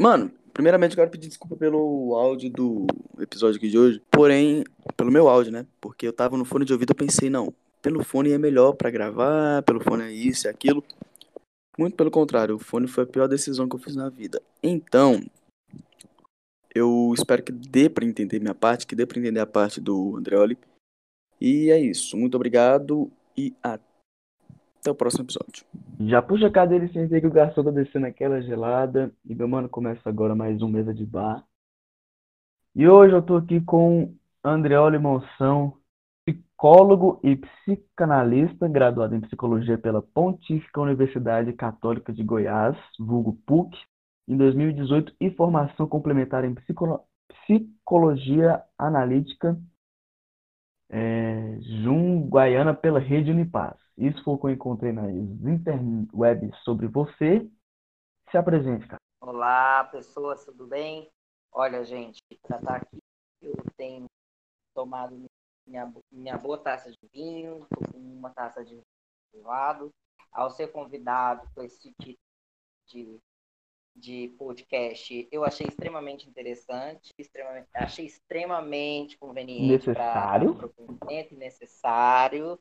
Mano, 0.00 0.30
primeiramente 0.54 0.92
eu 0.92 0.96
quero 0.96 1.10
pedir 1.10 1.26
desculpa 1.26 1.56
pelo 1.56 2.14
áudio 2.14 2.48
do 2.50 2.86
episódio 3.18 3.56
aqui 3.56 3.68
de 3.68 3.76
hoje. 3.76 4.02
Porém, 4.10 4.62
pelo 4.96 5.10
meu 5.10 5.28
áudio, 5.28 5.50
né? 5.50 5.66
Porque 5.80 6.06
eu 6.06 6.12
tava 6.12 6.36
no 6.36 6.44
fone 6.44 6.64
de 6.64 6.72
ouvido 6.72 6.92
e 6.92 6.94
pensei, 6.94 7.28
não, 7.28 7.52
pelo 7.82 8.04
fone 8.04 8.30
é 8.30 8.38
melhor 8.38 8.74
para 8.74 8.90
gravar, 8.90 9.62
pelo 9.64 9.80
fone 9.80 10.04
é 10.04 10.12
isso 10.12 10.46
e 10.46 10.48
aquilo. 10.48 10.84
Muito 11.76 11.96
pelo 11.96 12.10
contrário, 12.10 12.54
o 12.54 12.58
fone 12.60 12.86
foi 12.86 13.04
a 13.04 13.06
pior 13.06 13.26
decisão 13.26 13.68
que 13.68 13.74
eu 13.74 13.80
fiz 13.80 13.96
na 13.96 14.08
vida. 14.08 14.40
Então, 14.62 15.20
eu 16.72 17.12
espero 17.12 17.42
que 17.42 17.50
dê 17.50 17.88
para 17.88 18.04
entender 18.04 18.38
minha 18.38 18.54
parte, 18.54 18.86
que 18.86 18.94
dê 18.94 19.04
para 19.04 19.18
entender 19.18 19.40
a 19.40 19.46
parte 19.46 19.80
do 19.80 20.16
Andreoli. 20.16 20.56
E 21.40 21.70
é 21.70 21.80
isso. 21.80 22.16
Muito 22.16 22.36
obrigado 22.36 23.10
e 23.36 23.52
até 23.62 23.87
o 24.86 24.94
próximo 24.94 25.24
episódio. 25.24 25.64
Já 26.00 26.22
puxa 26.22 26.46
a 26.46 26.50
cadeira 26.50 26.84
e 26.84 26.92
sentei 26.92 27.20
que 27.20 27.26
o 27.26 27.32
garçom 27.32 27.64
tá 27.64 27.70
descendo 27.70 28.06
aquela 28.06 28.40
gelada. 28.40 29.12
E 29.24 29.34
meu 29.34 29.48
mano, 29.48 29.68
começa 29.68 30.08
agora 30.08 30.34
mais 30.34 30.62
um 30.62 30.68
Mesa 30.68 30.94
de 30.94 31.04
Bar. 31.04 31.44
E 32.74 32.88
hoje 32.88 33.12
eu 33.14 33.22
tô 33.22 33.36
aqui 33.36 33.60
com 33.60 34.14
Andreoli 34.44 34.98
Monção, 34.98 35.74
psicólogo 36.24 37.20
e 37.24 37.36
psicanalista, 37.36 38.68
graduado 38.68 39.14
em 39.14 39.20
psicologia 39.20 39.76
pela 39.76 40.00
Pontífica 40.00 40.80
Universidade 40.80 41.52
Católica 41.52 42.12
de 42.12 42.22
Goiás, 42.22 42.76
vulgo 42.98 43.38
PUC, 43.46 43.76
em 44.28 44.36
2018, 44.36 45.14
e 45.20 45.30
formação 45.30 45.88
complementar 45.88 46.44
em 46.44 46.54
psicologia 47.46 48.62
analítica 48.78 49.58
é, 50.90 51.58
Jun 51.82 52.28
Guaiana 52.28 52.74
pela 52.74 52.98
Rede 52.98 53.30
Unipaz. 53.30 53.87
Isso 53.98 54.22
foi 54.22 54.34
o 54.34 54.38
que 54.38 54.46
eu 54.46 54.50
encontrei 54.50 54.92
nas 54.92 55.10
interwebs 55.10 56.56
sobre 56.62 56.86
você. 56.86 57.50
Se 58.30 58.36
apresente, 58.36 58.86
cara. 58.86 59.00
Olá, 59.20 59.82
pessoas, 59.90 60.44
tudo 60.44 60.68
bem? 60.68 61.10
Olha, 61.50 61.82
gente, 61.84 62.22
para 62.46 62.58
estar 62.58 62.76
aqui, 62.76 62.98
eu 63.42 63.56
tenho 63.76 64.06
tomado 64.72 65.16
minha, 65.66 65.92
minha 66.12 66.38
boa 66.38 66.56
taça 66.56 66.92
de 66.92 67.08
vinho, 67.12 67.66
tô 67.70 67.92
com 67.92 67.98
uma 67.98 68.30
taça 68.30 68.64
de 68.64 68.80
lado. 69.34 69.90
Ao 70.30 70.48
ser 70.48 70.70
convidado 70.70 71.50
com 71.52 71.64
esse 71.64 71.92
tipo 72.00 72.20
de, 72.86 73.18
de 73.96 74.28
podcast, 74.38 75.28
eu 75.32 75.44
achei 75.44 75.66
extremamente 75.66 76.28
interessante, 76.28 77.10
extremamente, 77.18 77.68
achei 77.74 78.06
extremamente 78.06 79.18
conveniente 79.18 79.92
para 79.92 80.40
o 80.44 80.98
momento 81.00 81.34
necessário. 81.34 82.56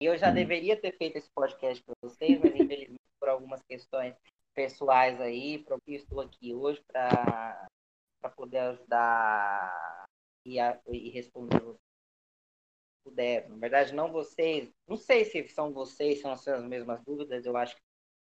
Eu 0.00 0.16
já 0.16 0.30
hum. 0.30 0.34
deveria 0.34 0.80
ter 0.80 0.96
feito 0.96 1.16
esse 1.16 1.30
podcast 1.30 1.82
para 1.82 1.94
vocês, 2.02 2.38
mas 2.40 2.54
infelizmente 2.54 3.00
por 3.18 3.28
algumas 3.28 3.62
questões 3.62 4.14
pessoais 4.54 5.20
aí, 5.20 5.64
eu 5.68 5.78
estou 5.88 6.20
aqui 6.20 6.54
hoje 6.54 6.82
para 6.86 7.68
poder 8.36 8.58
ajudar 8.58 10.06
e, 10.44 10.58
a, 10.58 10.78
e 10.88 11.10
responder 11.10 11.60
vocês 11.60 11.88
puder. 13.08 13.48
Na 13.48 13.56
verdade, 13.56 13.94
não 13.94 14.12
vocês. 14.12 14.70
Não 14.86 14.96
sei 14.96 15.24
se 15.24 15.48
são 15.48 15.72
vocês, 15.72 16.20
são 16.20 16.30
as 16.30 16.42
suas 16.42 16.62
mesmas 16.62 17.02
dúvidas, 17.04 17.44
eu 17.44 17.56
acho 17.56 17.74
que 17.74 17.82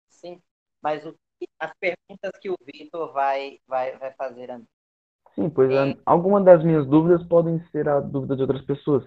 sim. 0.08 0.41
Mas 0.81 1.05
o, 1.05 1.14
as 1.58 1.72
perguntas 1.78 2.33
que 2.41 2.50
o 2.50 2.56
Vitor 2.64 3.12
vai, 3.12 3.58
vai, 3.66 3.98
vai 3.98 4.12
fazer 4.12 4.50
a 4.50 4.58
mim. 4.58 4.66
Sim, 5.34 5.50
pois 5.50 5.70
é. 5.70 5.97
algumas 6.06 6.44
das 6.44 6.64
minhas 6.64 6.86
dúvidas 6.86 7.22
podem 7.28 7.61
ser 7.70 7.88
a 7.88 8.00
dúvida 8.00 8.36
de 8.36 8.42
outras 8.42 8.62
pessoas. 8.62 9.05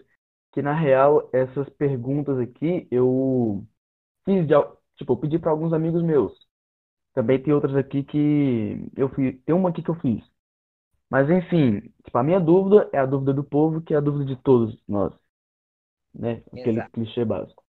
Que 0.53 0.61
na 0.61 0.73
real, 0.73 1.29
essas 1.33 1.69
perguntas 1.71 2.37
aqui 2.39 2.87
eu 2.91 3.65
fiz 4.25 4.47
de, 4.47 4.53
tipo, 4.97 5.13
eu 5.13 5.17
pedi 5.17 5.39
para 5.39 5.51
alguns 5.51 5.73
amigos 5.73 6.03
meus. 6.03 6.33
Também 7.13 7.41
tem 7.41 7.53
outras 7.53 7.75
aqui 7.75 8.03
que 8.03 8.89
eu 8.95 9.09
fiz. 9.09 9.41
Tem 9.45 9.55
uma 9.55 9.69
aqui 9.69 9.83
que 9.83 9.89
eu 9.91 9.95
fiz. 9.95 10.23
Mas 11.09 11.29
enfim, 11.29 11.81
tipo, 12.05 12.17
a 12.17 12.23
minha 12.23 12.39
dúvida 12.39 12.89
é 12.93 12.99
a 12.99 13.05
dúvida 13.05 13.33
do 13.33 13.43
povo, 13.43 13.81
que 13.81 13.93
é 13.93 13.97
a 13.97 14.01
dúvida 14.01 14.25
de 14.25 14.35
todos 14.43 14.77
nós 14.87 15.13
né? 16.13 16.43
Aquele 16.47 16.79
Exato. 16.79 16.91
clichê 16.91 17.23
básico. 17.25 17.63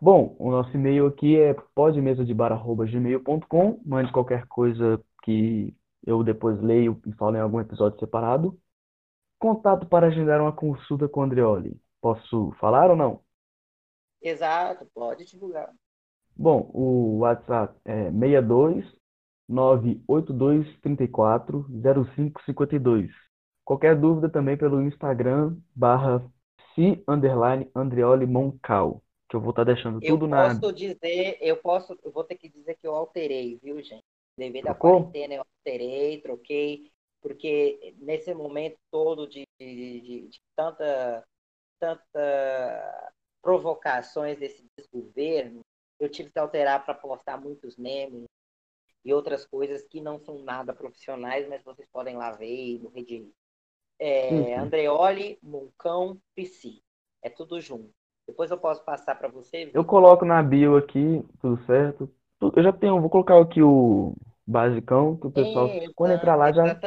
Bom, 0.00 0.36
o 0.38 0.50
nosso 0.50 0.74
e-mail 0.76 1.06
aqui 1.06 1.38
é 1.38 1.54
podmesadebar.gmail.com. 1.74 3.80
Mande 3.84 4.12
qualquer 4.12 4.46
coisa 4.46 5.02
que 5.22 5.74
eu 6.06 6.22
depois 6.22 6.60
leio 6.60 7.00
e 7.06 7.12
falo 7.14 7.36
em 7.36 7.40
algum 7.40 7.60
episódio 7.60 7.98
separado. 7.98 8.56
Contato 9.38 9.86
para 9.86 10.08
agendar 10.08 10.40
uma 10.40 10.52
consulta 10.52 11.08
com 11.08 11.20
o 11.20 11.22
Andreoli. 11.24 11.80
Posso 12.00 12.52
falar 12.60 12.90
ou 12.90 12.96
não? 12.96 13.20
Exato, 14.20 14.86
pode 14.94 15.24
divulgar. 15.24 15.72
Bom, 16.36 16.70
o 16.72 17.18
WhatsApp 17.18 17.74
é 17.84 18.10
62 18.10 18.84
982 19.48 20.80
34 20.80 21.66
0552. 21.68 23.10
Qualquer 23.64 23.98
dúvida 23.98 24.28
também 24.28 24.56
pelo 24.56 24.82
Instagram 24.82 25.56
barra 25.74 26.24
C 26.74 27.02
underline 27.08 27.70
Andreoli 27.74 28.26
Moncal. 28.26 29.02
Que 29.28 29.36
eu 29.36 29.40
vou 29.40 29.50
estar 29.50 29.64
tá 29.64 29.72
deixando 29.72 29.98
eu 30.02 30.10
tudo 30.12 30.26
na. 30.26 30.44
Eu 30.44 30.60
posso 30.60 30.72
dizer, 30.72 31.38
eu 31.40 31.56
posso, 31.56 31.98
eu 32.02 32.10
vou 32.10 32.24
ter 32.24 32.36
que 32.36 32.48
dizer 32.48 32.76
que 32.76 32.86
eu 32.86 32.94
alterei, 32.94 33.58
viu, 33.62 33.82
gente? 33.82 34.04
Devido 34.38 34.68
à 34.68 34.74
quarentena, 34.74 35.34
eu 35.34 35.42
alterei, 35.42 36.20
troquei, 36.20 36.90
porque 37.20 37.94
nesse 37.98 38.32
momento 38.32 38.78
todo 38.90 39.26
de, 39.28 39.44
de, 39.60 40.00
de, 40.00 40.28
de 40.28 40.40
tanta, 40.54 41.26
tanta 41.78 43.12
provocações 43.42 44.38
desse 44.38 44.64
desgoverno, 44.76 45.60
eu 45.98 46.08
tive 46.08 46.30
que 46.30 46.38
alterar 46.38 46.84
para 46.84 46.94
postar 46.94 47.40
muitos 47.40 47.76
memes 47.76 48.24
e 49.04 49.12
outras 49.12 49.46
coisas 49.46 49.86
que 49.86 50.00
não 50.00 50.18
são 50.18 50.42
nada 50.42 50.72
profissionais, 50.74 51.48
mas 51.48 51.62
vocês 51.62 51.88
podem 51.90 52.16
lá 52.16 52.32
ver 52.32 52.78
no 52.82 52.90
Redilho. 52.90 53.32
É, 53.98 54.30
uhum. 54.30 54.60
Andreoli, 54.60 55.38
Moncão, 55.42 56.18
PC. 56.34 56.80
É 57.22 57.28
tudo 57.28 57.60
junto. 57.60 57.90
Depois 58.26 58.50
eu 58.50 58.58
posso 58.58 58.84
passar 58.84 59.14
para 59.14 59.28
você. 59.28 59.70
Eu 59.72 59.84
coloco 59.84 60.24
na 60.24 60.42
bio 60.42 60.76
aqui, 60.76 61.24
tudo 61.40 61.64
certo. 61.64 62.10
Eu 62.40 62.62
já 62.62 62.72
tenho, 62.72 63.00
vou 63.00 63.10
colocar 63.10 63.40
aqui 63.40 63.62
o 63.62 64.14
basicão, 64.46 65.16
que 65.16 65.26
o 65.26 65.30
pessoal, 65.30 65.66
é, 65.68 65.86
quando 65.94 66.12
entrar 66.12 66.36
lá, 66.36 66.52
já, 66.52 66.78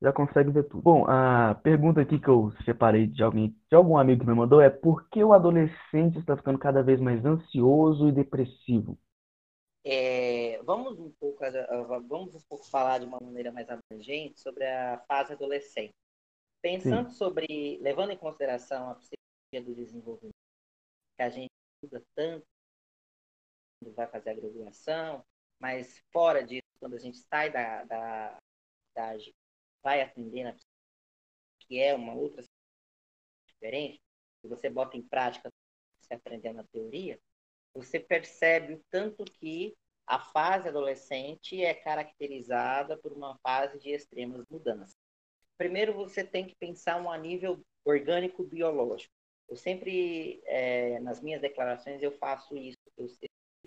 já 0.00 0.12
consegue 0.12 0.50
ver 0.50 0.64
tudo. 0.64 0.82
Bom, 0.82 1.04
a 1.06 1.54
pergunta 1.62 2.00
aqui 2.00 2.18
que 2.18 2.28
eu 2.28 2.52
separei 2.64 3.06
de 3.06 3.22
alguém, 3.22 3.54
de 3.68 3.76
algum 3.76 3.98
amigo 3.98 4.22
que 4.22 4.26
me 4.26 4.34
mandou 4.34 4.60
é 4.60 4.70
por 4.70 5.08
que 5.08 5.22
o 5.22 5.32
adolescente 5.32 6.18
está 6.18 6.36
ficando 6.36 6.58
cada 6.58 6.82
vez 6.82 6.98
mais 7.00 7.24
ansioso 7.24 8.08
e 8.08 8.12
depressivo? 8.12 8.98
É, 9.84 10.62
vamos 10.62 10.98
um 10.98 11.10
pouco 11.12 11.40
vamos 12.06 12.34
um 12.34 12.40
pouco 12.48 12.64
falar 12.66 12.98
de 12.98 13.06
uma 13.06 13.18
maneira 13.20 13.50
mais 13.50 13.68
abrangente 13.68 14.40
sobre 14.40 14.66
a 14.66 14.98
fase 15.06 15.32
adolescente. 15.32 15.94
Pensando 16.62 17.08
Sim. 17.10 17.16
sobre, 17.16 17.78
levando 17.80 18.10
em 18.10 18.16
consideração 18.16 18.90
a 18.90 18.94
psicologia 18.94 19.62
do 19.64 19.74
desenvolvimento, 19.74 20.34
que 21.16 21.22
a 21.22 21.30
gente 21.30 21.50
estuda 21.82 22.04
tanto 22.14 22.44
quando 23.82 23.94
vai 23.94 24.06
fazer 24.06 24.30
a 24.30 24.34
graduação, 24.34 25.24
mas 25.58 26.02
fora 26.12 26.44
disso, 26.44 26.68
quando 26.78 26.96
a 26.96 26.98
gente 26.98 27.16
sai 27.16 27.50
da, 27.50 27.84
da, 27.84 28.36
da 28.94 29.16
vai 29.82 30.02
atender 30.02 30.44
na 30.44 30.56
que 31.60 31.78
é 31.78 31.94
uma 31.94 32.14
outra 32.14 32.42
diferente, 33.46 34.00
que 34.42 34.48
você 34.48 34.68
bota 34.68 34.96
em 34.96 35.02
prática 35.02 35.50
você 36.00 36.14
aprender 36.14 36.52
na 36.52 36.64
teoria, 36.64 37.20
você 37.72 38.00
percebe 38.00 38.74
o 38.74 38.84
tanto 38.90 39.24
que 39.24 39.76
a 40.06 40.18
fase 40.18 40.68
adolescente 40.68 41.62
é 41.62 41.72
caracterizada 41.72 42.98
por 42.98 43.12
uma 43.12 43.38
fase 43.38 43.78
de 43.78 43.90
extremas 43.90 44.44
mudanças 44.50 44.96
primeiro 45.60 45.92
você 45.92 46.24
tem 46.24 46.46
que 46.46 46.54
pensar 46.54 46.98
um 46.98 47.10
a 47.10 47.18
nível 47.18 47.62
orgânico 47.84 48.42
biológico. 48.42 49.12
Eu 49.46 49.56
sempre, 49.56 50.40
é, 50.46 50.98
nas 51.00 51.20
minhas 51.20 51.42
declarações, 51.42 52.02
eu 52.02 52.12
faço 52.12 52.56
isso, 52.56 52.78
eu 52.96 53.06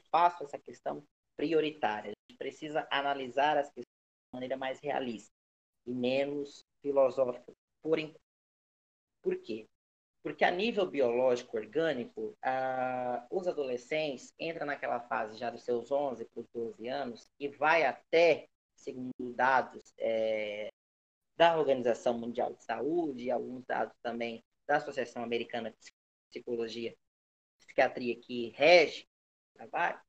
faço 0.10 0.44
essa 0.44 0.58
questão 0.58 1.06
prioritária. 1.38 2.10
A 2.10 2.32
gente 2.32 2.38
precisa 2.40 2.88
analisar 2.90 3.58
as 3.58 3.68
questões 3.68 3.86
de 3.86 4.34
maneira 4.34 4.58
mais 4.58 4.80
realista 4.80 5.32
e 5.86 5.94
menos 5.94 6.66
filosófica. 6.82 7.54
Por, 7.82 7.98
por 9.22 9.36
quê? 9.38 9.68
Porque 10.22 10.46
a 10.46 10.52
nível 10.52 10.86
biológico 10.90 11.58
orgânico, 11.58 12.38
os 13.30 13.48
adolescentes 13.48 14.34
entram 14.40 14.66
naquela 14.66 15.02
fase 15.02 15.38
já 15.38 15.50
dos 15.50 15.64
seus 15.64 15.92
11 15.92 16.26
para 16.26 16.42
os 16.42 16.48
12 16.54 16.88
anos 16.88 17.30
e 17.40 17.50
vai 17.50 17.84
até, 17.84 18.48
segundo 18.74 19.34
dados 19.36 19.94
é, 19.98 20.72
da 21.36 21.58
Organização 21.58 22.18
Mundial 22.18 22.54
de 22.54 22.64
Saúde 22.64 23.26
e 23.26 23.32
alguns 23.32 23.66
dados 23.66 23.96
também 24.02 24.42
da 24.66 24.78
Associação 24.78 25.24
Americana 25.24 25.72
de 25.72 25.92
Psicologia 26.30 26.92
e 26.92 27.66
Psiquiatria 27.66 28.16
que 28.16 28.50
rege 28.56 29.06
o 29.54 29.58
trabalho, 29.58 30.00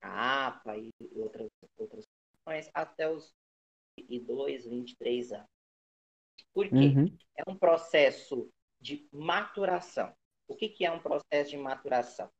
a 0.00 0.46
APA 0.46 0.76
e 0.78 0.90
outras 1.14 1.50
outras 1.76 2.06
questões, 2.30 2.70
até 2.72 3.08
os 3.08 3.34
22, 3.98 4.66
23 4.66 5.32
anos. 5.32 5.48
Por 6.52 6.68
quê? 6.68 6.74
Uhum. 6.74 7.16
É 7.36 7.50
um 7.50 7.56
processo 7.56 8.50
de 8.80 9.08
maturação. 9.12 10.14
O 10.48 10.54
que, 10.54 10.68
que 10.68 10.84
é 10.84 10.90
um 10.90 11.00
processo 11.00 11.50
de 11.50 11.56
maturação? 11.56 12.30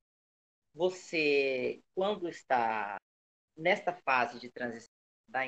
Você, 0.74 1.82
quando 1.94 2.28
está 2.28 2.98
nesta 3.56 3.92
fase 3.92 4.38
de 4.38 4.50
transição 4.50 4.92
da 5.28 5.40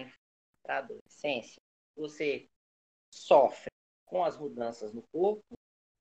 para 0.62 0.77
a 0.77 0.79
adolescência, 0.79 1.61
você 1.95 2.49
sofre 3.11 3.71
com 4.07 4.25
as 4.25 4.39
mudanças 4.39 4.93
no 4.95 5.03
corpo, 5.12 5.45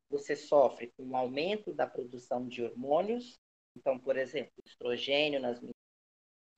você 0.09 0.35
sofre 0.35 0.91
com 0.95 1.03
o 1.09 1.15
aumento 1.15 1.73
da 1.73 1.87
produção 1.87 2.47
de 2.47 2.63
hormônios. 2.63 3.37
Então, 3.75 3.99
por 3.99 4.15
exemplo, 4.15 4.53
estrogênio 4.65 5.39
nas 5.39 5.59
meninas 5.59 5.75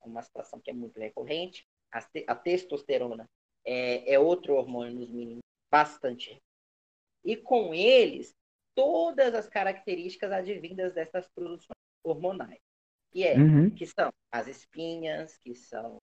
é 0.02 0.06
uma 0.06 0.22
situação 0.22 0.60
que 0.60 0.70
é 0.70 0.74
muito 0.74 1.00
recorrente. 1.00 1.66
A, 1.92 2.00
te 2.02 2.24
a 2.26 2.34
testosterona 2.34 3.28
é, 3.64 4.14
é, 4.14 4.18
outro 4.18 4.54
hormônio 4.54 4.94
nos 4.94 5.10
meninos 5.10 5.42
bastante. 5.70 6.40
E 7.24 7.36
com 7.36 7.74
eles, 7.74 8.34
todas 8.74 9.34
as 9.34 9.48
características 9.48 10.30
advindas 10.30 10.94
dessas 10.94 11.26
produções 11.34 11.76
hormonais. 12.04 12.60
Que, 13.10 13.24
é, 13.24 13.36
uhum. 13.36 13.70
que 13.70 13.86
são 13.86 14.12
as 14.30 14.46
espinhas, 14.46 15.38
que 15.38 15.54
são 15.54 15.98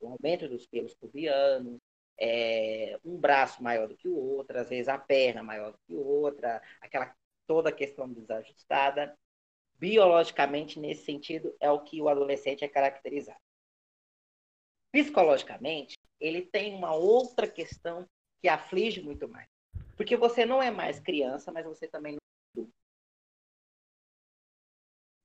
o 0.00 0.08
aumento 0.08 0.48
dos 0.48 0.66
pelos 0.66 0.94
pubianos, 0.94 1.78
é, 2.18 2.98
um 3.04 3.16
braço 3.16 3.62
maior 3.62 3.86
do 3.86 3.96
que 3.96 4.08
o 4.08 4.16
outro, 4.16 4.58
às 4.58 4.68
vezes 4.68 4.88
a 4.88 4.98
perna 4.98 5.42
maior 5.42 5.72
do 5.72 5.78
que 5.86 5.94
outra, 5.94 6.62
aquela 6.80 7.14
toda 7.46 7.68
a 7.68 7.72
questão 7.72 8.12
desajustada. 8.12 9.16
Biologicamente, 9.78 10.80
nesse 10.80 11.04
sentido, 11.04 11.54
é 11.60 11.70
o 11.70 11.80
que 11.80 12.00
o 12.00 12.08
adolescente 12.08 12.64
é 12.64 12.68
caracterizado. 12.68 13.38
Psicologicamente, 14.96 15.94
ele 16.18 16.40
tem 16.40 16.74
uma 16.74 16.94
outra 16.94 17.46
questão 17.46 18.08
que 18.40 18.48
aflige 18.48 19.02
muito 19.02 19.28
mais. 19.28 19.46
Porque 19.94 20.16
você 20.16 20.46
não 20.46 20.62
é 20.62 20.70
mais 20.70 20.98
criança, 20.98 21.52
mas 21.52 21.66
você 21.66 21.86
também 21.86 22.12
não 22.12 22.18
é 22.18 22.50
adulto. 22.54 22.74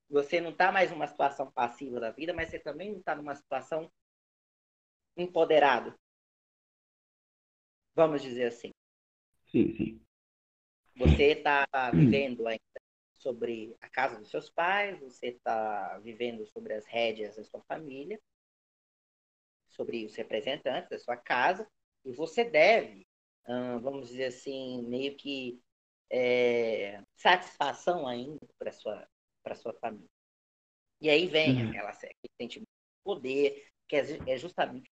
Você 0.10 0.42
não 0.42 0.50
está 0.50 0.74
mais 0.74 0.92
numa 0.92 1.08
situação 1.08 1.50
passiva 1.50 2.02
da 2.02 2.12
vida, 2.12 2.34
mas 2.34 2.50
você 2.50 2.60
também 2.60 2.92
não 2.92 3.00
está 3.00 3.16
numa 3.16 3.34
situação 3.34 3.90
empoderado. 5.16 5.98
Vamos 7.96 8.22
dizer 8.22 8.48
assim. 8.48 8.72
Sim, 9.50 9.74
sim. 9.78 10.02
Você 10.98 11.28
está 11.28 11.66
vivendo 11.94 12.46
ainda 12.46 12.62
sobre 13.20 13.74
a 13.80 13.88
casa 13.88 14.20
dos 14.20 14.30
seus 14.30 14.50
pais, 14.50 15.00
você 15.00 15.28
está 15.28 15.98
vivendo 16.00 16.46
sobre 16.48 16.74
as 16.74 16.86
rédeas 16.86 17.38
da 17.38 17.44
sua 17.46 17.62
família, 17.62 18.20
sobre 19.72 20.06
os 20.06 20.16
representantes 20.16 20.90
da 20.90 21.00
sua 21.00 21.18
casa, 21.18 21.68
e 22.06 22.12
você 22.12 22.44
deve, 22.44 23.06
vamos 23.82 24.10
dizer 24.10 24.26
assim, 24.26 24.84
meio 24.88 25.16
que 25.16 25.60
é, 26.12 27.02
satisfação 27.16 28.08
ainda 28.08 28.40
para 28.60 28.72
sua 28.72 29.08
para 29.44 29.56
sua 29.56 29.74
família. 29.74 30.08
E 31.00 31.10
aí 31.10 31.26
vem 31.28 31.64
uhum. 31.64 31.70
aquela 31.70 31.90
aquele 31.90 32.34
sentimento 32.40 32.68
de 32.68 33.04
poder, 33.04 33.68
que 33.88 33.96
é, 33.96 34.04
é 34.28 34.38
justamente 34.38 34.90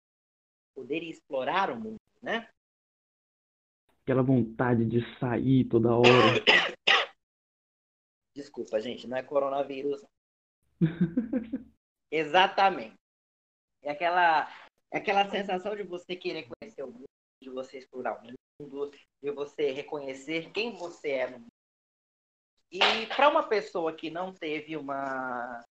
poder 0.74 1.02
explorar 1.02 1.70
o 1.70 1.80
mundo, 1.80 2.00
né? 2.22 2.48
Aquela 4.02 4.22
vontade 4.22 4.84
de 4.84 5.00
sair 5.18 5.64
toda 5.64 5.96
hora. 5.96 6.06
Desculpa, 8.36 8.78
gente, 8.78 9.08
não 9.08 9.16
é 9.16 9.22
coronavírus. 9.22 10.04
Exatamente. 12.10 12.94
É 13.82 13.90
aquela, 13.90 14.46
aquela 14.92 15.28
sensação 15.28 15.74
de 15.74 15.82
você 15.82 16.16
querer 16.16 16.48
conhecer 16.48 16.82
o 16.82 16.90
mundo, 16.90 17.04
de 17.42 17.50
você 17.50 17.78
explorar 17.78 18.18
o 18.18 18.22
mundo, 18.22 18.90
de 19.22 19.30
você 19.30 19.70
reconhecer 19.70 20.50
quem 20.52 20.76
você 20.76 21.10
é 21.10 21.30
no 21.30 21.38
mundo. 21.40 21.50
E 22.70 23.06
para 23.14 23.28
uma 23.28 23.48
pessoa 23.48 23.94
que 23.94 24.10
não 24.10 24.32
teve 24.32 24.76
uma, 24.76 25.62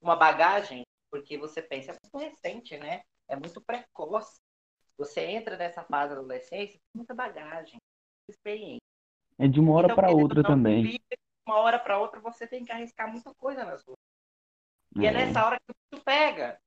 uma 0.00 0.16
bagagem, 0.16 0.82
porque 1.10 1.36
você 1.36 1.60
pensa, 1.62 1.92
é 1.92 1.96
muito 2.02 2.18
recente, 2.18 2.76
né? 2.76 3.02
É 3.28 3.36
muito 3.36 3.60
precoce. 3.60 4.38
Você 4.98 5.20
entra 5.20 5.56
nessa 5.56 5.84
fase 5.84 6.14
da 6.14 6.20
adolescência 6.20 6.78
com 6.78 6.98
muita 6.98 7.14
bagagem, 7.14 7.76
experiência. 8.28 8.80
É 9.38 9.46
de 9.46 9.60
uma 9.60 9.74
hora 9.74 9.86
então, 9.86 9.96
para 9.96 10.10
outra 10.10 10.42
também 10.42 10.98
uma 11.46 11.58
hora 11.60 11.78
para 11.78 11.98
outra 11.98 12.20
você 12.20 12.46
tem 12.46 12.64
que 12.64 12.72
arriscar 12.72 13.10
muita 13.10 13.32
coisa 13.34 13.64
nas 13.64 13.82
ruas. 13.84 13.96
E 14.96 15.06
é. 15.06 15.08
é 15.08 15.12
nessa 15.12 15.46
hora 15.46 15.56
que 15.56 15.70
o 15.70 15.74
bicho 15.90 16.04
pega. 16.04 16.60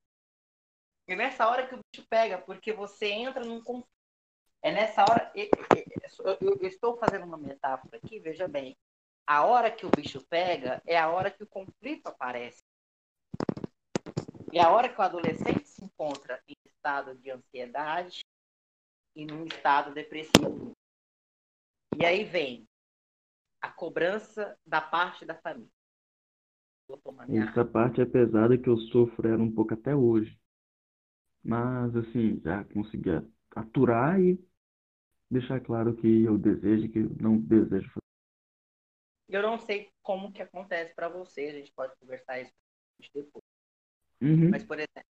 É 1.09 1.15
nessa 1.15 1.49
hora 1.49 1.67
que 1.67 1.73
o 1.73 1.79
bicho 1.91 2.07
pega, 2.07 2.37
porque 2.37 2.71
você 2.71 3.07
entra 3.07 3.43
num 3.43 3.63
conflito. 3.63 3.89
É 4.61 4.71
nessa 4.71 5.01
hora. 5.01 5.33
Eu, 5.33 6.67
estou 6.67 6.97
fazendo 6.97 7.25
uma 7.25 7.37
metáfora 7.37 7.97
aqui, 7.97 8.19
veja 8.19 8.47
bem. 8.47 8.77
A 9.25 9.43
hora 9.43 9.71
que 9.71 9.87
o 9.87 9.89
bicho 9.89 10.23
pega 10.29 10.79
é 10.85 10.95
a 10.95 11.09
hora 11.09 11.31
que 11.31 11.41
o 11.41 11.47
conflito 11.47 12.05
aparece. 12.05 12.61
E 14.53 14.59
a 14.59 14.69
hora 14.69 14.87
que 14.87 14.99
o 14.99 15.03
adolescente 15.03 15.67
se 15.67 15.83
encontra 15.83 16.43
em 16.47 16.53
estado 16.63 17.15
de 17.15 17.31
ansiedade 17.31 18.19
e 19.15 19.25
num 19.25 19.45
estado 19.45 19.91
depressivo. 19.95 20.73
E 21.97 22.05
aí 22.05 22.23
vem 22.23 22.67
a 23.59 23.71
cobrança 23.71 24.55
da 24.63 24.79
parte 24.79 25.25
da 25.25 25.33
família. 25.33 25.71
Essa 27.49 27.65
parte 27.65 27.99
é 27.99 28.05
pesada 28.05 28.57
que 28.59 28.69
eu 28.69 28.77
sofro 28.77 29.27
ela 29.27 29.41
um 29.41 29.51
pouco 29.51 29.73
até 29.73 29.95
hoje. 29.95 30.38
Mas, 31.43 31.95
assim, 31.95 32.39
já 32.41 32.63
consegui 32.65 33.09
aturar 33.55 34.19
e 34.19 34.39
deixar 35.29 35.61
claro 35.61 35.95
que 35.95 36.23
eu 36.23 36.37
desejo 36.37 36.89
que 36.89 36.99
não 37.21 37.37
desejo 37.37 37.87
fazer. 37.89 37.99
Eu 39.29 39.41
não 39.43 39.59
sei 39.59 39.91
como 40.01 40.31
que 40.31 40.41
acontece 40.41 40.93
para 40.95 41.07
você, 41.07 41.41
a 41.47 41.53
gente 41.53 41.71
pode 41.71 41.95
conversar 41.97 42.41
isso 42.41 42.51
depois. 43.13 43.43
Uhum. 44.21 44.49
Mas, 44.49 44.63
por 44.63 44.77
exemplo, 44.77 45.09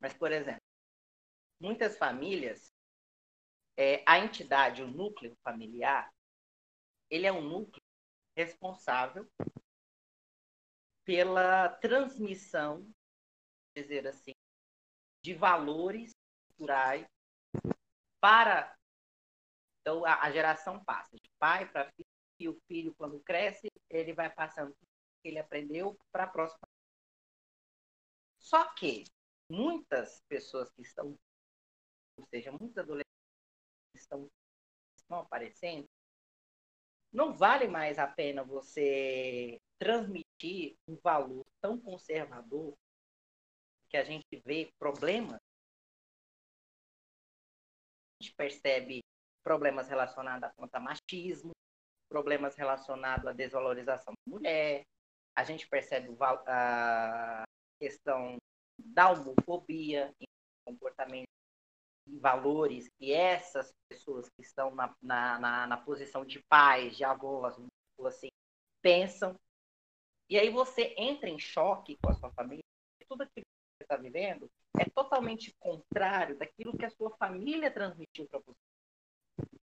mas, 0.00 0.12
por 0.14 0.32
exemplo, 0.32 0.60
muitas 1.60 1.96
famílias, 1.96 2.72
é, 3.76 4.02
a 4.06 4.18
entidade, 4.18 4.82
o 4.82 4.86
núcleo 4.86 5.36
familiar, 5.42 6.12
ele 7.08 7.26
é 7.26 7.32
um 7.32 7.40
núcleo 7.40 7.82
responsável 8.36 9.26
pela 11.04 11.68
transmissão, 11.68 12.86
dizer 13.76 14.06
assim, 14.06 14.32
de 15.24 15.32
valores 15.32 16.12
culturais 16.48 17.06
para 18.20 18.76
então 19.80 20.04
a, 20.04 20.22
a 20.22 20.30
geração 20.30 20.84
passa 20.84 21.16
de 21.16 21.30
pai 21.38 21.66
para 21.70 21.90
filho 21.92 22.06
e 22.38 22.48
o 22.48 22.60
filho 22.68 22.94
quando 22.94 23.18
cresce 23.20 23.68
ele 23.88 24.12
vai 24.12 24.30
passando 24.30 24.72
o 24.72 24.76
que 25.22 25.28
ele 25.28 25.38
aprendeu 25.38 25.96
para 26.12 26.24
a 26.24 26.26
próxima. 26.26 26.68
Só 28.38 28.70
que 28.74 29.04
muitas 29.50 30.20
pessoas 30.28 30.70
que 30.72 30.82
estão 30.82 31.16
ou 32.18 32.26
seja 32.26 32.52
muitos 32.52 32.76
adolescentes 32.76 33.14
que 33.92 34.00
estão, 34.00 34.30
estão 34.94 35.20
aparecendo 35.20 35.88
não 37.10 37.32
vale 37.32 37.66
mais 37.66 37.98
a 37.98 38.06
pena 38.06 38.44
você 38.44 39.58
transmitir 39.78 40.76
um 40.86 40.96
valor 40.96 41.46
tão 41.62 41.80
conservador 41.80 42.74
que 43.94 43.98
a 43.98 44.02
gente 44.02 44.42
vê 44.44 44.72
problemas. 44.76 45.38
A 48.18 48.24
gente 48.24 48.34
percebe 48.34 49.04
problemas 49.44 49.88
relacionados 49.88 50.50
a 50.72 50.80
machismo, 50.80 51.52
problemas 52.10 52.56
relacionados 52.56 53.24
à 53.24 53.32
desvalorização 53.32 54.12
da 54.12 54.32
mulher, 54.32 54.82
a 55.36 55.44
gente 55.44 55.68
percebe 55.68 56.08
a 56.20 57.44
questão 57.80 58.36
da 58.80 59.12
homofobia, 59.12 60.12
comportamento 60.66 61.28
e 62.08 62.18
valores 62.18 62.88
que 62.98 63.12
essas 63.12 63.72
pessoas 63.88 64.28
que 64.28 64.42
estão 64.42 64.74
na, 64.74 64.92
na, 65.00 65.38
na, 65.38 65.66
na 65.68 65.76
posição 65.76 66.24
de 66.24 66.42
pais, 66.48 66.96
de 66.96 67.04
avós, 67.04 67.56
assim, 68.04 68.28
pensam. 68.82 69.38
E 70.28 70.36
aí 70.36 70.50
você 70.50 70.96
entra 70.98 71.30
em 71.30 71.38
choque 71.38 71.96
com 72.02 72.10
a 72.10 72.14
sua 72.14 72.32
família. 72.32 72.64
Tudo 73.06 73.22
aquilo 73.22 73.44
está 73.84 73.96
vivendo 73.96 74.50
é 74.78 74.84
totalmente 74.90 75.54
contrário 75.58 76.36
daquilo 76.36 76.76
que 76.76 76.84
a 76.84 76.90
sua 76.90 77.10
família 77.16 77.70
transmitiu 77.70 78.26
para 78.26 78.40
você. 78.40 78.58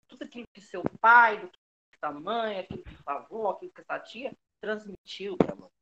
Tudo 0.06 0.24
aquilo 0.24 0.46
que 0.52 0.60
seu 0.60 0.82
pai, 1.00 1.40
do 1.40 1.48
que 1.50 1.98
sua 1.98 2.12
mãe, 2.12 2.58
aquilo 2.58 2.84
que 2.84 3.02
sua 3.02 3.14
avó, 3.14 3.50
aquilo 3.50 3.72
que 3.72 3.84
sua 3.84 3.98
tia 3.98 4.32
transmitiu 4.60 5.36
para 5.36 5.54
você. 5.54 5.72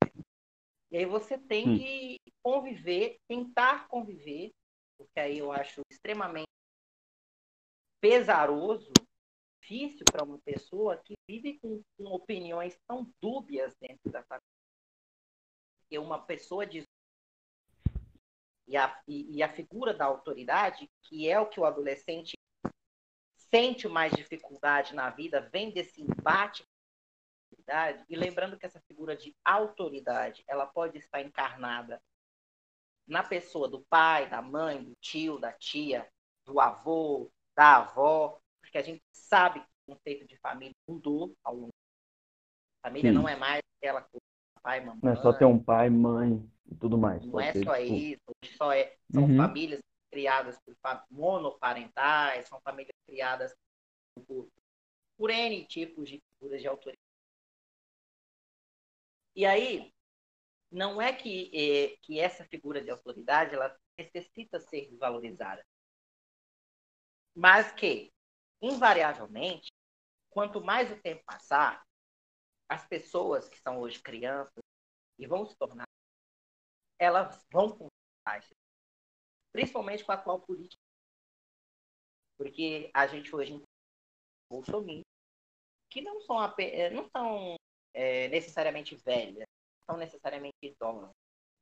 E 0.90 0.96
aí 0.96 1.04
você 1.04 1.38
tem 1.38 1.68
hum. 1.68 1.78
que 1.78 2.18
conviver, 2.42 3.18
tentar 3.28 3.86
conviver 3.88 4.52
porque 5.00 5.18
aí 5.18 5.38
eu 5.38 5.50
acho 5.50 5.80
extremamente 5.90 6.50
pesaroso, 8.02 8.92
difícil 9.62 10.04
para 10.12 10.24
uma 10.24 10.38
pessoa 10.40 10.98
que 10.98 11.14
vive 11.26 11.58
com, 11.58 11.82
com, 11.96 12.04
opiniões 12.04 12.78
tão 12.86 13.10
dúbias 13.20 13.74
dentro 13.80 14.12
da 14.12 14.22
família. 14.24 14.44
E 15.90 15.98
uma 15.98 16.20
pessoa 16.20 16.66
diz. 16.66 16.84
E 18.70 18.76
a, 18.76 19.02
e, 19.08 19.38
e 19.38 19.42
a 19.42 19.48
figura 19.48 19.92
da 19.92 20.04
autoridade, 20.04 20.88
que 21.02 21.28
é 21.28 21.40
o 21.40 21.46
que 21.46 21.58
o 21.58 21.64
adolescente 21.64 22.38
sente 23.34 23.88
mais 23.88 24.12
dificuldade 24.12 24.94
na 24.94 25.10
vida, 25.10 25.50
vem 25.52 25.72
desse 25.72 26.00
embate 26.00 26.64
e 28.08 28.16
lembrando 28.16 28.56
que 28.56 28.64
essa 28.64 28.80
figura 28.82 29.16
de 29.16 29.34
autoridade, 29.44 30.44
ela 30.46 30.66
pode 30.66 30.98
estar 30.98 31.20
encarnada 31.20 32.00
na 33.08 33.24
pessoa 33.24 33.68
do 33.68 33.84
pai, 33.90 34.30
da 34.30 34.40
mãe, 34.40 34.84
do 34.84 34.92
tio, 35.00 35.36
da 35.36 35.52
tia, 35.52 36.08
do 36.46 36.60
avô, 36.60 37.28
da 37.56 37.78
avó, 37.78 38.40
porque 38.60 38.78
a 38.78 38.82
gente 38.82 39.02
sabe 39.12 39.60
que 39.60 39.66
o 39.86 39.94
conceito 39.94 40.28
de 40.28 40.36
família 40.38 40.74
mudou 40.88 41.34
ao 41.42 41.56
longo. 41.56 41.74
Família 42.82 43.10
Sim. 43.10 43.18
não 43.18 43.28
é 43.28 43.34
mais 43.34 43.62
aquela 43.78 44.02
coisa, 44.02 44.24
pai, 44.62 44.80
mamãe. 44.80 45.00
Não 45.02 45.12
é 45.12 45.16
só 45.16 45.32
ter 45.32 45.44
um 45.44 45.58
pai, 45.58 45.90
mãe 45.90 46.48
e 46.70 46.76
tudo 46.76 46.96
mais. 46.96 47.24
Não 47.26 47.40
é 47.40 47.52
só 47.52 47.76
tipo... 47.76 47.94
isso, 47.94 48.56
só 48.56 48.72
é, 48.72 48.96
são 49.12 49.24
uhum. 49.24 49.36
famílias 49.36 49.80
criadas 50.10 50.58
por 50.64 50.76
monoparentais, 51.10 52.48
são 52.48 52.60
famílias 52.60 52.96
criadas 53.06 53.54
por, 54.26 54.48
por 55.16 55.30
N 55.30 55.64
tipos 55.66 56.08
de 56.08 56.22
figuras 56.32 56.60
de 56.60 56.68
autoridade. 56.68 56.98
E 59.34 59.46
aí, 59.46 59.92
não 60.70 61.00
é 61.00 61.12
que, 61.12 61.50
é, 61.54 61.96
que 62.02 62.18
essa 62.18 62.44
figura 62.44 62.82
de 62.82 62.90
autoridade 62.90 63.54
ela 63.54 63.76
necessita 63.98 64.60
ser 64.60 64.94
valorizada, 64.96 65.64
mas 67.34 67.72
que, 67.72 68.12
invariavelmente, 68.60 69.70
quanto 70.28 70.60
mais 70.60 70.90
o 70.90 71.00
tempo 71.00 71.22
passar, 71.24 71.82
as 72.68 72.86
pessoas 72.86 73.48
que 73.48 73.58
são 73.60 73.80
hoje 73.80 74.00
crianças 74.00 74.62
e 75.18 75.26
vão 75.26 75.44
se 75.44 75.56
tornar, 75.56 75.86
elas 77.00 77.42
vão 77.50 77.70
conquistar 77.70 77.90
principalmente 79.52 80.04
com 80.04 80.12
a 80.12 80.14
atual 80.14 80.40
política. 80.40 80.80
Porque 82.36 82.90
a 82.94 83.06
gente 83.06 83.34
hoje 83.34 83.60
Bolsonaro, 84.48 85.02
que 85.90 86.00
não 86.02 86.20
são, 86.20 86.54
eh, 86.58 86.90
não 86.90 87.08
são 87.10 87.56
é, 87.94 88.28
necessariamente 88.28 88.96
velhas, 88.96 89.46
não 89.80 89.94
são 89.94 89.96
necessariamente 89.96 90.56
idosas. 90.62 91.10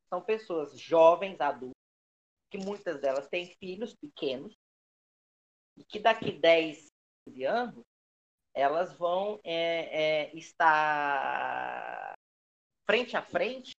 São 0.09 0.23
pessoas 0.23 0.79
jovens, 0.79 1.41
adultas, 1.41 1.77
que 2.51 2.59
muitas 2.59 3.01
delas 3.01 3.29
têm 3.29 3.55
filhos 3.57 3.95
pequenos, 3.95 4.55
e 5.77 5.85
que 5.85 5.99
daqui 5.99 6.33
10, 6.33 6.89
15 7.27 7.45
anos, 7.45 7.85
elas 8.55 8.97
vão 8.97 9.39
é, 9.45 10.31
é, 10.31 10.37
estar 10.37 12.15
frente 12.87 13.17
a 13.17 13.23
frente 13.23 13.78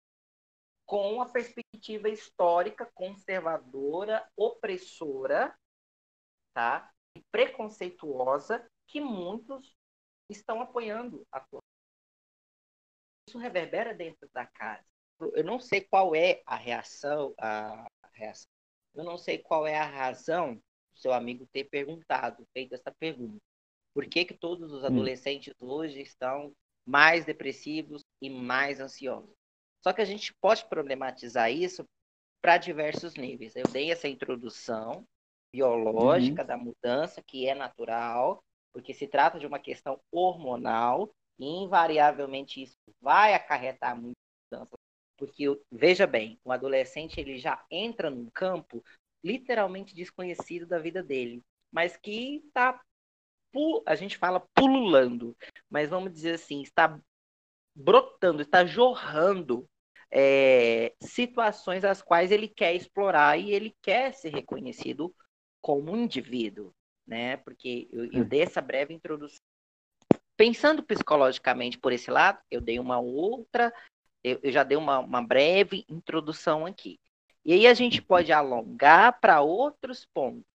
com 0.90 1.22
a 1.22 1.30
perspectiva 1.30 2.10
histórica 2.10 2.84
conservadora, 2.96 4.28
opressora, 4.36 5.56
tá? 6.52 6.92
E 7.16 7.22
preconceituosa 7.32 8.68
que 8.88 9.00
muitos 9.00 9.78
estão 10.28 10.60
apoiando 10.60 11.24
atualmente. 11.32 11.70
Isso 13.28 13.38
reverbera 13.38 13.94
dentro 13.94 14.28
da 14.34 14.48
casa. 14.48 14.84
Eu 15.36 15.44
não 15.44 15.60
sei 15.60 15.82
qual 15.82 16.16
é 16.16 16.42
a 16.44 16.56
reação, 16.56 17.36
a 17.38 17.86
reação. 18.14 18.50
Eu 18.96 19.04
não 19.04 19.20
sei 19.20 19.38
qual 19.38 19.68
é 19.68 19.78
a 19.78 19.86
razão 19.86 20.56
do 20.56 20.98
seu 20.98 21.14
amigo 21.14 21.48
ter 21.54 21.66
perguntado, 21.66 22.48
feito 22.52 22.74
essa 22.74 22.92
pergunta. 22.98 23.38
Por 23.94 24.08
que, 24.08 24.26
que 24.26 24.34
todos 24.34 24.72
os 24.72 24.82
hum. 24.82 24.88
adolescentes 24.88 25.54
hoje 25.60 26.02
estão 26.02 26.52
mais 26.84 27.26
depressivos 27.26 28.02
e 28.20 28.28
mais 28.28 28.80
ansiosos? 28.80 29.39
Só 29.84 29.94
que 29.94 30.02
a 30.02 30.06
gente 30.06 30.34
pode 30.42 30.66
problematizar 30.66 31.52
isso 31.52 31.86
para 32.42 32.58
diversos 32.58 33.16
níveis. 33.16 33.56
Eu 33.56 33.64
dei 33.64 33.92
essa 33.92 34.08
introdução 34.08 35.06
biológica 35.54 36.42
uhum. 36.42 36.48
da 36.48 36.58
mudança, 36.58 37.24
que 37.26 37.48
é 37.48 37.56
natural, 37.56 38.44
porque 38.74 38.94
se 38.94 39.08
trata 39.08 39.40
de 39.40 39.48
uma 39.48 39.60
questão 39.60 40.00
hormonal, 40.12 41.12
e 41.40 41.46
invariavelmente 41.46 42.62
isso 42.62 42.76
vai 43.02 43.34
acarretar 43.34 43.96
muitas 43.96 44.16
mudanças. 44.52 44.80
Porque, 45.18 45.46
veja 45.72 46.06
bem, 46.06 46.40
o 46.44 46.52
adolescente 46.52 47.20
ele 47.20 47.38
já 47.38 47.64
entra 47.72 48.10
num 48.10 48.30
campo 48.30 48.84
literalmente 49.24 49.96
desconhecido 49.96 50.66
da 50.66 50.80
vida 50.80 51.04
dele, 51.04 51.42
mas 51.72 51.98
que 51.98 52.42
está, 52.48 52.82
a 53.86 53.96
gente 53.96 54.18
fala 54.18 54.46
pululando, 54.54 55.36
mas 55.70 55.90
vamos 55.90 56.14
dizer 56.14 56.36
assim, 56.36 56.62
está 56.62 57.00
brotando, 57.76 58.42
está 58.42 58.66
jorrando 58.66 59.68
é, 60.12 60.94
situações 61.02 61.84
as 61.84 62.02
quais 62.02 62.32
ele 62.32 62.48
quer 62.48 62.74
explorar 62.76 63.38
e 63.38 63.52
ele 63.52 63.76
quer 63.82 64.14
ser 64.14 64.30
reconhecido 64.30 65.14
como 65.62 65.92
um 65.92 65.98
indivíduo, 65.98 66.74
né? 67.06 67.38
Porque 67.38 67.88
eu, 67.92 68.12
eu 68.12 68.26
dei 68.26 68.42
essa 68.42 68.62
breve 68.62 68.94
introdução. 68.94 69.40
Pensando 70.36 70.84
psicologicamente 70.84 71.78
por 71.78 71.92
esse 71.92 72.10
lado, 72.10 72.40
eu 72.50 72.62
dei 72.62 72.80
uma 72.80 73.00
outra, 73.00 73.74
eu, 74.24 74.40
eu 74.42 74.52
já 74.52 74.64
dei 74.64 74.78
uma, 74.78 75.00
uma 75.00 75.22
breve 75.22 75.86
introdução 75.90 76.66
aqui. 76.66 77.00
E 77.46 77.54
aí 77.54 77.68
a 77.68 77.74
gente 77.74 78.02
pode 78.02 78.32
alongar 78.32 79.20
para 79.20 79.42
outros 79.42 80.06
pontos, 80.06 80.46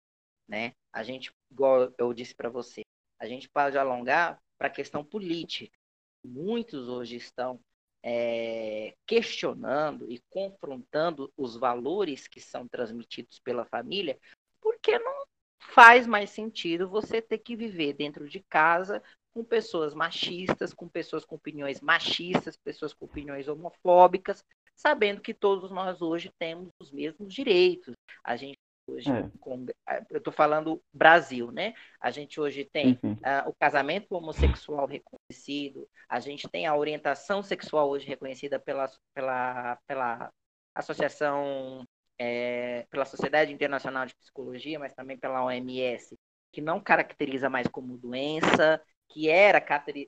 né? 0.49 0.73
A 0.93 1.03
gente, 1.03 1.33
igual 1.51 1.93
eu 1.99 2.13
disse 2.15 2.35
para 2.35 2.49
você, 2.49 2.83
a 3.19 3.27
gente 3.27 3.49
pode 3.49 3.77
alongar 3.77 4.41
para 4.59 4.69
a 4.69 4.71
questão 4.71 5.05
política 5.05 5.77
muitos 6.25 6.89
hoje 6.89 7.17
estão 7.17 7.61
é, 8.03 8.95
questionando 9.07 10.11
e 10.11 10.21
confrontando 10.31 11.33
os 11.37 11.57
valores 11.57 12.29
que 12.29 12.41
são 12.41 12.69
transmitidos 12.69 13.39
pela 13.39 13.65
família, 13.65 14.19
porque 14.61 14.99
não 14.99 15.25
faz 15.59 16.07
mais 16.07 16.31
sentido 16.31 16.89
você 16.89 17.23
ter 17.23 17.39
que 17.39 17.57
viver 17.57 17.95
dentro 17.95 18.29
de 18.29 18.41
casa 18.41 19.03
com 19.33 19.43
pessoas 19.43 19.95
machistas, 19.95 20.73
com 20.73 20.89
pessoas 20.89 21.25
com 21.25 21.35
opiniões 21.35 21.81
machistas, 21.81 22.57
pessoas 22.57 22.93
com 22.93 23.07
opiniões 23.07 23.49
homofóbicas, 23.49 24.45
sabendo 24.77 25.21
que 25.21 25.35
todos 25.35 25.71
nós 25.71 26.03
hoje 26.03 26.31
temos 26.39 26.69
os 26.79 26.93
mesmos 26.93 27.33
direitos. 27.33 27.95
A 28.23 28.37
gente 28.37 28.59
hoje, 28.87 29.11
é. 29.11 29.31
com, 29.41 29.67
é, 29.89 30.05
eu 30.11 30.19
estou 30.19 30.33
falando 30.33 30.83
Brasil, 30.93 31.51
né? 31.51 31.75
A 32.01 32.11
gente 32.11 32.41
hoje 32.41 32.65
tem 32.65 32.99
uhum. 33.03 33.13
uh, 33.13 33.49
o 33.49 33.55
casamento 33.55 34.15
homossexual 34.15 34.87
reconhecido, 34.87 35.89
a 36.09 36.21
gente 36.21 36.49
tem 36.49 36.67
a 36.67 36.77
orientação 36.77 37.43
sexual 37.43 37.89
hoje 37.89 38.07
reconhecida 38.07 38.59
pela, 38.59 38.91
pela, 39.15 39.79
pela 39.87 40.31
Associação, 40.75 41.87
é, 42.19 42.87
pela 42.91 43.05
Sociedade 43.05 43.53
Internacional 43.53 44.07
de 44.07 44.15
Psicologia, 44.15 44.79
mas 44.79 44.93
também 44.93 45.19
pela 45.19 45.45
OMS, 45.45 46.17
que 46.53 46.61
não 46.61 46.81
caracteriza 46.81 47.51
mais 47.51 47.67
como 47.67 47.99
doença, 47.99 48.81
que 49.09 49.29
era 49.29 49.61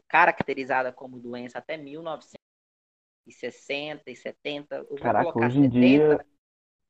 caracterizada 0.09 0.93
como 0.93 1.19
doença 1.19 1.59
até 1.59 1.77
1960 1.77 4.11
e 4.11 4.17
70. 4.17 4.87
Caraca, 5.01 5.39
hoje 5.39 5.59
em 5.59 5.65
70, 5.65 5.71
dia 5.71 6.25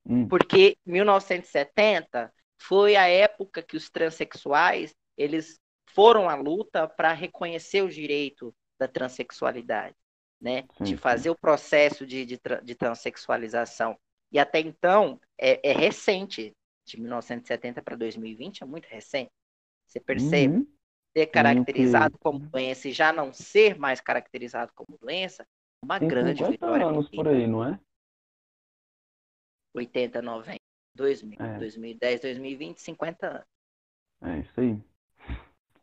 Hum. 0.08 0.28
Porque 0.28 0.76
1970 0.86 2.32
foi 2.58 2.96
a 2.96 3.08
época 3.08 3.62
que 3.62 3.76
os 3.76 3.90
transexuais 3.90 4.94
eles 5.16 5.58
foram 5.88 6.28
à 6.28 6.34
luta 6.34 6.86
para 6.86 7.12
reconhecer 7.12 7.82
o 7.82 7.88
direito 7.88 8.54
da 8.78 8.86
transexualidade, 8.86 9.94
né? 10.40 10.64
Sim, 10.76 10.84
de 10.84 10.96
fazer 10.96 11.25
sim. 11.25 11.30
o 11.30 11.38
processo 11.38 12.06
de, 12.06 12.25
de, 12.25 12.40
de, 12.62 12.75
transexualização. 12.75 13.96
E 14.30 14.38
até 14.38 14.60
então 14.60 15.18
é, 15.38 15.70
é 15.70 15.72
recente, 15.72 16.52
de 16.86 17.00
1970 17.00 17.82
para 17.82 17.96
2020 17.96 18.62
é 18.62 18.66
muito 18.66 18.86
recente. 18.86 19.32
Você 19.86 19.98
percebe? 19.98 20.58
Uhum. 20.58 20.66
Ser 21.16 21.26
caracterizado 21.26 22.18
como 22.18 22.38
doença 22.40 22.88
e 22.88 22.92
já 22.92 23.10
não 23.10 23.32
ser 23.32 23.78
mais 23.78 24.00
caracterizado 24.00 24.70
como 24.75 24.98
doença, 24.98 25.46
uma 25.82 25.98
Tem 25.98 26.06
grande 26.06 26.44
vitória. 26.44 26.84
anos 26.84 27.08
por 27.08 27.26
aí, 27.26 27.46
não 27.46 27.64
é? 27.64 27.80
80, 29.76 30.23
90, 30.23 30.61
2000, 30.95 31.38
é. 31.40 31.59
2010, 31.59 32.21
2020, 32.21 32.80
50 32.80 33.26
anos. 33.26 33.47
É 34.23 34.38
isso 34.38 34.61
aí. 34.61 34.78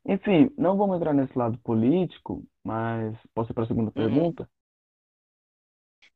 Enfim, 0.05 0.50
não 0.57 0.77
vamos 0.77 0.97
entrar 0.97 1.13
nesse 1.13 1.38
lado 1.38 1.57
político, 1.59 2.45
mas 2.63 3.15
posso 3.33 3.51
ir 3.51 3.53
para 3.53 3.63
a 3.63 3.67
segunda 3.67 3.88
uhum. 3.88 3.93
pergunta? 3.93 4.50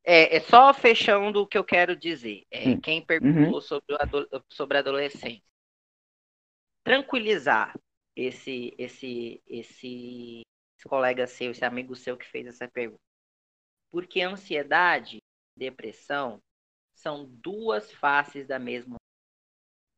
É, 0.04 0.36
é, 0.36 0.40
só 0.40 0.72
fechando 0.74 1.42
o 1.42 1.46
que 1.46 1.56
eu 1.56 1.64
quero 1.64 1.96
dizer. 1.96 2.44
É, 2.50 2.76
quem 2.78 3.04
perguntou 3.04 3.54
uhum. 3.54 3.60
sobre, 3.60 3.94
o, 3.94 4.44
sobre 4.48 4.76
a 4.78 4.80
adolescência. 4.80 5.42
Tranquilizar 6.82 7.78
esse, 8.16 8.74
esse, 8.78 9.42
esse, 9.46 10.42
esse 10.76 10.88
colega 10.88 11.26
seu, 11.26 11.50
esse 11.50 11.64
amigo 11.64 11.94
seu 11.94 12.16
que 12.16 12.26
fez 12.26 12.46
essa 12.46 12.68
pergunta. 12.68 13.00
Porque 13.90 14.20
ansiedade, 14.20 15.18
depressão, 15.56 16.40
são 16.98 17.26
duas 17.26 17.92
faces 17.92 18.46
da 18.46 18.58
mesma. 18.58 18.96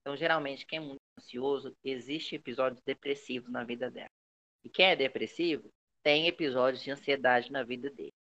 Então, 0.00 0.16
geralmente, 0.16 0.66
quem 0.66 0.78
é 0.78 0.82
muito 0.82 1.00
ansioso, 1.18 1.74
existe 1.82 2.34
episódios 2.34 2.82
depressivos 2.82 3.50
na 3.50 3.64
vida 3.64 3.90
dela. 3.90 4.10
E 4.64 4.68
quem 4.68 4.86
é 4.86 4.96
depressivo, 4.96 5.68
tem 6.02 6.26
episódios 6.26 6.82
de 6.82 6.90
ansiedade 6.90 7.50
na 7.50 7.62
vida 7.62 7.90
dele. 7.90 8.12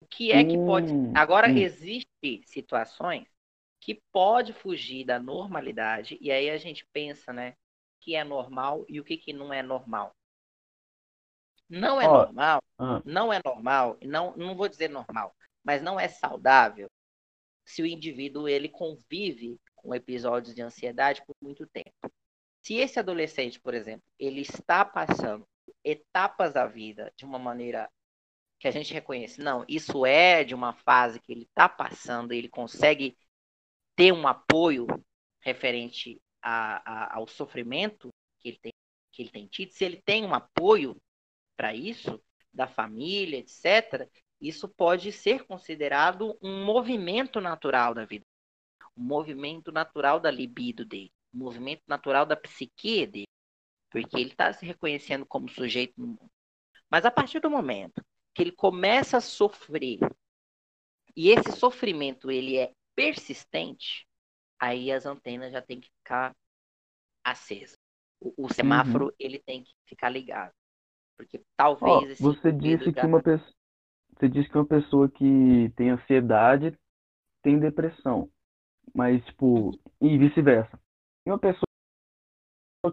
O 0.00 0.06
que 0.06 0.32
é 0.32 0.44
que 0.44 0.56
pode. 0.56 0.92
Hum, 0.92 1.12
Agora, 1.14 1.48
hum. 1.48 1.56
existe 1.56 2.42
situações 2.44 3.26
que 3.80 4.00
pode 4.12 4.52
fugir 4.52 5.04
da 5.04 5.18
normalidade, 5.18 6.18
e 6.20 6.30
aí 6.30 6.50
a 6.50 6.56
gente 6.56 6.84
pensa, 6.92 7.32
né? 7.32 7.50
O 7.50 8.00
que 8.00 8.14
é 8.14 8.24
normal 8.24 8.84
e 8.88 9.00
o 9.00 9.04
que, 9.04 9.16
que 9.16 9.32
não 9.32 9.52
é 9.52 9.62
normal. 9.62 10.12
Não 11.68 12.00
é 12.00 12.08
oh, 12.08 12.12
normal, 12.12 12.62
não 13.04 13.32
é 13.32 13.40
normal, 13.44 13.98
não, 14.02 14.36
não 14.36 14.54
vou 14.54 14.68
dizer 14.68 14.88
normal, 14.88 15.34
mas 15.64 15.82
não 15.82 15.98
é 15.98 16.06
saudável 16.06 16.88
se 17.66 17.82
o 17.82 17.86
indivíduo 17.86 18.48
ele 18.48 18.68
convive 18.68 19.60
com 19.74 19.94
episódios 19.94 20.54
de 20.54 20.62
ansiedade 20.62 21.22
por 21.26 21.34
muito 21.42 21.66
tempo. 21.66 22.10
Se 22.62 22.74
esse 22.74 22.98
adolescente, 22.98 23.60
por 23.60 23.74
exemplo, 23.74 24.04
ele 24.18 24.40
está 24.40 24.84
passando 24.84 25.46
etapas 25.84 26.52
da 26.52 26.66
vida 26.66 27.12
de 27.16 27.24
uma 27.24 27.38
maneira 27.38 27.90
que 28.58 28.68
a 28.68 28.70
gente 28.70 28.94
reconhece, 28.94 29.40
não, 29.40 29.64
isso 29.68 30.06
é 30.06 30.42
de 30.42 30.54
uma 30.54 30.72
fase 30.72 31.20
que 31.20 31.32
ele 31.32 31.42
está 31.42 31.68
passando, 31.68 32.32
ele 32.32 32.48
consegue 32.48 33.16
ter 33.94 34.12
um 34.12 34.26
apoio 34.26 34.86
referente 35.40 36.20
a, 36.40 36.82
a, 36.90 37.16
ao 37.16 37.26
sofrimento 37.26 38.08
que 38.40 38.48
ele, 38.48 38.58
tem, 38.58 38.72
que 39.12 39.22
ele 39.22 39.30
tem 39.30 39.46
tido, 39.46 39.72
se 39.72 39.84
ele 39.84 40.00
tem 40.02 40.24
um 40.24 40.34
apoio 40.34 40.96
para 41.56 41.74
isso, 41.74 42.22
da 42.52 42.66
família, 42.66 43.38
etc., 43.38 44.08
isso 44.40 44.68
pode 44.68 45.12
ser 45.12 45.44
considerado 45.44 46.36
um 46.42 46.64
movimento 46.64 47.40
natural 47.40 47.94
da 47.94 48.04
vida, 48.04 48.24
um 48.96 49.02
movimento 49.02 49.72
natural 49.72 50.20
da 50.20 50.30
libido 50.30 50.84
dele, 50.84 51.10
um 51.32 51.38
movimento 51.38 51.82
natural 51.86 52.26
da 52.26 52.36
psique 52.36 53.06
dele, 53.06 53.28
porque 53.90 54.16
ele 54.16 54.30
está 54.30 54.52
se 54.52 54.66
reconhecendo 54.66 55.24
como 55.24 55.48
sujeito 55.48 55.94
no 55.96 56.08
mundo. 56.08 56.30
Mas 56.90 57.04
a 57.04 57.10
partir 57.10 57.40
do 57.40 57.50
momento 57.50 58.04
que 58.34 58.42
ele 58.42 58.52
começa 58.52 59.16
a 59.16 59.20
sofrer 59.20 59.98
e 61.16 61.30
esse 61.30 61.52
sofrimento 61.52 62.30
ele 62.30 62.58
é 62.58 62.72
persistente, 62.94 64.06
aí 64.60 64.92
as 64.92 65.06
antenas 65.06 65.52
já 65.52 65.62
tem 65.62 65.80
que 65.80 65.88
ficar 65.88 66.36
acesas. 67.24 67.78
O, 68.20 68.46
o 68.46 68.52
semáforo 68.52 69.06
uhum. 69.06 69.12
ele 69.18 69.38
tem 69.38 69.64
que 69.64 69.72
ficar 69.86 70.10
ligado, 70.10 70.52
porque 71.16 71.42
talvez 71.56 72.20
oh, 72.20 72.32
você 72.32 72.52
disse 72.52 72.92
que 72.92 73.00
uma 73.00 73.22
pessoa 73.22 73.55
você 74.18 74.28
disse 74.28 74.48
que 74.48 74.56
uma 74.58 74.66
pessoa 74.66 75.08
que 75.10 75.70
tem 75.76 75.90
ansiedade 75.90 76.76
tem 77.42 77.58
depressão, 77.60 78.30
mas 78.94 79.24
tipo 79.26 79.72
e 80.00 80.18
vice-versa. 80.18 80.78
E 81.26 81.30
uma 81.30 81.38
pessoa 81.38 81.66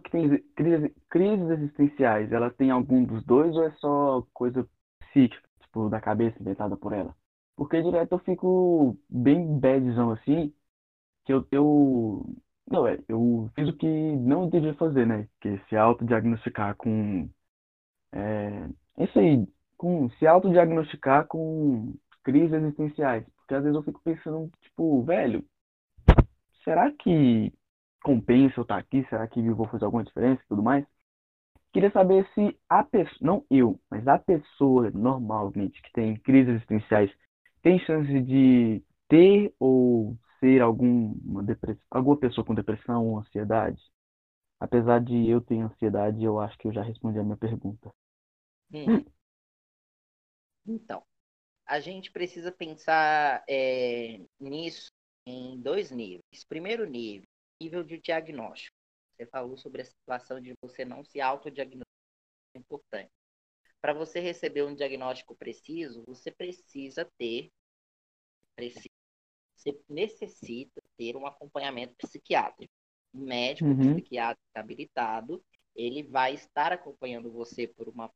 que 0.04 0.10
tem 0.12 0.38
crises, 0.56 0.92
crises 1.10 1.50
existenciais, 1.50 2.32
ela 2.32 2.50
tem 2.52 2.72
algum 2.72 3.04
dos 3.06 3.24
dois 3.26 3.56
ou 3.56 3.64
é 3.64 3.72
só 3.78 4.24
coisa 4.34 4.68
psíquica, 5.00 5.48
tipo 5.62 5.90
da 5.90 6.02
cabeça 6.02 6.40
inventada 6.42 6.76
por 6.78 6.94
ela? 6.94 7.16
Porque 7.56 7.82
direto 7.82 8.14
eu 8.14 8.20
fico 8.20 8.98
bem 9.10 9.60
badzão 9.60 10.12
assim, 10.12 10.54
que 11.26 11.34
eu, 11.34 11.48
eu 11.52 12.26
não, 12.72 12.88
é, 12.88 13.00
eu 13.10 13.50
fiz 13.56 13.70
o 13.70 13.74
que 13.78 13.88
não 13.88 14.50
devia 14.50 14.74
fazer, 14.76 15.08
né? 15.08 15.28
Que 15.42 15.50
é 15.50 15.60
se 15.70 15.76
autodiagnosticar 15.78 16.76
com. 16.78 17.30
É, 18.14 18.70
isso 19.04 19.20
aí, 19.20 19.48
com 19.84 20.10
se 20.12 20.26
autodiagnosticar 20.26 21.28
com 21.28 21.94
crises 22.24 22.54
existenciais. 22.54 23.26
Porque 23.36 23.54
às 23.54 23.64
vezes 23.64 23.76
eu 23.76 23.84
fico 23.84 24.00
pensando, 24.02 24.50
tipo, 24.62 25.04
velho, 25.04 25.44
será 26.64 26.90
que 26.94 27.52
compensa 28.02 28.62
eu 28.62 28.62
estar 28.62 28.78
aqui? 28.78 29.06
Será 29.10 29.28
que 29.28 29.46
eu 29.46 29.54
vou 29.54 29.68
fazer 29.68 29.84
alguma 29.84 30.06
diferença 30.06 30.42
e 30.42 30.48
tudo 30.48 30.64
mais? 30.64 30.86
Queria 31.74 31.92
saber 31.92 32.26
se 32.34 32.58
a 32.70 32.82
pessoa, 32.82 33.18
não 33.20 33.46
eu, 33.52 33.78
mas 33.92 34.08
a 34.08 34.18
pessoa 34.18 34.90
normalmente 34.92 35.82
que 35.82 35.92
tem 35.92 36.16
crises 36.16 36.56
existenciais 36.56 37.12
tem 37.62 37.78
chance 37.80 38.22
de 38.22 38.82
ter 39.10 39.54
ou 39.60 40.18
ser 40.40 40.62
alguma 40.62 41.44
depressão, 41.44 41.84
alguma 41.92 42.16
pessoa 42.16 42.46
com 42.46 42.56
depressão 42.56 43.06
ou 43.06 43.20
ansiedade? 43.20 43.82
Apesar 44.62 45.02
de 45.02 45.28
eu 45.28 45.42
ter 45.42 45.60
ansiedade, 45.60 46.24
eu 46.24 46.40
acho 46.40 46.58
que 46.58 46.70
eu 46.70 46.74
já 46.74 46.82
respondi 46.82 47.20
a 47.20 47.24
minha 47.24 47.36
pergunta. 47.36 47.92
Hum. 48.72 49.04
Então, 50.66 51.04
a 51.66 51.80
gente 51.80 52.12
precisa 52.12 52.52
pensar 52.52 53.44
é, 53.48 54.20
nisso 54.40 54.92
em 55.26 55.60
dois 55.60 55.92
níveis. 55.92 56.46
Primeiro 56.48 56.86
nível, 56.86 57.28
nível 57.62 57.84
de 57.84 58.00
diagnóstico. 58.00 58.76
Você 59.12 59.26
falou 59.28 59.58
sobre 59.58 59.82
a 59.82 59.86
situação 59.86 60.42
de 60.42 60.54
você 60.62 60.84
não 60.84 61.04
se 61.04 61.22
autodiagnosticar. 61.22 61.84
É 62.56 62.60
importante. 62.60 63.12
Para 63.82 63.94
você 63.94 64.20
receber 64.20 64.64
um 64.64 64.76
diagnóstico 64.76 65.36
preciso, 65.36 66.04
você 66.06 66.32
precisa 66.32 67.10
ter, 67.18 67.52
precisa 68.56 68.94
você 69.64 69.80
necessita 69.88 70.82
ter 70.98 71.16
um 71.16 71.26
acompanhamento 71.26 71.96
psiquiátrico. 71.96 72.74
Um 73.14 73.26
médico 73.26 73.70
uhum. 73.70 73.94
psiquiátrico 73.94 74.50
habilitado, 74.56 75.44
ele 75.76 76.04
vai 76.04 76.34
estar 76.34 76.74
acompanhando 76.74 77.32
você 77.32 77.68
por 77.68 77.88
uma, 77.88 78.10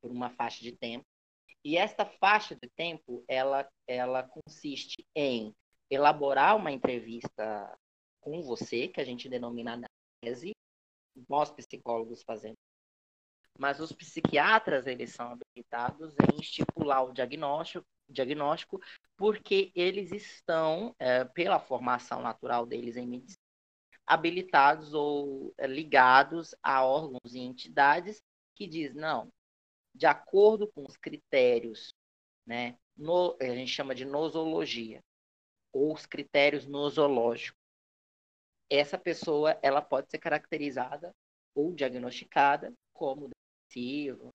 por 0.00 0.10
uma 0.10 0.30
faixa 0.30 0.62
de 0.62 0.72
tempo. 0.72 1.06
E 1.64 1.76
esta 1.76 2.06
faixa 2.06 2.54
de 2.54 2.68
tempo, 2.70 3.22
ela, 3.28 3.68
ela 3.86 4.22
consiste 4.22 5.06
em 5.14 5.54
elaborar 5.90 6.56
uma 6.56 6.72
entrevista 6.72 7.76
com 8.20 8.42
você, 8.42 8.88
que 8.88 9.00
a 9.00 9.04
gente 9.04 9.28
denomina 9.28 9.72
análise, 10.22 10.52
nós 11.28 11.50
psicólogos 11.50 12.22
fazemos. 12.22 12.58
Mas 13.58 13.78
os 13.80 13.92
psiquiatras, 13.92 14.86
eles 14.86 15.12
são 15.12 15.32
habilitados 15.32 16.14
em 16.32 16.40
estipular 16.40 17.04
o 17.04 17.12
diagnóstico, 17.12 17.84
diagnóstico 18.08 18.80
porque 19.16 19.70
eles 19.74 20.12
estão, 20.12 20.94
é, 20.98 21.24
pela 21.24 21.60
formação 21.60 22.22
natural 22.22 22.64
deles 22.64 22.96
em 22.96 23.06
medicina, 23.06 23.36
habilitados 24.06 24.94
ou 24.94 25.52
é, 25.58 25.66
ligados 25.66 26.54
a 26.62 26.84
órgãos 26.84 27.34
e 27.34 27.40
entidades 27.40 28.22
que 28.54 28.66
diz 28.66 28.94
não, 28.94 29.30
de 30.00 30.06
acordo 30.06 30.66
com 30.66 30.82
os 30.82 30.96
critérios, 30.96 31.94
né, 32.46 32.74
no, 32.96 33.36
a 33.38 33.44
gente 33.44 33.70
chama 33.70 33.94
de 33.94 34.06
nosologia, 34.06 35.04
ou 35.74 35.92
os 35.92 36.06
critérios 36.06 36.66
nosológicos. 36.66 37.60
Essa 38.70 38.96
pessoa 38.96 39.58
ela 39.62 39.82
pode 39.82 40.10
ser 40.10 40.16
caracterizada 40.16 41.14
ou 41.54 41.74
diagnosticada 41.74 42.72
como 42.94 43.28
depressiva, 43.28 44.30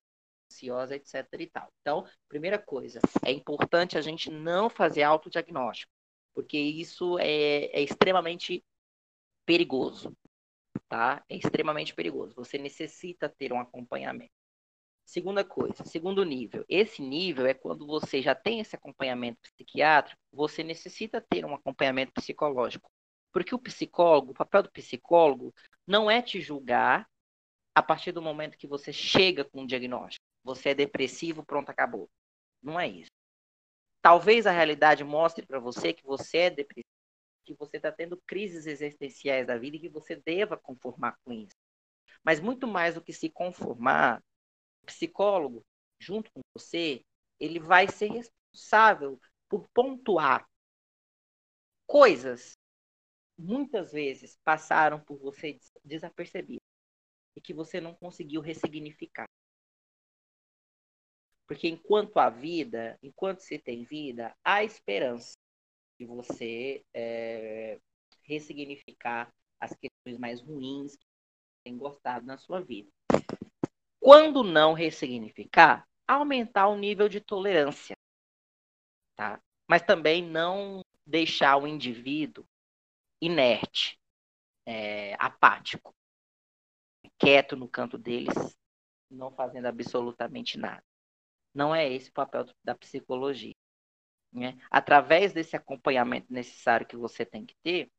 ansiosa, 0.48 0.94
etc. 0.94 1.26
e 1.40 1.46
tal. 1.48 1.68
Então, 1.80 2.06
primeira 2.28 2.60
coisa, 2.60 3.00
é 3.24 3.32
importante 3.32 3.98
a 3.98 4.00
gente 4.00 4.30
não 4.30 4.70
fazer 4.70 5.02
autodiagnóstico, 5.02 5.90
porque 6.32 6.56
isso 6.56 7.18
é, 7.18 7.64
é 7.72 7.80
extremamente 7.82 8.64
perigoso, 9.44 10.16
tá? 10.88 11.24
É 11.28 11.34
extremamente 11.34 11.92
perigoso. 11.92 12.36
Você 12.36 12.56
necessita 12.56 13.28
ter 13.28 13.52
um 13.52 13.58
acompanhamento. 13.58 14.45
Segunda 15.06 15.44
coisa, 15.44 15.84
segundo 15.84 16.24
nível. 16.24 16.64
Esse 16.68 17.00
nível 17.00 17.46
é 17.46 17.54
quando 17.54 17.86
você 17.86 18.20
já 18.20 18.34
tem 18.34 18.60
esse 18.60 18.76
acompanhamento 18.76 19.38
psiquiátrico, 19.40 20.20
você 20.32 20.62
necessita 20.62 21.20
ter 21.20 21.46
um 21.46 21.54
acompanhamento 21.54 22.12
psicológico. 22.12 22.90
Porque 23.32 23.54
o 23.54 23.58
psicólogo, 23.58 24.32
o 24.32 24.34
papel 24.34 24.64
do 24.64 24.70
psicólogo 24.70 25.54
não 25.86 26.10
é 26.10 26.20
te 26.20 26.40
julgar 26.40 27.06
a 27.74 27.82
partir 27.82 28.12
do 28.12 28.20
momento 28.20 28.58
que 28.58 28.66
você 28.66 28.92
chega 28.92 29.44
com 29.44 29.62
um 29.62 29.66
diagnóstico 29.66 30.26
você 30.46 30.68
é 30.68 30.74
depressivo, 30.74 31.44
pronto, 31.44 31.70
acabou. 31.70 32.08
Não 32.62 32.78
é 32.78 32.86
isso. 32.86 33.10
Talvez 34.00 34.46
a 34.46 34.52
realidade 34.52 35.02
mostre 35.02 35.44
para 35.44 35.58
você 35.58 35.92
que 35.92 36.04
você 36.04 36.38
é 36.38 36.50
depressivo, 36.50 36.86
que 37.44 37.52
você 37.54 37.78
está 37.78 37.90
tendo 37.90 38.16
crises 38.24 38.64
existenciais 38.64 39.44
da 39.44 39.58
vida 39.58 39.76
e 39.76 39.80
que 39.80 39.88
você 39.88 40.14
deva 40.14 40.56
conformar 40.56 41.16
com 41.24 41.32
isso. 41.32 41.56
Mas 42.22 42.38
muito 42.38 42.68
mais 42.68 42.94
do 42.94 43.02
que 43.02 43.12
se 43.12 43.28
conformar, 43.28 44.22
psicólogo, 44.86 45.62
junto 45.98 46.30
com 46.32 46.40
você, 46.56 47.04
ele 47.38 47.58
vai 47.58 47.88
ser 47.88 48.10
responsável 48.10 49.20
por 49.48 49.68
pontuar 49.74 50.48
coisas 51.86 52.52
muitas 53.38 53.92
vezes 53.92 54.38
passaram 54.42 54.98
por 55.00 55.18
você 55.18 55.58
desapercebidas 55.84 56.64
e 57.36 57.40
que 57.40 57.52
você 57.52 57.80
não 57.80 57.94
conseguiu 57.94 58.40
ressignificar. 58.40 59.28
Porque 61.46 61.68
enquanto 61.68 62.18
há 62.18 62.28
vida, 62.28 62.98
enquanto 63.02 63.40
se 63.40 63.58
tem 63.58 63.84
vida, 63.84 64.34
há 64.42 64.64
esperança 64.64 65.34
de 65.98 66.06
você 66.06 66.84
é, 66.92 67.78
ressignificar 68.22 69.32
as 69.60 69.70
questões 69.74 70.18
mais 70.18 70.40
ruins 70.40 70.96
que 70.96 71.06
tem 71.64 71.76
gostado 71.76 72.26
na 72.26 72.36
sua 72.36 72.60
vida. 72.60 72.90
Quando 74.06 74.44
não 74.44 74.72
ressignificar, 74.72 75.84
aumentar 76.06 76.68
o 76.68 76.78
nível 76.78 77.08
de 77.08 77.20
tolerância, 77.20 77.96
tá? 79.16 79.42
Mas 79.68 79.82
também 79.82 80.22
não 80.22 80.80
deixar 81.04 81.56
o 81.56 81.66
indivíduo 81.66 82.46
inerte, 83.20 83.98
é, 84.64 85.14
apático, 85.14 85.92
quieto 87.18 87.56
no 87.56 87.68
canto 87.68 87.98
deles, 87.98 88.56
não 89.10 89.32
fazendo 89.32 89.66
absolutamente 89.66 90.56
nada. 90.56 90.84
Não 91.52 91.74
é 91.74 91.92
esse 91.92 92.08
o 92.08 92.12
papel 92.12 92.44
da 92.62 92.76
psicologia. 92.76 93.56
Né? 94.32 94.56
Através 94.70 95.32
desse 95.32 95.56
acompanhamento 95.56 96.32
necessário 96.32 96.86
que 96.86 96.96
você 96.96 97.26
tem 97.26 97.44
que 97.44 97.56
ter, 97.60 97.90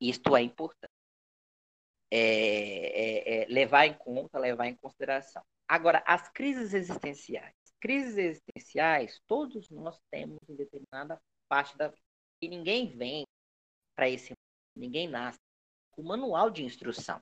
isto 0.00 0.36
é 0.36 0.42
importante. 0.42 0.94
É, 2.16 3.40
é, 3.40 3.42
é 3.42 3.46
levar 3.46 3.86
em 3.86 3.94
conta, 3.94 4.38
levar 4.38 4.66
em 4.66 4.76
consideração. 4.76 5.42
Agora, 5.66 6.02
as 6.06 6.28
crises 6.28 6.72
existenciais. 6.72 7.54
Crises 7.80 8.16
existenciais, 8.16 9.20
todos 9.26 9.68
nós 9.68 9.98
temos 10.10 10.38
em 10.48 10.54
determinada 10.54 11.20
parte 11.48 11.76
da 11.76 11.88
vida. 11.88 12.00
que 12.40 12.48
ninguém 12.48 12.96
vem 12.96 13.26
para 13.96 14.08
esse 14.08 14.32
ninguém 14.76 15.08
nasce 15.08 15.38
com 15.92 16.02
manual 16.02 16.50
de 16.50 16.64
instrução. 16.64 17.20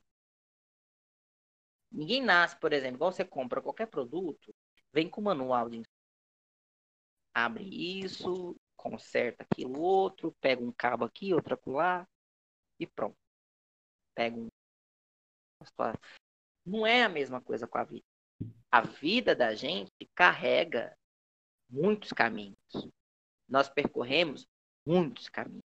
Ninguém 1.91 2.21
nasce, 2.23 2.59
por 2.59 2.73
exemplo, 2.73 2.95
igual 2.95 3.11
você 3.11 3.23
compra 3.23 3.61
qualquer 3.61 3.87
produto, 3.87 4.53
vem 4.91 5.09
com 5.09 5.21
manual 5.21 5.69
de 5.69 5.77
instrução. 5.77 5.93
Abre 7.35 7.63
isso, 7.63 8.55
conserta 8.75 9.43
aquilo 9.43 9.79
outro, 9.81 10.35
pega 10.41 10.63
um 10.63 10.71
cabo 10.71 11.05
aqui, 11.05 11.33
outro 11.33 11.53
acolá 11.53 12.07
e 12.79 12.87
pronto. 12.87 13.17
Pega 14.15 14.37
um. 14.37 14.47
Não 16.65 16.85
é 16.85 17.03
a 17.03 17.09
mesma 17.09 17.41
coisa 17.41 17.67
com 17.67 17.77
a 17.77 17.83
vida. 17.83 18.05
A 18.71 18.81
vida 18.81 19.35
da 19.35 19.53
gente 19.53 19.91
carrega 20.15 20.97
muitos 21.69 22.11
caminhos. 22.11 22.57
Nós 23.47 23.69
percorremos 23.69 24.47
muitos 24.85 25.29
caminhos. 25.29 25.63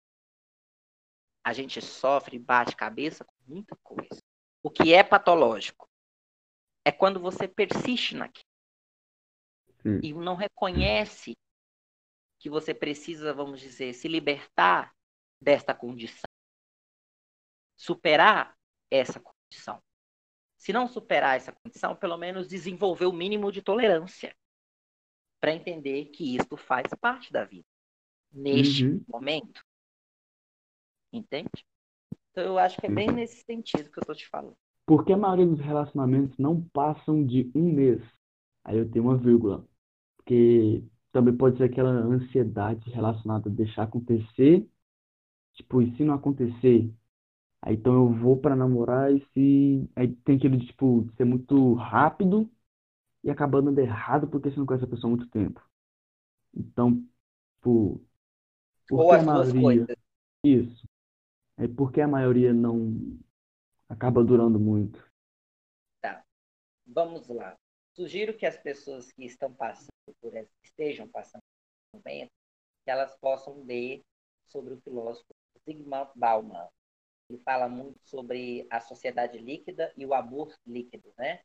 A 1.44 1.52
gente 1.52 1.80
sofre, 1.80 2.38
bate 2.38 2.74
cabeça 2.74 3.24
com 3.24 3.34
muita 3.46 3.76
coisa. 3.82 4.20
O 4.62 4.70
que 4.70 4.92
é 4.92 5.04
patológico 5.04 5.88
é 6.84 6.90
quando 6.90 7.20
você 7.20 7.46
persiste 7.46 8.16
naquilo 8.16 8.48
Sim. 9.82 10.00
e 10.02 10.12
não 10.12 10.34
reconhece 10.34 11.36
que 12.38 12.50
você 12.50 12.74
precisa, 12.74 13.32
vamos 13.32 13.60
dizer, 13.60 13.92
se 13.94 14.08
libertar 14.08 14.94
desta 15.40 15.74
condição, 15.74 16.28
superar 17.76 18.56
essa 18.90 19.20
condição. 19.20 19.35
Se 20.56 20.72
não 20.72 20.86
superar 20.88 21.36
essa 21.36 21.52
condição, 21.52 21.94
pelo 21.96 22.16
menos 22.16 22.48
desenvolver 22.48 23.06
o 23.06 23.12
mínimo 23.12 23.52
de 23.52 23.62
tolerância 23.62 24.34
para 25.40 25.52
entender 25.54 26.06
que 26.06 26.36
isto 26.36 26.56
faz 26.56 26.88
parte 27.00 27.32
da 27.32 27.44
vida 27.44 27.66
neste 28.32 28.84
Uhum. 28.84 29.04
momento. 29.08 29.62
Entende? 31.12 31.64
Então 32.30 32.44
eu 32.44 32.58
acho 32.58 32.78
que 32.80 32.86
é 32.86 32.90
bem 32.90 33.08
nesse 33.08 33.44
sentido 33.44 33.90
que 33.90 33.98
eu 33.98 34.06
tô 34.06 34.14
te 34.14 34.28
falando. 34.28 34.56
Porque 34.86 35.12
a 35.12 35.16
maioria 35.16 35.46
dos 35.46 35.60
relacionamentos 35.60 36.36
não 36.38 36.62
passam 36.72 37.24
de 37.24 37.50
um 37.54 37.72
mês. 37.72 38.02
Aí 38.64 38.78
eu 38.78 38.90
tenho 38.90 39.04
uma 39.06 39.16
vírgula. 39.16 39.66
Porque 40.16 40.84
também 41.12 41.36
pode 41.36 41.58
ser 41.58 41.64
aquela 41.64 41.90
ansiedade 41.90 42.90
relacionada 42.90 43.48
a 43.48 43.52
deixar 43.52 43.84
acontecer. 43.84 44.68
Tipo, 45.54 45.82
e 45.82 45.96
se 45.96 46.04
não 46.04 46.14
acontecer? 46.14 46.92
Aí 47.62 47.74
então 47.74 47.94
eu 47.94 48.08
vou 48.12 48.38
pra 48.40 48.54
namorar 48.56 49.12
e 49.12 49.20
se. 49.32 49.90
Aí 49.96 50.14
tem 50.24 50.36
aquele 50.36 50.58
de, 50.58 50.66
tipo, 50.66 51.08
ser 51.16 51.24
muito 51.24 51.74
rápido 51.74 52.48
e 53.24 53.30
acabar 53.30 53.62
dando 53.62 53.78
errado 53.80 54.28
porque 54.28 54.50
você 54.50 54.58
não 54.58 54.66
conhece 54.66 54.84
a 54.84 54.88
pessoa 54.88 55.12
há 55.12 55.16
muito 55.16 55.30
tempo. 55.30 55.62
Então, 56.54 57.02
tipo, 57.56 58.00
por 58.88 59.00
Ou 59.02 59.10
que 59.10 59.14
a 59.14 59.18
as 59.18 59.24
duas 59.24 59.52
maioria. 59.52 59.62
coisas. 59.62 59.96
Isso. 60.44 60.86
É 61.58 61.68
porque 61.68 62.00
a 62.00 62.08
maioria 62.08 62.52
não 62.52 63.18
acaba 63.88 64.24
durando 64.24 64.58
muito. 64.60 65.04
Vamos 66.86 67.26
lá. 67.28 67.56
Sugiro 67.94 68.36
que 68.36 68.46
as 68.46 68.56
pessoas 68.56 69.10
que 69.12 69.24
estão 69.24 69.52
passando 69.52 69.90
por 70.20 70.34
esse, 70.36 70.50
estejam 70.62 71.08
passando 71.08 71.42
por 71.42 71.98
esse 71.98 72.04
momento, 72.04 72.30
que 72.84 72.90
elas 72.90 73.16
possam 73.16 73.64
ler 73.64 74.02
sobre 74.46 74.74
o 74.74 74.80
filósofo 74.80 75.26
Zygmunt 75.64 76.10
Bauman. 76.14 76.68
Ele 77.28 77.38
fala 77.40 77.68
muito 77.68 77.98
sobre 78.04 78.66
a 78.70 78.80
sociedade 78.80 79.38
líquida 79.38 79.92
e 79.96 80.06
o 80.06 80.14
amor 80.14 80.54
líquido, 80.66 81.12
né? 81.18 81.40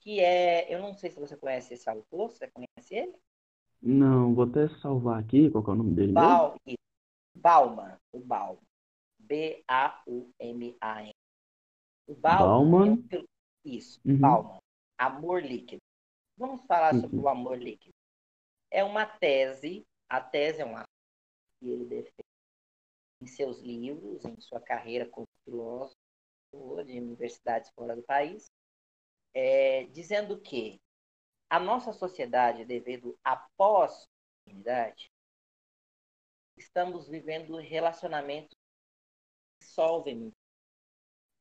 Que 0.00 0.20
é, 0.20 0.72
eu 0.74 0.80
não 0.80 0.94
sei 0.94 1.10
se 1.10 1.20
você 1.20 1.36
conhece 1.36 1.74
esse 1.74 1.88
autor, 1.88 2.30
você 2.30 2.50
conhece 2.50 2.94
ele? 2.94 3.14
Não, 3.80 4.34
vou 4.34 4.44
até 4.44 4.68
salvar 4.80 5.20
aqui, 5.20 5.50
qual 5.50 5.62
que 5.62 5.70
é 5.70 5.72
o 5.72 5.76
nome 5.76 5.94
dele 5.94 6.12
isso. 6.12 6.78
Bauman, 7.34 7.98
o 8.12 8.20
Bauman. 8.20 8.62
B-A-U-M-A-N. 9.18 11.10
O 12.06 12.14
Bauman, 12.14 12.96
Bauman? 12.98 13.08
é 13.10 13.18
um 13.18 13.24
isso, 13.64 14.00
Uhum. 14.04 14.18
Bauman. 14.18 14.58
Amor 14.98 15.42
líquido. 15.42 15.80
Vamos 16.36 16.64
falar 16.66 16.94
sobre 17.00 17.16
Uhum. 17.16 17.22
o 17.24 17.28
amor 17.28 17.58
líquido. 17.58 17.92
É 18.70 18.82
uma 18.82 19.04
tese, 19.06 19.82
a 20.08 20.20
tese 20.20 20.62
é 20.62 20.66
um 20.66 20.74
que 21.60 21.68
ele 21.68 21.84
defende 21.84 22.22
em 23.22 23.26
seus 23.26 23.60
livros, 23.60 24.24
em 24.24 24.38
sua 24.40 24.60
carreira 24.60 25.08
como 25.08 25.26
filósofo 25.44 25.96
de 26.84 26.98
universidades 26.98 27.70
fora 27.70 27.94
do 27.94 28.02
país, 28.02 28.50
é, 29.32 29.84
dizendo 29.84 30.40
que 30.40 30.80
a 31.48 31.60
nossa 31.60 31.92
sociedade, 31.92 32.64
devido 32.64 33.16
à 33.22 33.36
pós-modernidade, 33.56 35.10
estamos 36.58 37.08
vivendo 37.08 37.56
relacionamentos 37.56 38.56
que 39.60 39.68
solvem. 39.68 40.32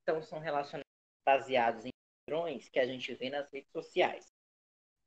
Então, 0.03 0.21
são 0.21 0.39
relacionamentos 0.39 0.91
baseados 1.25 1.85
em 1.85 1.89
padrões 2.25 2.69
que 2.69 2.79
a 2.79 2.85
gente 2.85 3.13
vê 3.15 3.29
nas 3.29 3.49
redes 3.51 3.71
sociais. 3.71 4.27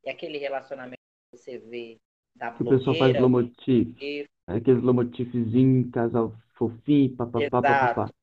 É 0.04 0.10
aquele 0.10 0.38
relacionamento 0.38 1.00
que 1.30 1.38
você 1.38 1.58
vê 1.58 1.98
da 2.34 2.52
Que 2.52 2.62
o 2.62 2.68
pessoal 2.68 2.96
faz 2.96 3.12
blogueira, 3.12 3.20
lomotif. 3.20 3.84
blogueiro, 3.84 4.28
Aqueles 4.46 4.82
lomotifzinhos, 4.82 5.90
casal 5.90 6.36
fofinho, 6.54 7.16
papapá, 7.16 7.50
papapá. 7.62 8.14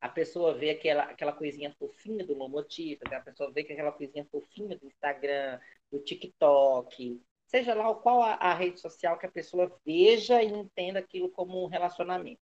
A 0.00 0.08
pessoa 0.08 0.54
vê 0.54 0.70
aquela, 0.70 1.04
aquela 1.04 1.32
coisinha 1.32 1.74
fofinha 1.76 2.24
do 2.24 2.34
Lomotif, 2.34 3.00
a 3.10 3.20
pessoa 3.20 3.50
vê 3.50 3.64
que 3.64 3.72
aquela 3.72 3.90
coisinha 3.90 4.24
fofinha 4.30 4.78
do 4.78 4.86
Instagram, 4.86 5.58
do 5.90 5.98
TikTok, 5.98 7.20
seja 7.46 7.74
lá 7.74 7.92
qual 7.94 8.22
a, 8.22 8.34
a 8.34 8.54
rede 8.54 8.78
social 8.78 9.18
que 9.18 9.26
a 9.26 9.30
pessoa 9.30 9.76
veja 9.84 10.40
e 10.42 10.46
entenda 10.46 11.00
aquilo 11.00 11.30
como 11.30 11.64
um 11.64 11.66
relacionamento. 11.66 12.40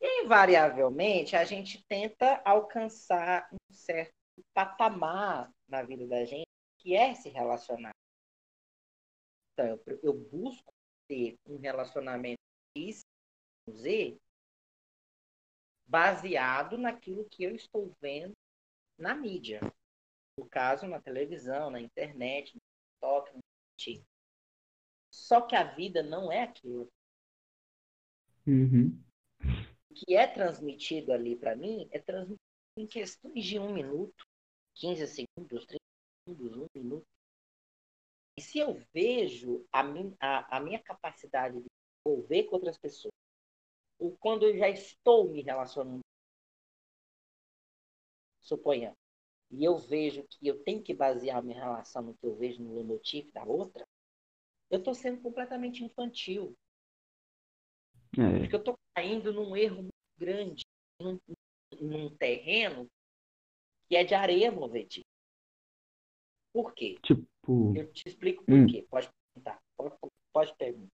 E, 0.00 0.24
invariavelmente, 0.24 1.34
a 1.34 1.44
gente 1.44 1.82
tenta 1.88 2.42
alcançar 2.44 3.48
um 3.50 3.72
certo 3.72 4.12
patamar 4.52 5.50
na 5.66 5.82
vida 5.82 6.06
da 6.06 6.24
gente, 6.26 6.46
que 6.78 6.94
é 6.94 7.14
se 7.14 7.30
relacionar. 7.30 7.94
Então, 9.52 9.66
eu, 9.86 10.00
eu 10.02 10.12
busco 10.12 10.70
ter 11.08 11.38
um 11.46 11.56
relacionamento 11.56 12.36
X, 12.76 13.00
Z, 13.70 14.18
baseado 15.86 16.76
naquilo 16.76 17.28
que 17.28 17.44
eu 17.44 17.54
estou 17.54 17.92
vendo 18.00 18.32
na 18.98 19.14
mídia. 19.14 19.60
No 20.38 20.46
caso, 20.46 20.86
na 20.86 21.00
televisão, 21.00 21.70
na 21.70 21.80
internet, 21.80 22.54
no 22.54 22.60
TikTok, 22.60 23.34
no 23.34 23.40
TikTok. 23.78 24.06
Só 25.10 25.40
que 25.40 25.56
a 25.56 25.64
vida 25.64 26.02
não 26.02 26.30
é 26.30 26.42
aquilo. 26.42 26.88
Uhum. 28.46 29.02
O 29.90 29.94
que 29.94 30.14
é 30.14 30.26
transmitido 30.26 31.12
ali 31.12 31.34
para 31.34 31.56
mim 31.56 31.88
é 31.90 31.98
transmitido 31.98 32.40
em 32.78 32.86
questões 32.86 33.44
de 33.44 33.58
um 33.58 33.72
minuto, 33.72 34.24
15 34.74 35.06
segundos, 35.06 35.64
30 35.66 35.78
segundos, 36.28 36.58
um 36.58 36.66
minuto. 36.74 37.06
E 38.38 38.42
se 38.42 38.58
eu 38.58 38.74
vejo 38.92 39.66
a, 39.72 39.82
min, 39.82 40.14
a, 40.20 40.58
a 40.58 40.60
minha 40.60 40.78
capacidade 40.82 41.58
de 41.58 41.66
envolver 42.06 42.44
com 42.44 42.56
outras 42.56 42.76
pessoas, 42.76 43.14
ou 43.98 44.16
quando 44.18 44.44
eu 44.46 44.56
já 44.56 44.68
estou 44.68 45.30
me 45.30 45.42
relacionando, 45.42 46.00
suponhamos, 48.42 48.98
e 49.50 49.64
eu 49.64 49.76
vejo 49.78 50.24
que 50.28 50.46
eu 50.46 50.62
tenho 50.62 50.82
que 50.82 50.94
basear 50.94 51.38
a 51.38 51.42
minha 51.42 51.58
relação 51.58 52.02
no 52.02 52.14
que 52.14 52.26
eu 52.26 52.34
vejo 52.36 52.62
no 52.62 52.82
motivo 52.84 53.30
da 53.32 53.44
outra, 53.44 53.86
eu 54.70 54.78
estou 54.78 54.94
sendo 54.94 55.20
completamente 55.22 55.84
infantil. 55.84 56.54
É, 58.18 58.40
Porque 58.40 58.54
eu 58.54 58.58
estou 58.58 58.78
caindo 58.94 59.32
num 59.32 59.56
erro 59.56 59.82
muito 59.82 59.92
grande, 60.18 60.64
num, 61.00 61.18
num 61.80 62.16
terreno 62.16 62.88
que 63.88 63.96
é 63.96 64.04
de 64.04 64.14
areia 64.14 64.50
movediça. 64.50 65.06
Por 66.52 66.74
quê? 66.74 66.98
tipo. 67.02 67.26
Eu 67.76 67.92
te 67.92 68.08
explico 68.08 68.44
por 68.44 68.54
Hum. 68.54 68.66
quê. 68.66 68.86
Pode 68.90 69.08
perguntar. 69.34 69.62
Pode, 69.76 69.96
pode 70.32 70.56
perguntar. 70.56 70.88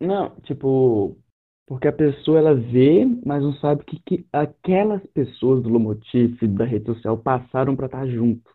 Não, 0.00 0.38
tipo. 0.42 1.18
Porque 1.66 1.88
a 1.88 1.92
pessoa 1.92 2.38
ela 2.38 2.54
vê, 2.54 3.04
mas 3.24 3.42
não 3.42 3.52
sabe 3.54 3.82
o 3.82 3.84
que, 3.84 3.98
que 4.00 4.26
aquelas 4.32 5.04
pessoas 5.08 5.62
do 5.62 5.68
Lomotif, 5.68 6.40
da 6.46 6.64
rede 6.64 6.86
social, 6.86 7.18
passaram 7.18 7.74
pra 7.74 7.86
estar 7.86 8.06
junto. 8.06 8.54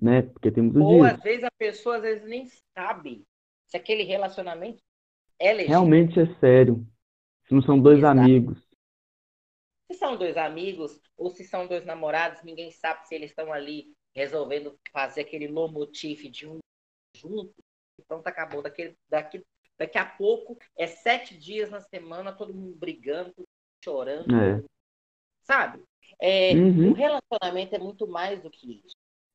Né? 0.00 0.22
Porque 0.22 0.50
temos 0.50 0.76
o 0.76 0.82
Ou 0.82 1.02
disso. 1.02 1.14
às 1.16 1.22
vezes 1.22 1.44
a 1.44 1.50
pessoa 1.50 1.96
às 1.96 2.02
vezes 2.02 2.28
nem 2.28 2.46
sabe 2.76 3.24
se 3.66 3.76
aquele 3.76 4.02
relacionamento 4.02 4.82
é 5.38 5.52
legítimo. 5.52 5.70
Realmente 5.70 6.20
é 6.20 6.26
sério. 6.38 6.86
Se 7.48 7.54
não 7.54 7.62
são 7.62 7.80
dois 7.80 7.98
Exato. 7.98 8.20
amigos. 8.20 8.58
Se 9.90 9.98
são 9.98 10.16
dois 10.16 10.36
amigos 10.36 11.00
ou 11.16 11.30
se 11.30 11.44
são 11.44 11.66
dois 11.66 11.86
namorados, 11.86 12.42
ninguém 12.42 12.70
sabe 12.70 13.06
se 13.06 13.14
eles 13.14 13.30
estão 13.30 13.52
ali 13.52 13.94
resolvendo 14.14 14.78
fazer 14.92 15.22
aquele 15.22 15.48
lomotif 15.48 16.28
de 16.28 16.46
um 16.46 16.58
junto. 17.16 17.54
E 17.98 18.02
pronto, 18.02 18.26
acabou. 18.26 18.62
Daquele, 18.62 18.94
daqui, 19.08 19.42
daqui 19.82 19.98
a 19.98 20.06
pouco 20.06 20.56
é 20.78 20.86
sete 20.86 21.36
dias 21.36 21.68
na 21.68 21.80
semana, 21.80 22.32
todo 22.32 22.54
mundo 22.54 22.76
brigando, 22.76 23.34
chorando. 23.84 24.34
É. 24.34 24.64
Sabe? 25.42 25.82
É, 26.20 26.52
Uhum. 26.54 26.92
O 26.92 26.94
relacionamento 26.94 27.74
é 27.74 27.78
muito 27.78 28.06
mais 28.06 28.40
do 28.40 28.48
que 28.50 28.80
isso. 28.84 28.94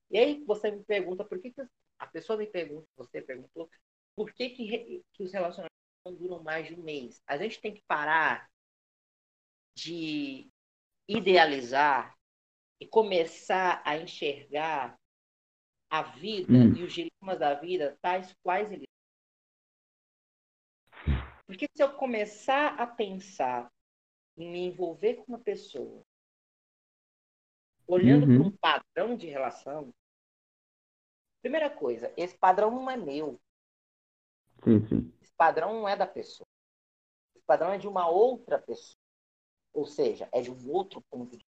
E 0.09 0.17
aí 0.17 0.43
você 0.45 0.71
me 0.71 0.83
pergunta 0.83 1.25
por 1.25 1.39
que, 1.41 1.51
que 1.51 1.61
a 1.99 2.07
pessoa 2.07 2.37
me 2.37 2.47
pergunta, 2.47 2.87
você 2.95 3.21
perguntou, 3.21 3.69
por 4.15 4.31
que, 4.33 4.51
que, 4.51 5.03
que 5.13 5.23
os 5.23 5.33
relacionamentos 5.33 5.75
não 6.05 6.15
duram 6.15 6.41
mais 6.41 6.65
de 6.65 6.75
um 6.75 6.83
mês. 6.83 7.21
A 7.27 7.37
gente 7.37 7.59
tem 7.59 7.73
que 7.73 7.83
parar 7.85 8.49
de 9.75 10.47
idealizar 11.09 12.15
e 12.79 12.87
começar 12.87 13.81
a 13.85 13.97
enxergar 13.97 14.97
a 15.89 16.03
vida 16.03 16.53
hum. 16.53 16.73
e 16.73 16.83
os 16.83 16.93
dilemas 16.93 17.39
da 17.39 17.53
vida 17.53 17.97
tais 18.01 18.33
quais 18.41 18.71
eles 18.71 18.87
porque 21.47 21.65
se 21.73 21.81
eu 21.81 21.93
começar 21.93 22.79
a 22.79 22.85
pensar 22.85 23.71
em 24.37 24.51
me 24.51 24.59
envolver 24.67 25.15
com 25.15 25.23
uma 25.29 25.39
pessoa, 25.39 26.03
olhando 27.87 28.27
uhum. 28.27 28.37
para 28.37 28.47
um 28.47 28.57
padrão 28.57 29.15
de 29.15 29.27
relação, 29.27 29.93
primeira 31.41 31.69
coisa, 31.69 32.13
esse 32.17 32.37
padrão 32.37 32.69
não 32.69 32.89
é 32.89 32.97
meu. 32.97 33.39
Sim, 34.61 34.85
sim. 34.87 35.13
Esse 35.21 35.33
padrão 35.35 35.73
não 35.73 35.87
é 35.87 35.95
da 35.95 36.05
pessoa. 36.05 36.45
Esse 37.33 37.45
padrão 37.45 37.71
é 37.71 37.77
de 37.77 37.87
uma 37.87 38.09
outra 38.09 38.59
pessoa. 38.59 38.99
Ou 39.73 39.85
seja, 39.85 40.27
é 40.33 40.41
de 40.41 40.51
um 40.51 40.69
outro 40.69 41.01
ponto 41.09 41.31
de 41.31 41.37
vista. 41.37 41.49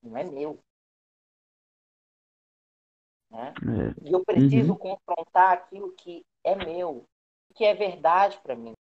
Não 0.00 0.16
é 0.16 0.22
meu. 0.22 0.62
Né? 3.30 3.52
É. 3.52 4.08
E 4.08 4.12
eu 4.12 4.24
preciso 4.24 4.72
uhum. 4.72 4.78
confrontar 4.78 5.52
aquilo 5.54 5.92
que 5.92 6.24
é 6.44 6.54
meu, 6.54 7.04
que 7.54 7.64
é 7.64 7.74
verdade 7.74 8.38
para 8.42 8.54
mim. 8.54 8.77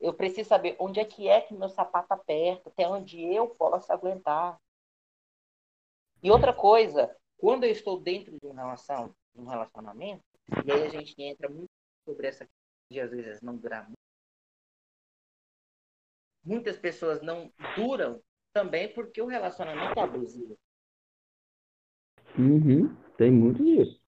Eu 0.00 0.14
preciso 0.14 0.48
saber 0.48 0.76
onde 0.78 0.98
é 0.98 1.04
que 1.04 1.28
é 1.28 1.42
que 1.42 1.54
meu 1.54 1.68
sapato 1.68 2.12
aperta, 2.14 2.70
até 2.70 2.88
onde 2.88 3.20
eu 3.22 3.48
posso 3.48 3.92
aguentar. 3.92 4.58
E 6.22 6.30
outra 6.30 6.54
coisa, 6.54 7.14
quando 7.36 7.64
eu 7.64 7.70
estou 7.70 8.00
dentro 8.00 8.38
de 8.40 8.46
uma 8.46 8.62
relação, 8.62 9.14
de 9.34 9.40
um 9.40 9.46
relacionamento, 9.46 10.24
e 10.64 10.72
aí 10.72 10.82
a 10.82 10.88
gente 10.88 11.14
entra 11.18 11.48
muito 11.48 11.70
sobre 12.04 12.26
essa 12.26 12.44
questão 12.44 12.60
de 12.90 13.00
às 13.00 13.10
vezes 13.10 13.42
não 13.42 13.56
durar 13.56 13.84
muito. 13.84 13.98
Muitas 16.42 16.78
pessoas 16.78 17.20
não 17.20 17.52
duram 17.76 18.22
também 18.52 18.92
porque 18.92 19.20
o 19.20 19.26
relacionamento 19.26 19.98
é 19.98 20.02
abusivo. 20.02 20.58
Uhum, 22.38 22.94
tem 23.16 23.30
muito 23.30 23.62
disso. 23.62 24.00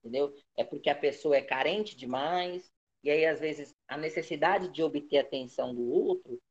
Entendeu? 0.00 0.34
É 0.56 0.62
porque 0.62 0.90
a 0.90 0.94
pessoa 0.94 1.36
é 1.36 1.42
carente 1.42 1.96
demais, 1.96 2.70
e 3.06 3.10
aí, 3.10 3.24
às 3.24 3.38
vezes, 3.38 3.72
a 3.86 3.96
necessidade 3.96 4.68
de 4.68 4.82
obter 4.82 5.18
a 5.18 5.20
atenção 5.20 5.72
do 5.72 5.88
outro, 5.88 6.42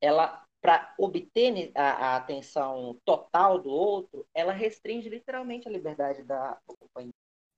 ela, 0.00 0.44
para 0.60 0.92
obter 0.98 1.70
a, 1.76 1.82
a, 1.82 2.16
atenção 2.16 2.98
total 3.04 3.60
do 3.60 3.70
outro, 3.70 4.26
ela 4.34 4.52
restringe 4.52 5.08
literalmente 5.08 5.68
a 5.68 5.70
liberdade 5.70 6.24
da 6.24 6.60
companhia, 6.66 7.14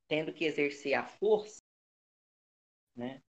tendo 0.06 0.30
que 0.30 0.44
exercer 0.44 0.92
a 0.92 1.06
força, 1.06 1.62
né? 2.94 3.22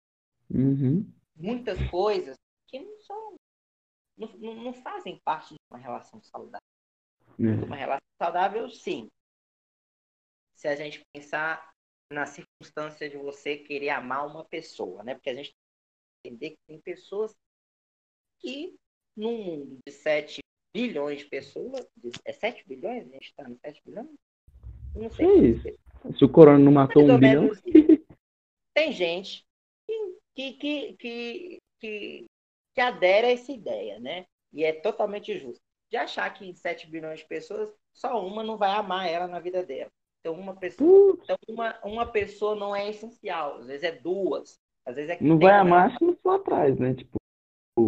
Uhum. 0.48 1.12
Muitas 1.36 1.78
coisas 1.90 2.34
que 2.68 2.80
não 2.80 2.98
são, 3.00 3.34
não, 4.16 4.54
não 4.54 4.72
fazem 4.72 5.20
parte 5.22 5.52
de 5.52 5.60
uma 5.70 5.78
relação 5.78 6.22
saudável. 6.22 6.66
É. 7.38 7.66
Uma 7.66 7.76
relação 7.76 8.08
saudável, 8.18 8.70
sim. 8.70 9.08
Se 10.56 10.68
a 10.68 10.74
gente 10.74 11.02
pensar 11.12 11.70
na 12.10 12.26
circunstância 12.26 13.08
de 13.08 13.16
você 13.16 13.56
querer 13.56 13.90
amar 13.90 14.26
uma 14.26 14.44
pessoa, 14.44 15.02
né? 15.02 15.14
Porque 15.14 15.30
a 15.30 15.34
gente 15.34 15.50
tem 15.50 15.56
que 16.22 16.28
entender 16.28 16.50
que 16.50 16.58
tem 16.66 16.80
pessoas 16.80 17.34
que, 18.40 18.74
num 19.16 19.44
mundo 19.44 19.78
de 19.86 19.92
7 19.92 20.40
bilhões 20.74 21.18
de 21.18 21.26
pessoas, 21.26 21.86
é 22.24 22.32
7 22.32 22.66
bilhões? 22.66 23.06
A 23.08 23.12
gente 23.12 23.26
está 23.26 23.48
no 23.48 23.58
7 23.58 23.82
bilhões? 23.84 24.08
Não 24.94 25.10
sei. 25.10 25.26
É 25.26 25.36
isso. 25.36 25.78
Se 26.16 26.24
o 26.24 26.28
corona 26.28 26.58
não 26.58 26.72
matou 26.72 27.02
um 27.02 27.18
bilhão. 27.18 27.50
Tem 28.74 28.92
gente 28.92 29.44
que, 30.34 30.52
que, 30.52 30.92
que, 30.94 31.58
que, 31.80 32.26
que 32.74 32.80
adere 32.80 33.26
a 33.26 33.32
essa 33.32 33.52
ideia, 33.52 33.98
né? 33.98 34.24
E 34.52 34.64
é 34.64 34.72
totalmente 34.72 35.36
justo. 35.36 35.60
De 35.90 35.96
achar 35.96 36.32
que 36.32 36.46
em 36.46 36.54
7 36.54 36.86
bilhões 36.86 37.20
de 37.20 37.26
pessoas, 37.26 37.70
só 37.92 38.24
uma 38.24 38.42
não 38.42 38.56
vai 38.56 38.70
amar 38.70 39.08
ela 39.08 39.26
na 39.26 39.40
vida 39.40 39.64
dela. 39.64 39.90
Então, 40.20 40.34
uma 40.34 40.56
pessoa, 40.56 41.18
então 41.22 41.36
uma, 41.48 41.78
uma 41.84 42.06
pessoa 42.06 42.56
não 42.56 42.74
é 42.74 42.88
essencial. 42.88 43.58
Às 43.58 43.66
vezes 43.66 43.84
é 43.84 43.92
duas. 43.92 44.58
Às 44.84 44.96
vezes 44.96 45.10
é 45.10 45.22
não 45.22 45.38
vai 45.38 45.52
amar 45.52 45.96
se 45.96 46.04
não 46.04 46.16
for 46.16 46.40
atrás, 46.40 46.78
né? 46.78 46.94
Tipo, 46.94 47.18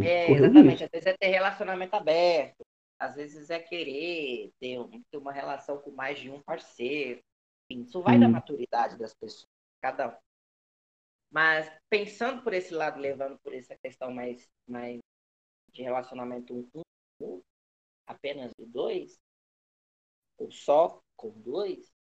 é, 0.02 0.30
exatamente. 0.30 0.84
Às 0.84 0.90
vezes 0.90 1.06
é 1.06 1.16
ter 1.16 1.28
relacionamento 1.28 1.94
aberto. 1.96 2.64
Às 2.98 3.14
vezes 3.14 3.50
é 3.50 3.58
querer 3.58 4.52
ter, 4.60 4.78
ter 5.10 5.16
uma 5.16 5.32
relação 5.32 5.78
com 5.78 5.90
mais 5.90 6.18
de 6.18 6.30
um 6.30 6.40
parceiro. 6.42 7.20
Enfim, 7.70 7.82
isso 7.82 8.02
vai 8.02 8.16
hum. 8.16 8.20
da 8.20 8.28
maturidade 8.28 8.98
das 8.98 9.14
pessoas, 9.14 9.46
cada 9.80 10.08
um. 10.08 10.16
Mas 11.30 11.70
pensando 11.88 12.42
por 12.42 12.52
esse 12.52 12.74
lado, 12.74 13.00
levando 13.00 13.38
por 13.38 13.54
essa 13.54 13.76
questão 13.76 14.12
mais, 14.12 14.48
mais 14.68 14.98
de 15.72 15.82
relacionamento 15.82 16.52
um 16.52 16.68
com 16.72 16.82
um, 17.22 17.42
apenas 18.06 18.52
de 18.58 18.66
dois, 18.66 19.18
ou 20.36 20.50
só 20.50 21.00
com 21.16 21.30
dois, 21.30 21.92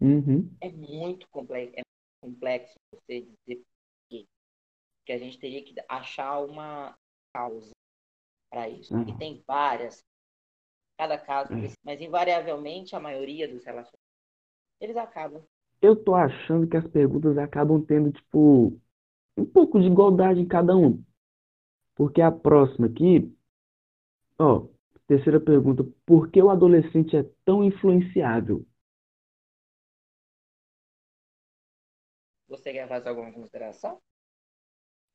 Uhum. 0.00 0.50
É 0.60 0.70
muito 0.70 1.28
complexo, 1.30 1.74
é 1.76 1.82
complexo 2.22 2.74
você 2.92 3.20
dizer 3.20 3.62
que, 4.08 4.26
a 5.12 5.18
gente 5.18 5.38
teria 5.40 5.62
que 5.64 5.74
achar 5.88 6.38
uma 6.38 6.96
causa 7.34 7.72
para 8.48 8.68
isso. 8.68 8.94
Uhum. 8.94 9.08
E 9.08 9.18
tem 9.18 9.42
várias, 9.46 10.04
cada 10.96 11.18
caso, 11.18 11.52
uhum. 11.52 11.66
mas 11.84 12.00
invariavelmente 12.00 12.94
a 12.94 13.00
maioria 13.00 13.48
dos 13.48 13.64
relacionamentos 13.64 14.00
eles 14.80 14.96
acabam. 14.96 15.42
Eu 15.82 15.96
tô 15.96 16.14
achando 16.14 16.66
que 16.66 16.76
as 16.76 16.86
perguntas 16.86 17.36
acabam 17.38 17.84
tendo, 17.84 18.12
tipo, 18.12 18.78
um 19.36 19.44
pouco 19.44 19.80
de 19.80 19.86
igualdade 19.86 20.40
em 20.40 20.46
cada 20.46 20.76
um. 20.76 21.02
Porque 21.94 22.22
a 22.22 22.32
próxima 22.32 22.86
aqui, 22.86 23.34
ó, 24.38 24.66
terceira 25.06 25.40
pergunta, 25.40 25.84
por 26.06 26.30
que 26.30 26.42
o 26.42 26.50
adolescente 26.50 27.16
é 27.16 27.28
tão 27.44 27.62
influenciável? 27.62 28.64
Você 32.50 32.72
quer 32.72 32.88
fazer 32.88 33.08
alguma 33.08 33.32
consideração? 33.32 34.02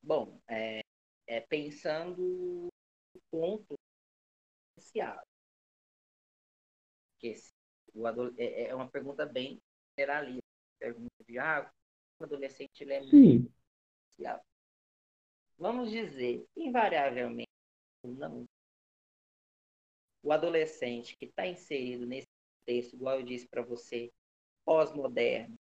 Bom, 0.01 0.39
é, 0.47 0.79
é 1.27 1.41
pensando 1.41 2.69
no 3.13 3.21
ponto 3.29 3.75
inicial. 4.77 5.21
Que 7.19 7.35
o 7.93 8.07
adolescente, 8.07 8.41
é, 8.41 8.67
é 8.69 8.75
uma 8.75 8.89
pergunta 8.89 9.25
bem 9.25 9.61
generalista. 9.99 10.45
Pergunta 10.79 11.23
de 11.27 11.37
ah, 11.37 11.69
o 12.19 12.23
adolescente 12.23 12.81
ele 12.81 12.93
é. 12.93 13.03
Inicial. 13.03 14.41
Vamos 15.57 15.91
dizer, 15.91 16.47
invariavelmente, 16.55 17.51
não. 18.01 18.45
O 20.23 20.31
adolescente 20.31 21.17
que 21.17 21.25
está 21.25 21.45
inserido 21.45 22.05
nesse 22.05 22.29
texto, 22.65 22.93
igual 22.93 23.19
eu 23.19 23.25
disse 23.25 23.45
para 23.45 23.61
você, 23.61 24.09
pós-moderno, 24.63 25.57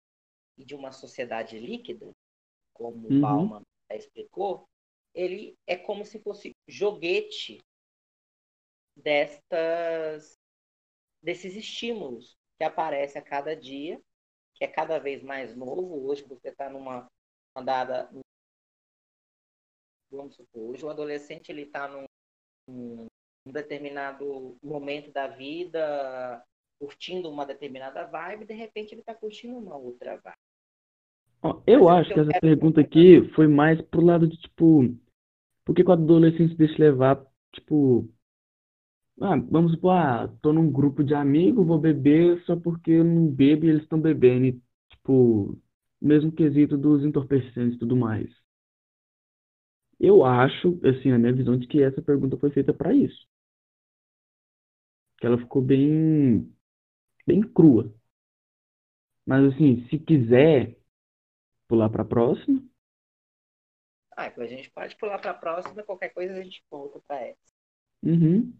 e 0.59 0.64
de 0.64 0.75
uma 0.75 0.92
sociedade 0.92 1.59
líquida, 1.59 2.11
como 2.75 3.09
uhum. 3.09 3.21
Bauman 3.21 3.62
explicou, 3.90 4.68
ele 5.14 5.57
é 5.66 5.77
como 5.77 6.05
se 6.05 6.18
fosse 6.21 6.53
joguete 6.66 7.59
destas 8.94 10.37
desses 11.23 11.57
estímulos 11.57 12.37
que 12.59 12.64
aparece 12.64 13.18
a 13.18 13.23
cada 13.23 13.55
dia, 13.55 14.01
que 14.55 14.64
é 14.64 14.68
cada 14.68 14.99
vez 14.99 15.23
mais 15.23 15.57
novo. 15.57 16.07
Hoje 16.07 16.25
você 16.25 16.49
está 16.49 16.68
numa 16.68 17.07
andada, 17.57 18.11
vamos 20.11 20.37
supor, 20.37 20.71
hoje 20.71 20.85
o 20.85 20.90
adolescente 20.90 21.51
ele 21.51 21.62
está 21.62 21.88
num, 21.88 22.05
num, 22.68 23.07
determinado 23.47 24.57
momento 24.62 25.11
da 25.11 25.27
vida, 25.27 26.44
curtindo 26.79 27.31
uma 27.31 27.47
determinada 27.47 28.05
vibe, 28.05 28.44
de 28.44 28.55
repente 28.55 28.92
ele 28.92 29.01
está 29.01 29.14
curtindo 29.14 29.57
uma 29.57 29.77
outra 29.77 30.16
vibe. 30.16 30.47
Eu 31.66 31.88
acho 31.88 32.12
que 32.12 32.20
essa 32.20 32.33
pergunta 32.40 32.81
aqui 32.81 33.22
foi 33.35 33.46
mais 33.46 33.81
pro 33.83 34.01
lado 34.05 34.27
de, 34.27 34.37
tipo, 34.38 34.83
por 35.64 35.74
que, 35.74 35.85
que 35.85 35.90
o 35.90 35.92
adolescente 35.94 36.57
deixa 36.57 36.79
levar, 36.83 37.24
tipo, 37.55 38.09
ah, 39.20 39.37
vamos 39.51 39.72
supor, 39.72 39.92
ah, 39.92 40.29
tô 40.42 40.53
num 40.53 40.70
grupo 40.70 41.03
de 41.05 41.14
amigos, 41.14 41.66
vou 41.66 41.79
beber 41.79 42.42
só 42.44 42.57
porque 42.57 42.92
eu 42.92 43.05
não 43.05 43.27
bebo 43.29 43.64
e 43.66 43.68
eles 43.70 43.83
estão 43.83 44.01
bebendo, 44.01 44.46
e, 44.46 44.62
tipo, 44.90 45.59
mesmo 46.01 46.33
quesito 46.33 46.77
dos 46.79 47.05
entorpecentes 47.05 47.77
e 47.77 47.79
tudo 47.79 47.96
mais. 47.96 48.29
Eu 50.01 50.24
acho, 50.24 50.77
assim, 50.85 51.11
na 51.11 51.18
minha 51.18 51.33
visão, 51.33 51.57
de 51.57 51.66
que 51.68 51.81
essa 51.83 52.03
pergunta 52.03 52.37
foi 52.37 52.51
feita 52.51 52.72
para 52.74 52.92
isso. 52.92 53.27
Que 55.18 55.27
ela 55.27 55.38
ficou 55.38 55.62
bem, 55.62 56.53
bem 57.27 57.42
crua. 57.42 57.92
Mas, 59.27 59.53
assim, 59.55 59.87
se 59.88 59.98
quiser, 59.98 60.77
pular 61.68 61.90
para 61.90 62.02
a 62.02 62.07
próxima? 62.07 62.62
Ah, 64.16 64.26
a 64.37 64.46
gente 64.46 64.70
pode 64.70 64.94
pular 64.96 65.18
para 65.18 65.31
a 65.31 65.35
próxima, 65.35 65.83
qualquer 65.83 66.11
coisa 66.11 66.35
a 66.35 66.42
gente 66.42 66.62
volta 66.70 67.00
para 67.07 67.20
essa. 67.22 67.52
Uhum. 68.02 68.52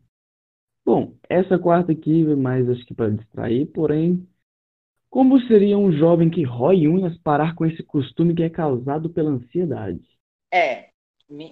Bom, 0.85 1.16
essa 1.29 1.59
quarta 1.59 1.92
aqui 1.92 2.23
é 2.31 2.37
mais 2.37 2.68
acho 2.68 2.85
que 2.87 2.94
para 2.94 3.11
distrair, 3.11 3.66
porém, 3.68 4.29
como 5.11 5.40
seria 5.42 5.79
um 5.79 5.92
jovem 5.92 6.31
que 6.31 6.44
rói 6.44 6.88
unhas 6.88 7.18
parar 7.18 7.55
com 7.57 7.66
esse 7.66 7.83
costume 7.83 8.35
que 8.35 8.42
é 8.44 8.51
causado 8.51 9.11
pela 9.11 9.31
ansiedade? 9.31 10.03
É, 10.53 10.90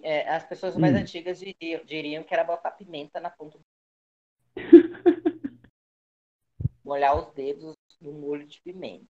é, 0.03 0.29
as 0.31 0.45
pessoas 0.47 0.77
mais 0.77 0.95
Hum. 0.95 1.01
antigas 1.01 1.39
diriam, 1.41 1.85
diriam 1.85 2.25
que 2.25 2.35
era 2.35 2.45
botar 2.45 2.71
pimenta 2.73 3.21
na 3.21 3.31
ponta, 3.31 3.59
molhar 6.83 7.15
os 7.19 7.35
dedos 7.35 7.77
no 8.01 8.13
molho 8.13 8.47
de 8.47 8.59
pimenta. 8.63 9.07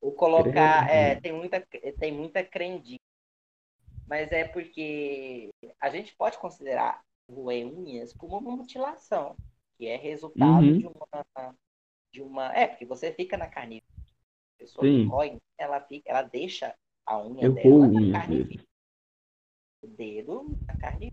Ou 0.00 0.12
colocar, 0.12 0.88
é, 0.90 1.16
tem 1.16 1.32
muita, 1.32 1.60
tem 1.98 2.12
muita 2.12 2.44
crendice. 2.44 3.00
Mas 4.06 4.30
é 4.30 4.44
porque 4.44 5.50
a 5.80 5.90
gente 5.90 6.14
pode 6.14 6.38
considerar 6.38 7.02
roer 7.28 7.66
unhas 7.66 8.12
como 8.12 8.38
uma 8.38 8.56
mutilação, 8.56 9.36
que 9.76 9.86
é 9.86 9.96
resultado 9.96 10.64
Uhum. 10.64 10.78
de 10.78 10.86
uma, 10.86 11.54
de 12.12 12.22
uma, 12.22 12.54
é, 12.54 12.68
porque 12.68 12.86
você 12.86 13.12
fica 13.12 13.36
na 13.36 13.48
carne. 13.48 13.82
A 14.56 14.58
pessoa 14.58 14.86
Sim. 14.86 15.02
que 15.02 15.08
rói, 15.08 15.36
ela 15.58 15.80
fica, 15.80 16.08
ela 16.08 16.22
deixa 16.22 16.74
a 17.04 17.18
unha 17.18 17.46
Eu 17.46 17.54
dela 17.54 17.88
na 17.88 18.00
unha 18.00 18.12
carne 18.12 18.42
viva. 18.42 18.64
O 19.82 19.86
dedo 19.88 20.56
na 20.66 20.74
carne. 20.74 21.12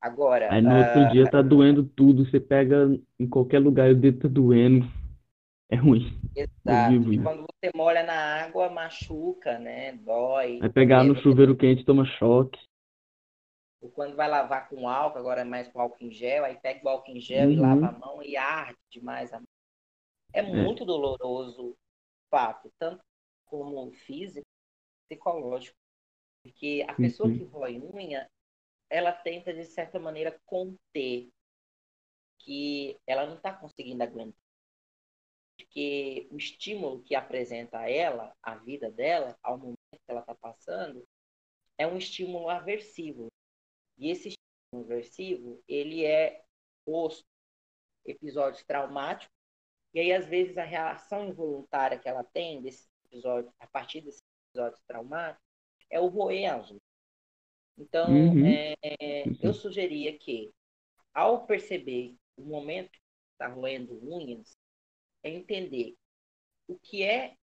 Agora, 0.00 0.52
Aí 0.52 0.62
no 0.62 0.70
ah, 0.70 0.78
outro 0.78 1.12
dia 1.12 1.28
tá 1.28 1.42
doendo 1.42 1.84
tudo, 1.84 2.24
você 2.24 2.38
pega 2.38 2.88
em 3.18 3.28
qualquer 3.28 3.58
lugar 3.58 3.88
e 3.88 3.92
o 3.92 3.96
dedo 3.96 4.20
tá 4.20 4.28
doendo. 4.28 4.86
É 5.70 5.76
ruim. 5.76 6.18
Exato. 6.34 7.12
E 7.12 7.22
quando 7.22 7.42
você 7.42 7.70
molha 7.74 8.02
na 8.02 8.42
água, 8.44 8.70
machuca, 8.70 9.58
né? 9.58 9.92
Dói. 9.98 10.58
Vai 10.60 10.70
pegar 10.70 11.04
no 11.04 11.14
Porque- 11.14 11.22
chuveiro 11.28 11.56
quente, 11.56 11.84
toma 11.84 12.04
choque. 12.06 12.58
Ou 13.80 13.90
quando 13.90 14.16
vai 14.16 14.28
lavar 14.28 14.68
com 14.68 14.88
álcool, 14.88 15.18
agora 15.18 15.42
é 15.42 15.44
mais 15.44 15.68
com 15.68 15.80
álcool 15.80 16.04
em 16.04 16.10
gel, 16.10 16.44
aí 16.44 16.56
pega 16.58 16.84
o 16.84 16.88
álcool 16.88 17.12
em 17.12 17.20
gel 17.20 17.50
e 17.50 17.56
Uhum. 17.56 17.62
lava 17.62 17.86
a 17.94 17.98
mão 17.98 18.22
e 18.22 18.36
arde 18.36 18.78
demais 18.90 19.32
a 19.32 19.36
mão. 19.38 19.46
É 20.32 20.42
muito 20.42 20.84
doloroso, 20.84 21.76
fato, 22.30 22.70
tanto 22.78 23.02
como 23.46 23.90
físico, 23.92 24.46
psicológico. 25.08 25.76
Porque 26.42 26.84
a 26.88 26.94
pessoa 26.94 27.28
Uhum. 27.28 27.38
que 27.38 27.44
rói 27.44 27.78
unha, 27.78 28.26
ela 28.90 29.12
tenta, 29.12 29.52
de 29.52 29.64
certa 29.64 29.98
maneira, 29.98 30.38
conter 30.46 31.28
que 32.40 32.96
ela 33.06 33.26
não 33.26 33.36
está 33.36 33.52
conseguindo 33.52 34.02
aguentar. 34.02 34.34
Porque 35.58 36.28
o 36.30 36.36
estímulo 36.36 37.02
que 37.02 37.16
apresenta 37.16 37.80
a 37.80 37.90
ela, 37.90 38.32
a 38.40 38.54
vida 38.54 38.90
dela, 38.90 39.36
ao 39.42 39.58
momento 39.58 39.76
que 39.90 39.98
ela 40.10 40.20
está 40.20 40.34
passando, 40.34 41.04
é 41.76 41.86
um 41.86 41.98
estímulo 41.98 42.48
aversivo. 42.48 43.26
E 43.98 44.10
esse 44.10 44.28
estímulo 44.28 44.92
aversivo, 44.92 45.62
ele 45.66 46.04
é 46.04 46.44
posto 46.86 47.24
episódios 48.06 48.62
traumáticos, 48.64 49.36
e 49.94 50.00
aí, 50.00 50.12
às 50.12 50.26
vezes, 50.26 50.56
a 50.58 50.64
reação 50.64 51.28
involuntária 51.28 51.98
que 51.98 52.08
ela 52.08 52.22
tem 52.22 52.60
desses 52.60 52.86
episódios, 53.06 53.52
a 53.58 53.66
partir 53.66 54.02
desses 54.02 54.22
episódios 54.50 54.80
traumáticos, 54.86 55.42
é 55.90 55.98
o 55.98 56.06
roer 56.06 56.54
unhas. 56.54 56.76
Então, 57.76 58.10
Uhum. 58.10 58.46
é, 58.46 58.74
é, 58.82 59.24
eu 59.42 59.54
sugeria 59.54 60.16
que, 60.18 60.52
ao 61.14 61.46
perceber 61.46 62.16
o 62.36 62.42
momento 62.42 62.90
que 62.90 63.00
está 63.32 63.48
roendo 63.48 63.98
unhas, 64.04 64.57
é 65.22 65.30
entender 65.30 65.94
o 66.68 66.78
que 66.78 67.02
é 67.02 67.36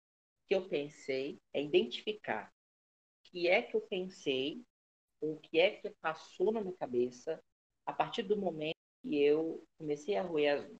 que 0.47 0.55
eu 0.55 0.67
pensei, 0.67 1.39
é 1.53 1.61
identificar 1.61 2.51
o 3.19 3.29
que 3.29 3.47
é 3.47 3.61
que 3.61 3.75
eu 3.75 3.81
pensei, 3.81 4.63
o 5.21 5.37
que 5.39 5.59
é 5.59 5.71
que 5.77 5.89
passou 6.01 6.51
na 6.51 6.61
minha 6.61 6.75
cabeça 6.77 7.41
a 7.85 7.93
partir 7.93 8.23
do 8.23 8.37
momento 8.37 8.77
que 9.01 9.21
eu 9.21 9.63
comecei 9.77 10.15
a 10.17 10.21
roer 10.23 10.59
as. 10.59 10.71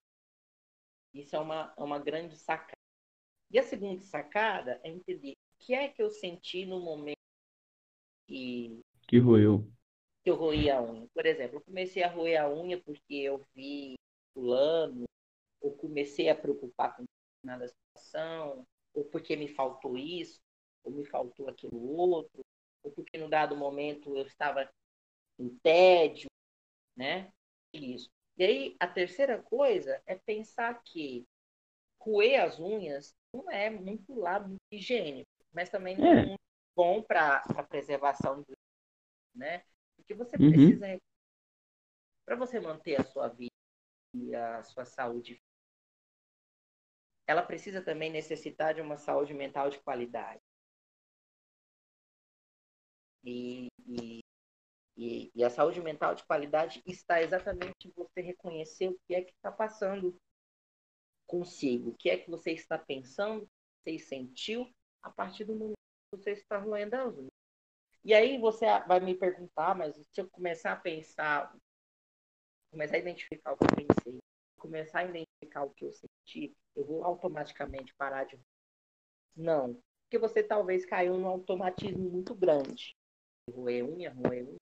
Isso 1.13 1.35
é 1.35 1.39
uma, 1.39 1.73
é 1.77 1.83
uma 1.83 1.99
grande 1.99 2.37
sacada. 2.37 2.77
E 3.51 3.59
a 3.59 3.63
segunda 3.63 4.01
sacada 4.01 4.79
é 4.83 4.89
entender 4.89 5.33
o 5.33 5.65
que 5.65 5.73
é 5.73 5.87
que 5.87 6.01
eu 6.01 6.09
senti 6.09 6.65
no 6.65 6.79
momento 6.79 7.17
que 8.27 8.81
Que 9.07 9.19
roeu. 9.19 9.67
que 10.23 10.29
eu 10.29 10.35
roí 10.35 10.69
a 10.69 10.81
unha. 10.81 11.07
Por 11.13 11.25
exemplo, 11.25 11.57
eu 11.57 11.61
comecei 11.61 12.03
a 12.03 12.09
roer 12.09 12.41
a 12.41 12.49
unha 12.49 12.81
porque 12.81 13.15
eu 13.15 13.45
vi 13.55 13.95
fulano, 14.33 15.05
ou 15.63 15.75
comecei 15.77 16.29
a 16.29 16.35
preocupar 16.35 16.95
com 16.95 17.05
determinada 17.41 17.67
situação, 17.69 18.67
ou 18.93 19.05
porque 19.05 19.35
me 19.35 19.47
faltou 19.47 19.97
isso, 19.97 20.39
ou 20.83 20.91
me 20.91 21.05
faltou 21.05 21.49
aquilo 21.49 21.97
outro, 21.97 22.45
ou 22.83 22.91
porque 22.91 23.17
no 23.17 23.29
dado 23.29 23.55
momento 23.55 24.15
eu 24.17 24.27
estava 24.27 24.69
em 25.39 25.49
tédio, 25.59 26.29
né? 26.95 27.31
Isso. 27.73 28.09
E 28.37 28.43
aí, 28.43 28.75
a 28.79 28.87
terceira 28.87 29.41
coisa 29.41 30.01
é 30.05 30.15
pensar 30.15 30.81
que 30.83 31.25
roer 31.99 32.43
as 32.43 32.59
unhas 32.59 33.15
não 33.33 33.49
é 33.49 33.69
muito 33.69 34.13
muito 34.13 34.61
higiênico, 34.71 35.29
mas 35.53 35.69
também 35.69 35.97
não 35.97 36.07
é, 36.07 36.15
É. 36.15 36.25
muito 36.25 36.41
bom 36.75 37.01
para 37.01 37.37
a 37.55 37.63
preservação 37.63 38.41
do 38.41 38.53
né? 39.35 39.63
Porque 39.95 40.13
você 40.13 40.37
Uhum. 40.37 40.49
precisa 40.51 40.99
para 42.25 42.35
você 42.35 42.59
manter 42.59 42.99
a 42.99 43.03
sua 43.03 43.27
vida 43.29 43.51
e 44.13 44.35
a 44.35 44.63
sua 44.63 44.85
saúde 44.85 45.41
ela 47.27 47.41
precisa 47.41 47.81
também 47.81 48.11
necessitar 48.11 48.73
de 48.73 48.81
uma 48.81 48.97
saúde 48.97 49.33
mental 49.33 49.69
de 49.69 49.79
qualidade. 49.79 50.41
E, 53.23 53.67
e, 53.87 54.19
e, 54.97 55.31
e 55.33 55.43
a 55.43 55.49
saúde 55.49 55.81
mental 55.81 56.13
de 56.13 56.25
qualidade 56.25 56.81
está 56.85 57.21
exatamente 57.21 57.87
em 57.87 57.91
você 57.95 58.21
reconhecer 58.21 58.89
o 58.89 58.99
que 59.07 59.15
é 59.15 59.21
que 59.21 59.31
está 59.31 59.51
passando 59.51 60.15
consigo, 61.25 61.91
o 61.91 61.95
que 61.95 62.09
é 62.09 62.17
que 62.17 62.29
você 62.29 62.51
está 62.51 62.77
pensando, 62.77 63.49
você 63.83 63.97
sentiu 63.97 64.69
a 65.01 65.09
partir 65.09 65.45
do 65.45 65.55
momento 65.55 65.77
que 66.11 66.17
você 66.17 66.31
está 66.31 66.57
roendo 66.57 66.95
as 66.95 67.17
unhas. 67.17 67.31
E 68.03 68.13
aí 68.13 68.37
você 68.37 68.65
vai 68.85 68.99
me 68.99 69.15
perguntar, 69.15 69.73
mas 69.75 69.95
se 69.95 70.21
eu 70.21 70.29
começar 70.29 70.73
a 70.73 70.75
pensar, 70.75 71.55
começar 72.69 72.97
a 72.97 72.99
identificar 72.99 73.53
o 73.53 73.57
que 73.57 73.63
eu 73.63 73.87
pensei, 73.87 74.19
começar 74.63 74.99
a 74.99 75.03
identificar 75.03 75.65
o 75.65 75.71
que 75.71 75.83
eu 75.83 75.91
senti, 75.91 76.55
eu 76.73 76.85
vou 76.85 77.03
automaticamente 77.03 77.93
parar 77.95 78.23
de. 78.23 78.39
Não. 79.35 79.77
Porque 80.05 80.17
você 80.17 80.41
talvez 80.41 80.85
caiu 80.85 81.17
num 81.17 81.27
automatismo 81.27 82.09
muito 82.09 82.33
grande. 82.33 82.95
Roer 83.51 83.83
unha, 83.83 84.11
roer 84.11 84.45
unha. 84.45 84.55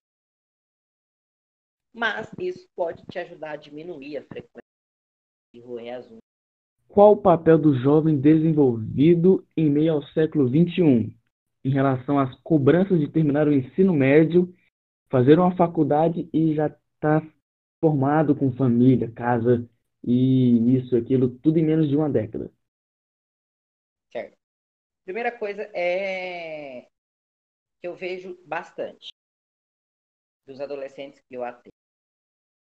Mas 1.94 2.32
isso 2.40 2.68
pode 2.76 3.06
te 3.06 3.20
ajudar 3.20 3.52
a 3.52 3.58
diminuir 3.58 4.18
a 4.18 4.24
frequência 4.24 4.62
de 5.54 5.62
roer 5.62 5.96
as 5.96 6.10
unhas. 6.10 6.22
Qual 6.88 7.14
o 7.14 7.22
papel 7.22 7.60
do 7.60 7.76
jovem 7.76 8.20
desenvolvido 8.20 9.46
em 9.56 9.70
meio 9.70 9.94
ao 9.94 10.04
século 10.08 10.48
XXI 10.48 11.16
em 11.64 11.70
relação 11.70 12.18
às 12.18 12.34
cobranças 12.42 13.00
de 13.00 13.08
terminar 13.08 13.48
o 13.48 13.54
ensino 13.54 13.94
médio, 13.94 14.54
fazer 15.10 15.38
uma 15.38 15.56
faculdade 15.56 16.28
e 16.34 16.56
já 16.56 16.68
estar 16.96 17.22
formado 17.80 18.36
com 18.36 18.52
família, 18.54 19.12
casa 19.12 19.68
e 20.04 20.78
isso, 20.78 20.96
aquilo, 20.96 21.30
tudo 21.40 21.58
em 21.60 21.66
menos 21.66 21.90
de 21.90 21.96
uma 21.96 22.10
década? 22.10 22.52
Certo. 24.12 24.38
Primeira 25.06 25.32
coisa 25.38 25.64
é 25.76 26.88
que 27.82 27.88
eu 27.88 27.96
vejo 27.96 28.38
bastante 28.46 29.10
dos 30.46 30.62
adolescentes 30.62 31.20
que 31.22 31.36
eu 31.36 31.44
atendo. 31.44 31.74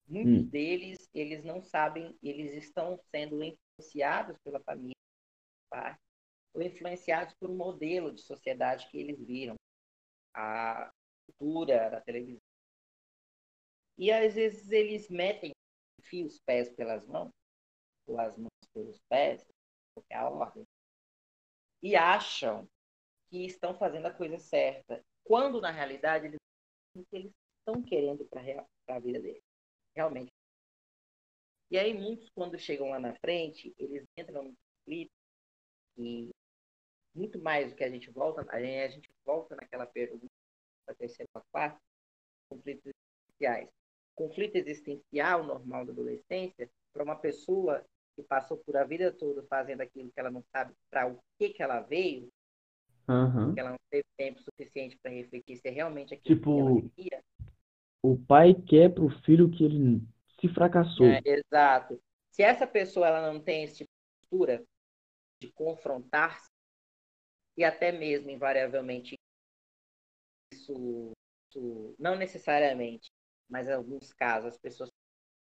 Muitos 0.08 0.42
Hum. 0.42 0.50
deles, 0.50 1.08
eles 1.14 1.44
não 1.44 1.60
sabem, 1.62 2.16
eles 2.22 2.52
estão 2.54 2.98
sendo 3.10 3.42
influenciados 3.42 4.36
pela 4.44 4.60
família, 4.60 4.94
tá? 5.70 5.98
ou 6.54 6.62
influenciados 6.62 7.34
por 7.40 7.50
um 7.50 7.56
modelo 7.56 8.14
de 8.14 8.22
sociedade 8.22 8.88
que 8.90 8.98
eles 8.98 9.18
viram, 9.24 9.56
a 10.34 10.90
cultura 11.26 11.90
da 11.90 12.00
televisão. 12.00 12.40
E 13.98 14.10
às 14.10 14.34
vezes 14.34 14.70
eles 14.70 15.08
metem, 15.08 15.52
enfiam 15.98 16.26
os 16.26 16.38
pés 16.40 16.70
pelas 16.72 17.06
mãos, 17.06 17.30
ou 18.06 18.18
as 18.20 18.36
mãos 18.36 18.50
pelos 18.72 19.00
pés, 19.08 19.46
qualquer 19.94 20.22
ordem, 20.22 20.64
e 21.82 21.96
acham 21.96 22.68
que 23.28 23.44
estão 23.44 23.76
fazendo 23.76 24.06
a 24.06 24.14
coisa 24.14 24.38
certa, 24.38 25.04
quando 25.24 25.60
na 25.60 25.70
realidade 25.70 26.26
eles 26.26 26.38
eles 27.12 27.30
estão 27.58 27.82
querendo 27.82 28.24
para 28.26 28.40
a 28.88 28.98
vida 28.98 29.20
deles, 29.20 29.42
realmente. 29.94 30.32
E 31.70 31.78
aí 31.78 31.92
muitos 31.92 32.30
quando 32.30 32.58
chegam 32.58 32.90
lá 32.90 32.98
na 32.98 33.14
frente, 33.16 33.74
eles 33.76 34.04
entram 34.16 34.44
no 34.44 34.54
conflito 34.54 35.12
e 35.98 36.30
muito 37.14 37.38
mais 37.40 37.70
do 37.70 37.76
que 37.76 37.84
a 37.84 37.90
gente 37.90 38.10
volta, 38.10 38.46
a 38.48 38.60
gente, 38.60 39.10
a 39.10 39.14
volta 39.24 39.56
naquela 39.56 39.86
pergunta 39.86 40.26
da 40.86 40.94
terceira 40.94 41.28
ou 41.34 41.42
quarta, 41.50 41.80
conflitos 42.48 42.84
existenciais. 42.86 43.68
Conflito 44.16 44.56
existencial 44.56 45.44
normal 45.44 45.84
da 45.84 45.92
adolescência 45.92 46.68
para 46.92 47.04
uma 47.04 47.14
pessoa 47.16 47.84
que 48.16 48.22
passou 48.22 48.56
por 48.56 48.76
a 48.76 48.82
vida 48.82 49.12
toda 49.12 49.42
fazendo 49.44 49.82
aquilo 49.82 50.10
que 50.10 50.18
ela 50.18 50.30
não 50.30 50.42
sabe 50.50 50.72
para 50.90 51.06
o 51.06 51.20
que 51.38 51.50
que 51.50 51.62
ela 51.62 51.80
veio, 51.80 52.28
Aham. 53.06 53.52
que 53.52 53.60
ela 53.60 53.70
não 53.70 53.78
teve 53.90 54.06
tempo 54.16 54.40
suficiente 54.40 54.98
para 55.02 55.12
refletir 55.12 55.58
se 55.58 55.68
é 55.68 55.70
realmente 55.70 56.14
aquilo 56.14 56.36
Tipo, 56.36 56.54
que 56.54 56.60
ela 56.60 56.90
queria. 56.96 57.24
O 58.02 58.18
pai 58.18 58.54
quer 58.54 58.92
pro 58.94 59.10
filho 59.22 59.50
que 59.50 59.64
ele 59.64 60.00
se 60.40 60.48
fracassou. 60.48 61.06
É, 61.06 61.20
exato. 61.26 62.00
Se 62.30 62.42
essa 62.42 62.66
pessoa 62.66 63.06
ela 63.06 63.32
não 63.32 63.40
tem 63.40 63.64
esse 63.64 63.78
tipo 63.78 63.90
de 63.90 64.28
postura 64.30 64.64
de 65.42 65.52
confrontar-se 65.52 66.48
e 67.56 67.64
até 67.64 67.92
mesmo 67.92 68.30
invariavelmente 68.30 69.14
isso, 70.52 71.12
isso 71.48 71.94
não 71.98 72.16
necessariamente, 72.16 73.10
mas 73.48 73.68
em 73.68 73.72
alguns 73.72 74.12
casos 74.12 74.54
as 74.54 74.58
pessoas 74.58 74.90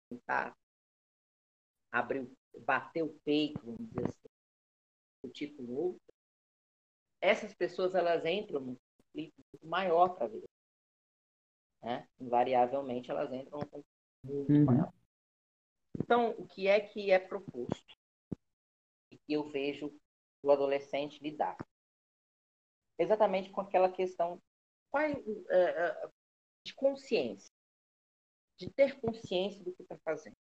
tentar 0.08 0.56
abrir, 1.90 2.30
bater 2.58 3.02
o 3.02 3.18
peito, 3.20 3.60
vamos 3.64 3.80
dizer 3.88 4.08
assim, 4.08 4.28
o 5.24 5.28
tipo 5.28 5.62
outro, 5.72 6.12
essas 7.20 7.54
pessoas 7.54 7.94
elas 7.94 8.24
entram 8.24 8.60
num 8.60 8.76
conflito 8.96 9.34
muito 9.52 9.66
maior 9.66 10.08
para 10.16 10.26
a 10.26 10.28
vida. 10.28 10.46
Né? 11.82 12.08
Invariavelmente 12.18 13.10
elas 13.10 13.32
entram 13.32 13.60
num 13.60 13.66
conflito 13.66 13.86
muito 14.24 14.52
Uhum. 14.52 14.64
maior. 14.64 14.92
Então, 15.98 16.30
o 16.30 16.46
que 16.46 16.66
é 16.68 16.80
que 16.80 17.10
é 17.10 17.18
proposto? 17.18 17.96
E 19.10 19.18
que 19.18 19.32
eu 19.34 19.48
vejo 19.50 19.94
o 20.42 20.50
adolescente 20.50 21.22
lidar? 21.22 21.56
Exatamente 22.98 23.50
com 23.50 23.60
aquela 23.60 23.90
questão 23.90 24.40
qual, 24.90 25.02
é, 25.04 25.10
é, 25.10 26.10
de 26.64 26.74
consciência. 26.74 27.52
De 28.62 28.70
ter 28.70 29.00
consciência 29.00 29.60
do 29.64 29.72
que 29.72 29.82
está 29.82 29.98
fazendo. 30.04 30.36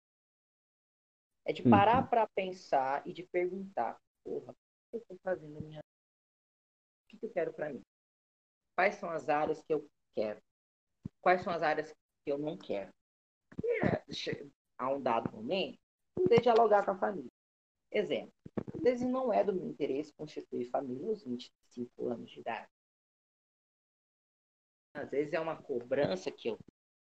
É 1.44 1.52
de 1.52 1.64
parar 1.64 2.04
Uhum. 2.04 2.08
para 2.08 2.28
pensar 2.28 3.02
e 3.08 3.12
de 3.12 3.24
perguntar: 3.24 4.00
porra, 4.24 4.52
o 4.52 4.56
que 4.92 4.98
eu 4.98 5.00
estou 5.00 5.18
fazendo 5.24 5.54
na 5.56 5.60
minha 5.60 5.82
vida? 5.82 5.88
O 7.04 7.08
que 7.10 7.18
que 7.18 7.26
eu 7.26 7.32
quero 7.32 7.52
para 7.52 7.74
mim? 7.74 7.82
Quais 8.76 8.94
são 8.96 9.10
as 9.10 9.28
áreas 9.28 9.64
que 9.64 9.74
eu 9.74 9.90
quero? 10.14 10.40
Quais 11.20 11.42
são 11.42 11.52
as 11.52 11.64
áreas 11.64 11.92
que 12.24 12.32
eu 12.32 12.38
não 12.38 12.56
quero? 12.56 12.94
E, 13.64 13.84
é, 13.84 14.04
a 14.78 14.90
um 14.94 15.02
dado 15.02 15.32
momento, 15.32 15.80
poder 16.14 16.42
dialogar 16.42 16.86
com 16.86 16.92
a 16.92 17.00
família. 17.00 17.32
Exemplo, 17.92 18.32
às 18.76 18.82
vezes 18.82 19.08
não 19.10 19.34
é 19.34 19.44
do 19.44 19.52
meu 19.52 19.68
interesse 19.68 20.14
constituir 20.14 20.70
família 20.70 21.08
aos 21.08 21.24
25 21.24 22.08
anos 22.08 22.30
de 22.30 22.40
idade. 22.40 22.70
Às 24.94 25.10
vezes 25.10 25.34
é 25.34 25.40
uma 25.40 25.60
cobrança 25.60 26.32
que 26.32 26.50
eu, 26.50 26.60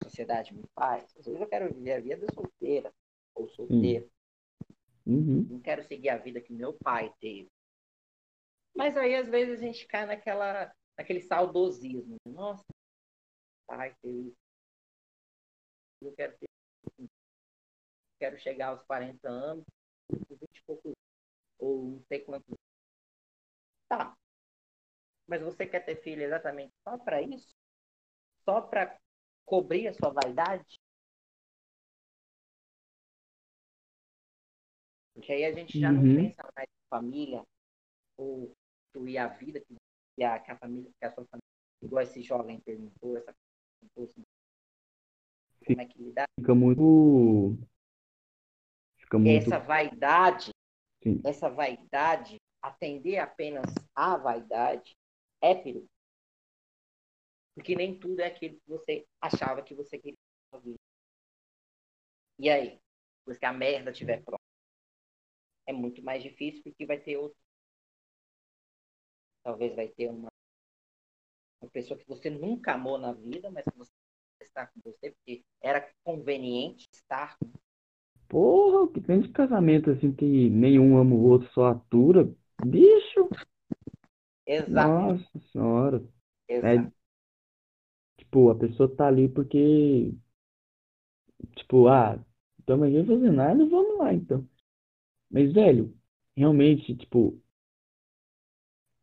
sociedade 0.05 0.53
me 0.53 0.63
faz. 0.73 1.03
Às 1.17 1.25
vezes 1.25 1.41
eu 1.41 1.47
quero 1.47 1.73
viver 1.73 1.93
a 1.93 1.99
vida 1.99 2.27
solteira 2.33 2.93
ou 3.33 3.49
solteiro. 3.49 4.09
Uhum. 5.05 5.43
Não 5.49 5.59
quero 5.59 5.83
seguir 5.83 6.09
a 6.09 6.17
vida 6.17 6.41
que 6.41 6.53
meu 6.53 6.73
pai 6.73 7.13
teve. 7.19 7.49
Mas 8.75 8.97
aí, 8.97 9.15
às 9.15 9.29
vezes, 9.29 9.59
a 9.59 9.61
gente 9.61 9.87
cai 9.87 10.05
naquela, 10.05 10.73
naquele 10.97 11.21
saudosismo. 11.21 12.17
Nossa, 12.25 12.65
pai 13.67 13.95
teve 14.01 14.29
isso. 14.29 14.37
Eu 16.01 16.13
quero 16.15 16.37
ter. 16.37 16.49
Quero 18.19 18.37
chegar 18.39 18.69
aos 18.69 18.83
40 18.83 19.27
anos, 19.27 19.65
com 20.09 20.35
20 20.35 20.57
e 20.57 20.63
poucos, 20.65 20.93
ou 21.59 21.83
não 21.83 22.03
sei 22.07 22.19
quantos. 22.21 22.55
Tá. 23.87 24.15
Mas 25.27 25.41
você 25.41 25.65
quer 25.65 25.81
ter 25.81 26.01
filho 26.01 26.23
exatamente 26.23 26.73
só 26.83 26.97
para 26.97 27.21
isso? 27.21 27.53
Só 28.43 28.61
para 28.61 28.97
cobrir 29.45 29.87
a 29.87 29.93
sua 29.93 30.09
vaidade? 30.09 30.79
Porque 35.13 35.31
aí 35.31 35.45
a 35.45 35.53
gente 35.53 35.79
já 35.79 35.91
não 35.91 36.01
Uhum. 36.03 36.15
pensa 36.15 36.43
mais 36.55 36.67
em 36.67 36.87
família 36.89 37.43
ou 38.17 38.53
construir 38.93 39.17
a 39.17 39.27
vida 39.27 39.61
que, 39.61 40.23
a, 40.23 40.39
que 40.39 40.51
a 40.51 40.57
família, 40.57 40.91
que 40.99 41.05
a 41.05 41.11
sua 41.11 41.25
família, 41.25 41.47
igual 41.81 42.03
esse 42.03 42.21
jovem 42.21 42.59
perguntou, 42.59 43.17
essa 43.17 43.33
perguntou 43.79 44.03
assim, 44.03 44.23
como 45.65 45.81
é 45.81 45.85
que 45.85 46.01
lidar? 46.01 46.25
Fica 46.39 46.53
muito. 46.53 47.57
Fica 48.97 49.17
muito. 49.17 49.43
Essa 49.43 49.59
vaidade, 49.59 50.51
Sim. 51.01 51.21
essa 51.25 51.49
vaidade, 51.49 52.37
atender 52.61 53.19
apenas 53.19 53.65
à 53.95 54.17
vaidade 54.17 54.95
é 55.41 55.55
perigo. 55.55 55.87
Porque 57.55 57.73
nem 57.75 57.97
tudo 57.97 58.19
é 58.19 58.27
aquilo 58.27 58.59
que 58.59 58.69
você 58.69 59.07
achava 59.19 59.63
que 59.63 59.73
você 59.73 59.97
queria 59.97 60.17
na 60.51 60.59
sua 60.59 60.63
vida. 60.63 60.79
E 62.37 62.49
aí? 62.49 62.79
Depois 63.19 63.37
que 63.39 63.45
a 63.45 63.53
merda 63.53 63.91
estiver 63.91 64.21
pronta. 64.23 64.43
É 65.65 65.73
muito 65.73 66.03
mais 66.03 66.21
difícil 66.21 66.61
porque 66.63 66.85
vai 66.85 66.99
ter 66.99 67.17
outro. 67.17 67.37
Talvez 69.43 69.75
vai 69.75 69.87
ter 69.87 70.09
uma, 70.09 70.27
uma 71.61 71.69
pessoa 71.71 71.97
que 71.97 72.07
você 72.07 72.29
nunca 72.29 72.73
amou 72.73 72.97
na 72.97 73.13
vida, 73.13 73.49
mas 73.49 73.63
que 73.63 73.77
você 73.77 73.91
está 74.41 74.67
com 74.67 74.81
você 74.83 75.11
porque 75.11 75.43
era 75.61 75.89
conveniente 76.03 76.87
estar 76.91 77.37
com 77.37 77.51
Porra, 78.27 78.91
que 78.91 78.99
tem 79.01 79.21
de 79.21 79.29
casamento 79.29 79.91
assim 79.91 80.11
que 80.11 80.49
nenhum 80.49 80.97
ama 80.97 81.15
o 81.15 81.23
outro, 81.23 81.49
só 81.53 81.67
atura. 81.67 82.29
Bicho! 82.65 83.29
Exato. 84.45 84.73
Nossa 84.73 85.39
senhora. 85.51 86.03
Exato. 86.47 86.91
Tipo, 88.25 88.49
a 88.49 88.55
pessoa 88.55 88.93
tá 88.95 89.07
ali 89.07 89.29
porque. 89.29 90.13
Tipo, 91.55 91.87
ah, 91.87 92.19
estamos 92.59 92.87
aqui 92.87 93.03
fazendo 93.05 93.31
nada, 93.33 93.65
vamos 93.67 93.97
lá 93.99 94.13
então. 94.13 94.47
Mas, 95.31 95.53
velho, 95.53 95.93
realmente, 96.37 96.95
tipo, 96.97 97.41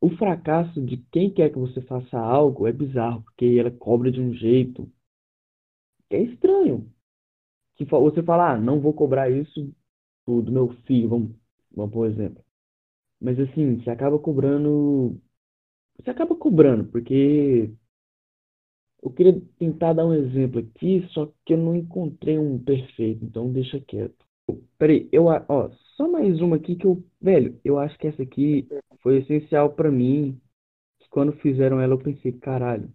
o 0.03 0.11
fracasso 0.18 0.83
de 0.85 0.99
quem 1.11 1.33
quer 1.33 1.49
que 1.51 1.59
você 1.59 1.81
faça 1.81 2.18
algo 2.18 2.66
é 2.66 2.73
bizarro, 2.73 3.23
porque 3.23 3.57
ela 3.59 3.70
cobra 3.70 4.12
de 4.12 4.20
um 4.20 4.35
jeito 4.35 4.87
que 6.09 6.16
é 6.16 6.23
estranho. 6.23 6.93
Que 7.77 7.85
você 7.87 8.23
fala, 8.23 8.55
ah, 8.55 8.59
não 8.61 8.81
vou 8.81 8.93
cobrar 8.95 9.31
isso 9.31 9.75
do, 10.27 10.43
do 10.43 10.53
meu 10.53 10.68
filho, 10.87 11.09
vamos, 11.11 11.37
vamos 11.73 11.93
por 11.95 12.09
exemplo. 12.09 12.45
Mas 13.20 13.39
assim, 13.41 13.79
você 13.81 13.91
acaba 13.91 14.18
cobrando. 14.18 15.20
Você 15.99 16.11
acaba 16.11 16.37
cobrando, 16.37 16.87
porque 16.91 17.73
eu 19.03 19.11
queria 19.12 19.40
tentar 19.59 19.92
dar 19.94 20.07
um 20.07 20.14
exemplo 20.14 20.61
aqui, 20.61 21.07
só 21.11 21.26
que 21.44 21.55
eu 21.55 21.59
não 21.59 21.74
encontrei 21.76 22.38
um 22.38 22.59
perfeito, 22.59 23.24
então 23.24 23.53
deixa 23.53 23.80
quieto. 23.80 24.24
Peraí, 24.78 25.09
eu, 25.12 25.26
ó, 25.26 25.70
só 25.96 26.09
mais 26.09 26.40
uma 26.40 26.57
aqui 26.57 26.76
que 26.76 26.86
eu, 26.86 27.03
velho, 27.20 27.59
eu 27.64 27.78
acho 27.78 27.98
que 27.98 28.07
essa 28.07 28.22
aqui 28.22 28.68
foi 29.03 29.18
essencial 29.18 29.72
pra 29.72 29.90
mim, 29.90 30.40
quando 31.11 31.32
fizeram 31.34 31.80
ela 31.80 31.94
eu 31.94 31.98
pensei, 31.98 32.32
caralho, 32.32 32.92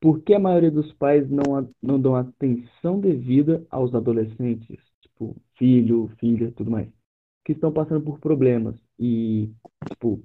por 0.00 0.20
que 0.22 0.34
a 0.34 0.38
maioria 0.38 0.70
dos 0.70 0.92
pais 0.94 1.28
não, 1.30 1.68
não 1.82 2.00
dão 2.00 2.14
atenção 2.14 3.00
devida 3.00 3.64
aos 3.70 3.94
adolescentes, 3.94 4.78
tipo, 5.00 5.36
filho, 5.56 6.08
filha, 6.20 6.52
tudo 6.52 6.70
mais, 6.70 6.88
que 7.44 7.52
estão 7.52 7.72
passando 7.72 8.04
por 8.04 8.20
problemas 8.20 8.76
e, 8.98 9.50
tipo, 9.88 10.22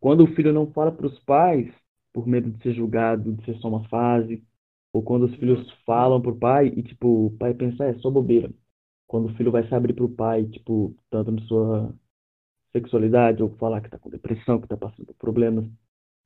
quando 0.00 0.24
o 0.24 0.34
filho 0.34 0.52
não 0.52 0.72
fala 0.72 0.92
pros 0.92 1.18
pais, 1.20 1.72
por 2.12 2.26
medo 2.26 2.50
de 2.50 2.62
ser 2.62 2.74
julgado, 2.74 3.32
de 3.34 3.44
ser 3.44 3.56
só 3.60 3.68
uma 3.68 3.88
fase, 3.88 4.44
ou 4.92 5.02
quando 5.02 5.24
os 5.26 5.34
filhos 5.36 5.70
falam 5.86 6.20
pro 6.22 6.36
pai 6.36 6.68
e, 6.68 6.82
tipo, 6.82 7.26
o 7.28 7.30
pai 7.38 7.54
pensa, 7.54 7.84
"Ah, 7.84 7.88
é 7.88 7.94
só 8.00 8.10
bobeira. 8.10 8.52
Quando 9.06 9.26
o 9.30 9.34
filho 9.36 9.52
vai 9.52 9.66
se 9.68 9.74
abrir 9.74 9.94
pro 9.94 10.08
pai, 10.08 10.46
tipo, 10.46 10.96
tanto 11.10 11.32
na 11.32 11.42
sua 11.46 11.94
sexualidade, 12.72 13.42
ou 13.42 13.50
falar 13.56 13.80
que 13.80 13.90
tá 13.90 13.98
com 13.98 14.10
depressão, 14.10 14.60
que 14.60 14.68
tá 14.68 14.76
passando 14.76 15.06
por 15.06 15.14
problemas. 15.16 15.66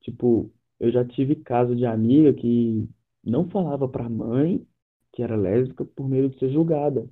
Tipo, 0.03 0.53
eu 0.81 0.91
já 0.93 1.05
tive 1.07 1.37
caso 1.37 1.77
de 1.77 1.87
amiga 1.87 2.33
que 2.35 2.89
não 3.25 3.49
falava 3.51 3.89
pra 3.89 4.09
mãe 4.09 4.67
que 5.13 5.23
era 5.23 5.37
lésbica 5.37 5.85
por 5.85 6.09
medo 6.09 6.31
de 6.31 6.39
ser 6.41 6.51
julgada. 6.53 7.09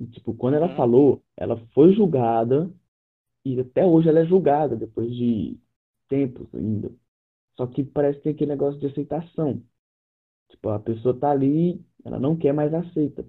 E, 0.00 0.06
tipo, 0.06 0.34
quando 0.34 0.54
ela 0.54 0.68
Uhum. 0.68 0.76
falou, 0.76 1.22
ela 1.36 1.56
foi 1.74 1.92
julgada 1.94 2.70
e 3.44 3.60
até 3.60 3.84
hoje 3.86 4.08
ela 4.08 4.20
é 4.20 4.26
julgada, 4.26 4.76
depois 4.76 5.14
de 5.16 5.58
tempos 6.08 6.48
ainda. 6.54 6.92
Só 7.60 7.66
que 7.66 7.84
parece 7.84 8.16
que 8.20 8.24
tem 8.24 8.32
aquele 8.32 8.52
negócio 8.52 8.80
de 8.80 8.86
aceitação. 8.86 9.62
Tipo, 10.50 10.70
a 10.70 10.80
pessoa 10.80 11.18
tá 11.18 11.30
ali, 11.30 11.84
ela 12.04 12.18
não 12.18 12.36
quer 12.36 12.54
mais 12.54 12.72
aceita. 12.74 13.26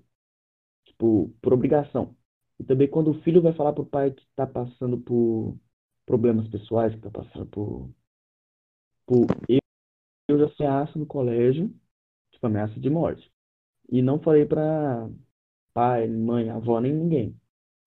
Tipo, 0.86 1.30
por 1.42 1.54
obrigação. 1.54 2.16
E 2.60 2.64
também 2.64 2.90
quando 2.90 3.12
o 3.12 3.22
filho 3.24 3.42
vai 3.42 3.54
falar 3.54 3.74
pro 3.74 3.86
pai 3.86 4.12
que 4.12 4.26
tá 4.36 4.48
passando 4.48 4.98
por 5.00 5.58
problemas 6.06 6.48
pessoais, 6.50 6.96
que 6.96 7.02
tá 7.02 7.12
passando 7.12 7.46
por, 7.48 7.90
por 9.06 9.28
eu, 10.28 10.40
já 10.40 10.48
ameaça 10.60 10.98
no 10.98 11.06
colégio, 11.06 11.74
tipo, 12.32 12.48
ameaça 12.48 12.80
de 12.80 12.90
morte. 12.90 13.32
E 13.90 14.02
não 14.02 14.20
falei 14.22 14.46
pra 14.46 15.10
pai, 15.74 16.08
mãe, 16.08 16.50
avó, 16.50 16.80
nem 16.82 16.94
ninguém. 16.94 17.40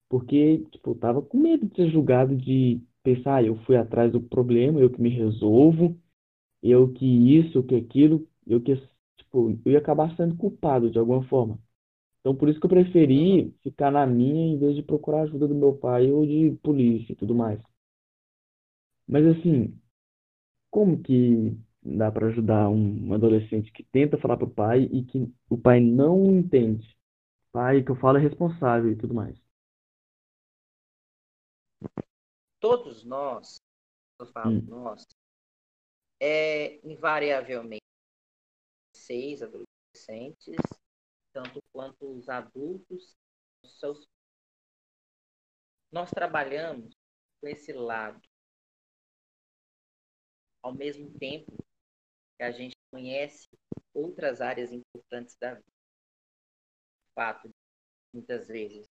Porque, 0.09 0.59
tipo, 0.71 0.95
tava 0.95 1.21
com 1.21 1.39
medo 1.39 1.67
de 1.67 1.75
ser 1.75 1.89
julgado, 1.91 2.35
de 2.37 2.81
pensar, 3.03 3.37
ah, 3.37 3.43
eu 3.43 3.57
fui 3.65 3.77
atrás 3.77 4.11
do 4.11 4.21
problema, 4.21 4.79
eu 4.81 4.89
que 4.91 5.01
me 5.01 5.09
resolvo, 5.09 5.99
eu 6.69 6.91
que 6.93 7.05
isso, 7.05 7.57
eu 7.59 7.63
que 7.63 7.75
aquilo, 7.75 8.27
eu 8.47 8.61
que, 8.61 8.75
tipo, 9.17 9.51
eu 9.65 9.71
ia 9.73 9.79
acabar 9.79 10.15
sendo 10.15 10.35
culpado 10.37 10.91
de 10.91 10.99
alguma 10.99 11.23
forma. 11.27 11.59
Então, 12.21 12.35
por 12.35 12.49
isso 12.49 12.59
que 12.59 12.65
eu 12.67 12.69
preferi 12.71 13.53
ficar 13.63 13.91
na 13.91 14.05
minha 14.07 14.47
em 14.55 14.59
vez 14.59 14.75
de 14.75 14.83
procurar 14.83 15.23
ajuda 15.23 15.47
do 15.47 15.55
meu 15.55 15.73
pai 15.75 16.11
ou 16.11 16.25
de 16.25 16.51
polícia 16.63 17.13
e 17.13 17.15
tudo 17.15 17.35
mais. 17.35 17.61
Mas, 19.07 19.25
assim, 19.25 19.79
como 20.71 21.01
que 21.03 21.57
dá 21.83 22.11
pra 22.11 22.27
ajudar 22.27 22.69
um 22.69 23.13
adolescente 23.13 23.71
que 23.71 23.83
tenta 23.83 24.17
falar 24.17 24.37
pro 24.37 24.49
pai 24.49 24.83
e 24.91 25.03
que 25.05 25.31
o 25.49 25.57
pai 25.57 25.79
não 25.81 26.25
entende? 26.39 26.95
Pai, 27.51 27.83
que 27.83 27.91
eu 27.91 27.95
falo 27.97 28.17
é 28.19 28.21
responsável 28.21 28.91
e 28.91 28.95
tudo 28.97 29.13
mais. 29.15 29.37
Todos 32.59 33.05
nós, 33.05 33.61
eu 34.19 34.25
falo 34.27 34.51
Hum. 34.51 34.67
nós, 34.67 35.05
é 36.19 36.79
invariavelmente 36.87 37.85
vocês, 38.93 39.41
adolescentes, 39.41 40.55
tanto 41.31 41.61
quanto 41.71 42.17
os 42.17 42.29
adultos, 42.29 43.15
os 43.63 43.79
seus. 43.79 44.07
Nós 45.91 46.09
trabalhamos 46.09 46.95
com 47.39 47.47
esse 47.47 47.71
lado. 47.73 48.21
Ao 50.63 50.73
mesmo 50.73 51.11
tempo 51.19 51.51
que 52.37 52.43
a 52.43 52.51
gente 52.51 52.75
conhece 52.91 53.47
outras 53.93 54.41
áreas 54.41 54.71
importantes 54.71 55.35
da 55.37 55.53
vida. 55.53 55.71
O 57.05 57.13
fato 57.13 57.47
de, 57.47 57.53
muitas 58.13 58.47
vezes, 58.47 58.87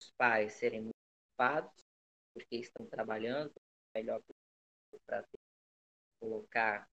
os 0.00 0.10
pais 0.12 0.54
serem 0.54 0.82
muito 0.82 0.96
ocupados, 1.30 1.84
porque 2.32 2.56
estão 2.56 2.86
trabalhando 2.86 3.52
melhor 3.94 4.22
para 5.06 5.26
colocar. 6.26 6.88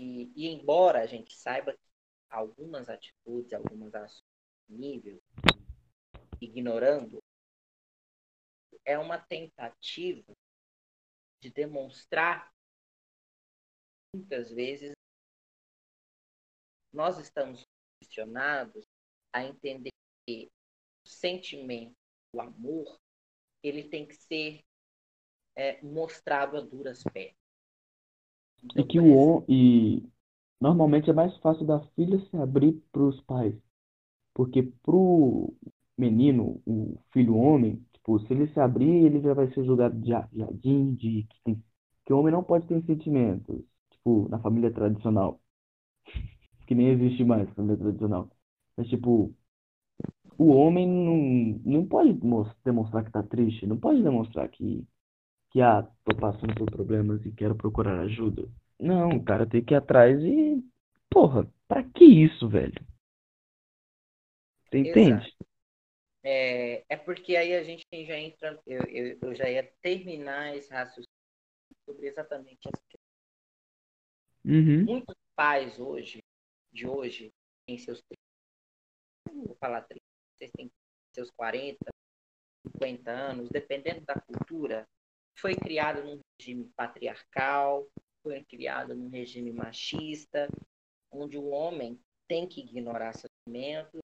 E, 0.00 0.32
e, 0.34 0.48
embora 0.48 1.02
a 1.02 1.06
gente 1.06 1.34
saiba 1.36 1.72
que 1.72 1.88
algumas 2.28 2.88
atitudes, 2.88 3.52
algumas 3.52 3.94
ações 3.94 4.24
nível, 4.68 5.20
ignorando, 6.40 7.22
é 8.84 8.98
uma 8.98 9.18
tentativa 9.18 10.32
de 11.40 11.50
demonstrar 11.50 12.52
muitas 14.14 14.50
vezes 14.50 14.92
nós 16.92 17.18
estamos 17.18 17.64
condicionados 18.00 18.84
a 19.32 19.44
entender 19.44 19.92
que 20.26 20.50
o 21.04 21.08
sentimento, 21.08 21.94
o 22.34 22.40
amor, 22.40 22.98
ele 23.62 23.88
tem 23.88 24.06
que 24.06 24.14
ser 24.14 24.64
é, 25.58 25.78
mostrado 25.82 26.56
a 26.56 26.60
duras 26.60 27.02
penas. 27.12 27.34
Então, 28.64 28.84
e 28.84 28.86
que 28.86 29.00
o 29.00 29.44
e 29.48 30.02
normalmente 30.60 31.10
é 31.10 31.12
mais 31.12 31.36
fácil 31.38 31.66
da 31.66 31.80
filha 31.94 32.18
se 32.20 32.36
abrir 32.36 32.74
para 32.92 33.02
os 33.02 33.20
pais, 33.22 33.54
porque 34.34 34.62
pro 34.82 35.54
menino, 35.98 36.62
o 36.66 36.98
filho 37.12 37.36
homem, 37.36 37.84
tipo, 37.92 38.18
se 38.20 38.32
ele 38.32 38.48
se 38.52 38.60
abrir, 38.60 39.06
ele 39.06 39.20
já 39.20 39.34
vai 39.34 39.48
ser 39.52 39.64
julgado 39.64 39.98
de 40.00 40.08
jardim, 40.10 40.94
de 40.94 41.24
que, 41.24 41.42
tem, 41.44 41.64
que 42.06 42.12
o 42.12 42.18
homem 42.20 42.32
não 42.32 42.44
pode 42.44 42.66
ter 42.66 42.82
sentimentos, 42.84 43.62
tipo, 43.90 44.28
na 44.28 44.38
família 44.40 44.72
tradicional, 44.72 45.40
que 46.66 46.74
nem 46.74 46.88
existe 46.88 47.24
mais 47.24 47.48
família 47.54 47.78
tradicional. 47.78 48.30
Mas 48.76 48.88
tipo, 48.88 49.34
o 50.38 50.48
homem 50.52 50.86
não, 50.86 51.60
não 51.64 51.86
pode 51.86 52.12
demonstrar 52.64 53.04
que 53.04 53.10
tá 53.12 53.22
triste, 53.22 53.66
não 53.66 53.76
pode 53.78 54.02
demonstrar 54.02 54.48
que, 54.48 54.86
que 55.50 55.60
ah, 55.60 55.82
tô 56.04 56.16
passando 56.16 56.54
por 56.54 56.70
problemas 56.70 57.24
e 57.24 57.32
quero 57.32 57.54
procurar 57.54 58.00
ajuda. 58.00 58.48
Não, 58.78 59.10
o 59.10 59.24
cara 59.24 59.46
tem 59.46 59.64
que 59.64 59.74
ir 59.74 59.76
atrás 59.76 60.20
e. 60.20 60.62
Porra, 61.10 61.50
pra 61.66 61.82
que 61.82 62.04
isso, 62.04 62.48
velho? 62.48 62.86
Você 64.64 64.78
entende? 64.78 65.34
É, 66.22 66.84
é 66.88 66.96
porque 66.96 67.36
aí 67.36 67.54
a 67.54 67.64
gente 67.64 67.84
já 67.92 68.16
entra. 68.16 68.60
Eu, 68.66 68.82
eu, 68.82 69.18
eu 69.22 69.34
já 69.34 69.48
ia 69.48 69.64
terminar 69.80 70.54
esse 70.54 70.70
raciocínio 70.70 71.08
sobre 71.84 72.06
exatamente 72.06 72.58
essa 72.66 72.82
questão. 72.88 73.08
Uhum. 74.44 74.84
Muitos 74.84 75.16
pais 75.34 75.78
hoje, 75.78 76.22
de 76.72 76.86
hoje, 76.86 77.32
têm 77.66 77.78
seus 77.78 78.02
vou 79.32 79.56
falar 79.56 79.82
30, 79.82 80.02
vocês 80.36 80.50
têm 80.52 80.70
seus 81.14 81.30
40, 81.30 81.78
50 82.72 83.10
anos, 83.10 83.48
dependendo 83.50 84.00
da 84.04 84.14
cultura, 84.20 84.86
foi 85.40 85.54
criado 85.54 86.02
num 86.04 86.20
regime 86.38 86.70
patriarcal, 86.76 87.86
foi 88.22 88.44
criado 88.44 88.94
num 88.94 89.08
regime 89.08 89.52
machista, 89.52 90.48
onde 91.12 91.38
o 91.38 91.48
homem 91.48 91.98
tem 92.26 92.46
que 92.46 92.60
ignorar 92.60 93.14
sentimentos 93.14 94.00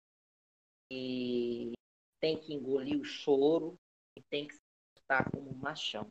e 0.91 1.73
tem 2.21 2.39
que 2.39 2.55
engolir 2.55 2.99
o 2.99 3.05
choro 3.05 3.77
e 4.17 4.23
tem 4.31 4.47
que 4.47 4.55
estar 4.97 5.31
como 5.31 5.51
um 5.51 5.57
machão. 5.57 6.07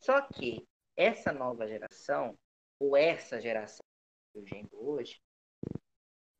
Só 0.00 0.20
que 0.22 0.66
essa 0.96 1.32
nova 1.32 1.66
geração, 1.66 2.36
ou 2.80 2.96
essa 2.96 3.40
geração 3.40 3.84
surgindo 4.32 4.70
hoje, 4.72 5.20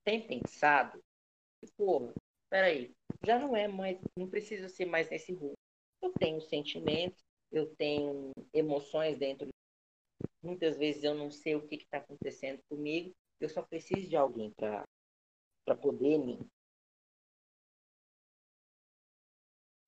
tem 0.05 0.27
pensado 0.27 1.01
que, 1.61 1.71
pô, 1.77 2.13
peraí, 2.51 2.93
já 3.25 3.39
não 3.39 3.57
é 3.57 3.69
mais, 3.69 3.99
não 4.17 4.29
precisa 4.29 4.69
ser 4.69 4.87
mais 4.87 5.09
nesse 5.09 5.33
rumo. 5.33 5.55
Eu 6.03 6.13
tenho 6.13 6.41
sentimentos, 6.41 7.28
eu 7.51 7.75
tenho 7.77 8.33
emoções 8.53 9.19
dentro. 9.19 9.49
Muitas 10.43 10.77
vezes 10.77 11.03
eu 11.03 11.15
não 11.15 11.31
sei 11.31 11.55
o 11.55 11.67
que 11.67 11.77
está 11.77 11.99
acontecendo 11.99 12.61
comigo, 12.69 13.15
eu 13.41 13.49
só 13.49 13.63
preciso 13.63 14.09
de 14.09 14.17
alguém 14.17 14.53
para 14.53 15.77
poder 15.81 16.19
me. 16.19 16.39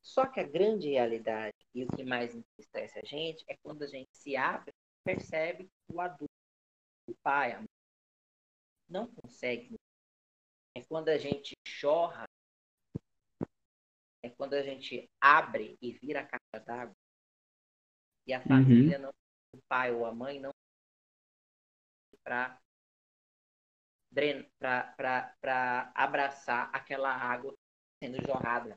Só 0.02 0.26
que 0.26 0.40
a 0.40 0.46
grande 0.46 0.90
realidade 0.90 1.56
e 1.74 1.84
o 1.84 1.88
que 1.88 2.02
mais 2.02 2.34
entristece 2.34 2.98
a 2.98 3.04
gente 3.04 3.44
é 3.48 3.56
quando 3.62 3.82
a 3.82 3.86
gente 3.86 4.10
se 4.12 4.36
abre, 4.36 4.72
percebe 5.04 5.64
que 5.64 5.94
o 5.94 6.00
adulto, 6.00 6.32
o 7.08 7.14
pai, 7.22 7.52
a 7.52 7.58
mãe, 7.58 7.68
não 8.88 9.06
consegue. 9.14 9.76
É 10.74 10.82
quando 10.82 11.10
a 11.10 11.18
gente 11.18 11.54
chorra 11.64 12.24
é 14.22 14.28
quando 14.28 14.54
a 14.54 14.62
gente 14.62 15.08
abre 15.20 15.78
e 15.80 15.92
vira 15.92 16.20
a 16.20 16.26
caixa 16.26 16.64
d'água 16.64 16.94
e 18.30 18.32
a 18.32 18.38
uhum. 18.38 18.44
família 18.44 18.96
uhum. 18.96 19.02
não, 19.02 19.10
o 19.54 19.62
pai 19.68 19.92
ou 19.92 20.06
a 20.06 20.14
mãe 20.14 20.38
não 20.38 20.52
para 22.22 22.60
para 25.40 25.92
abraçar 25.94 26.70
aquela 26.74 27.12
água 27.12 27.54
sendo 28.02 28.24
jorrada. 28.24 28.76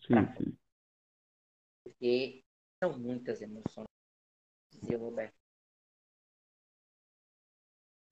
Sim, 0.00 0.14
sim. 0.36 0.58
Porque 1.82 2.44
são 2.82 2.98
muitas 2.98 3.40
emoções, 3.40 3.86
dizia 4.70 4.98
Roberto. 4.98 5.36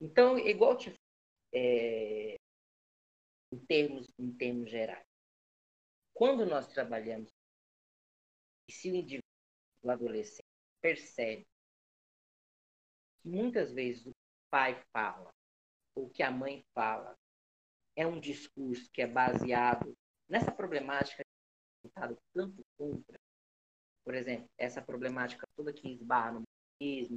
Então, 0.00 0.38
igual 0.38 0.76
te, 0.76 0.94
é, 1.52 2.36
em 3.52 3.58
termos 3.66 4.06
em 4.18 4.36
termos 4.36 4.70
gerais, 4.70 5.06
quando 6.12 6.46
nós 6.46 6.66
trabalhamos, 6.68 7.30
e 8.68 8.72
se 8.72 8.90
o 8.90 8.94
indivíduo, 8.94 9.23
o 9.84 9.90
adolescente, 9.90 10.48
percebe 10.80 11.46
que 13.22 13.28
muitas 13.28 13.72
vezes 13.72 14.06
o 14.06 14.12
pai 14.50 14.82
fala, 14.92 15.30
ou 15.94 16.10
que 16.10 16.22
a 16.22 16.30
mãe 16.30 16.64
fala, 16.74 17.16
é 17.96 18.06
um 18.06 18.18
discurso 18.18 18.90
que 18.90 19.02
é 19.02 19.06
baseado 19.06 19.94
nessa 20.28 20.50
problemática 20.50 21.22
lutado 21.84 22.18
tanto 22.32 22.64
contra, 22.76 23.18
por 24.04 24.14
exemplo, 24.14 24.48
essa 24.58 24.82
problemática 24.82 25.46
toda 25.54 25.72
que 25.72 25.88
esbarra 25.88 26.32
no 26.32 26.42
machismo, 26.80 27.16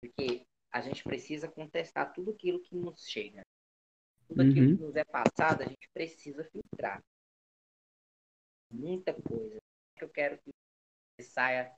porque 0.00 0.46
a 0.70 0.80
gente 0.80 1.02
precisa 1.02 1.50
contestar 1.50 2.12
tudo 2.12 2.32
aquilo 2.32 2.60
que 2.60 2.74
nos 2.74 3.06
chega. 3.08 3.42
Tudo 4.28 4.42
aquilo 4.42 4.70
uhum. 4.70 4.76
que 4.76 4.82
nos 4.82 4.96
é 4.96 5.04
passado, 5.04 5.62
a 5.62 5.66
gente 5.66 5.88
precisa 5.92 6.44
filtrar 6.44 7.02
muita 8.70 9.14
coisa. 9.14 9.58
Eu 10.00 10.08
quero 10.08 10.38
que 10.38 10.50
saia 11.22 11.74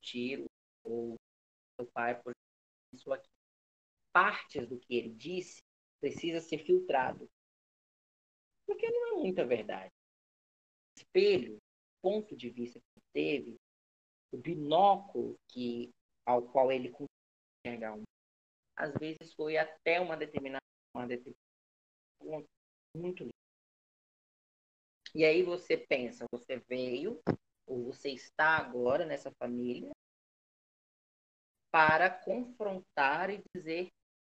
tiro 0.00 0.46
ou 0.84 1.16
seu 1.76 1.86
pai 1.92 2.20
por 2.20 2.32
isso 2.92 3.12
aqui. 3.12 3.28
Partes 4.12 4.68
do 4.68 4.78
que 4.78 4.96
ele 4.96 5.14
disse 5.14 5.60
precisa 6.00 6.40
ser 6.40 6.58
filtrado. 6.64 7.28
Porque 8.66 8.90
não 8.90 9.08
é 9.08 9.20
muita 9.20 9.46
verdade. 9.46 9.90
Espelho, 10.96 11.58
ponto 12.02 12.36
de 12.36 12.50
vista 12.50 12.78
que 12.78 13.00
teve, 13.12 13.56
o 14.32 14.36
binóculo 14.36 15.36
que, 15.48 15.90
ao 16.26 16.42
qual 16.42 16.70
ele 16.70 16.90
conseguiu 16.90 17.08
enxergar 17.64 17.94
um, 17.94 18.02
às 18.76 18.94
vezes 18.94 19.32
foi 19.34 19.56
até 19.56 20.00
uma 20.00 20.16
determinada, 20.16 20.62
uma 20.94 21.06
determinada 21.06 21.38
ponto 22.18 22.48
muito 22.96 23.22
lindo. 23.22 23.32
E 25.14 25.24
aí 25.24 25.42
você 25.42 25.76
pensa, 25.76 26.26
você 26.30 26.58
veio, 26.68 27.20
ou 27.68 27.84
você 27.84 28.10
está 28.10 28.56
agora 28.56 29.04
nessa 29.04 29.30
família, 29.32 29.90
para 31.70 32.10
confrontar 32.10 33.30
e 33.30 33.42
dizer 33.54 33.88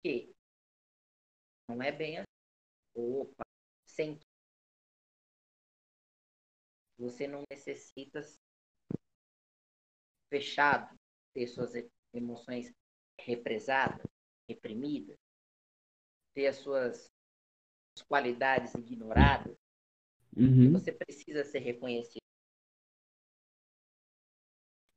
que 0.03 0.33
não 1.69 1.81
é 1.81 1.93
bem 1.93 2.19
assim. 2.19 2.27
Opa, 2.95 3.45
sem 3.87 4.19
você 6.99 7.27
não 7.27 7.45
necessita 7.51 8.21
fechado, 10.29 10.95
ter 11.33 11.47
suas 11.47 11.73
emoções 12.13 12.71
represadas, 13.19 14.05
reprimidas, 14.49 15.17
ter 16.35 16.49
as 16.49 16.57
suas 16.57 17.09
qualidades 18.09 18.75
ignoradas, 18.75 19.57
Uhum. 20.37 20.73
Você 20.73 20.93
precisa 20.93 21.45
ser 21.45 21.59
reconhecido. 21.61 22.20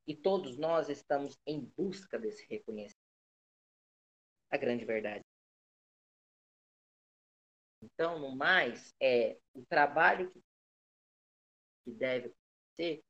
E 0.07 0.15
todos 0.15 0.57
nós 0.57 0.89
estamos 0.89 1.37
em 1.47 1.61
busca 1.77 2.19
desse 2.19 2.45
reconhecimento. 2.47 3.01
a 4.51 4.57
grande 4.57 4.85
verdade. 4.85 5.23
Então, 7.81 8.19
no 8.19 8.35
mais, 8.35 8.93
é 9.01 9.37
o 9.53 9.65
trabalho 9.65 10.29
que 10.29 11.91
deve 11.91 12.33
ser 12.75 13.03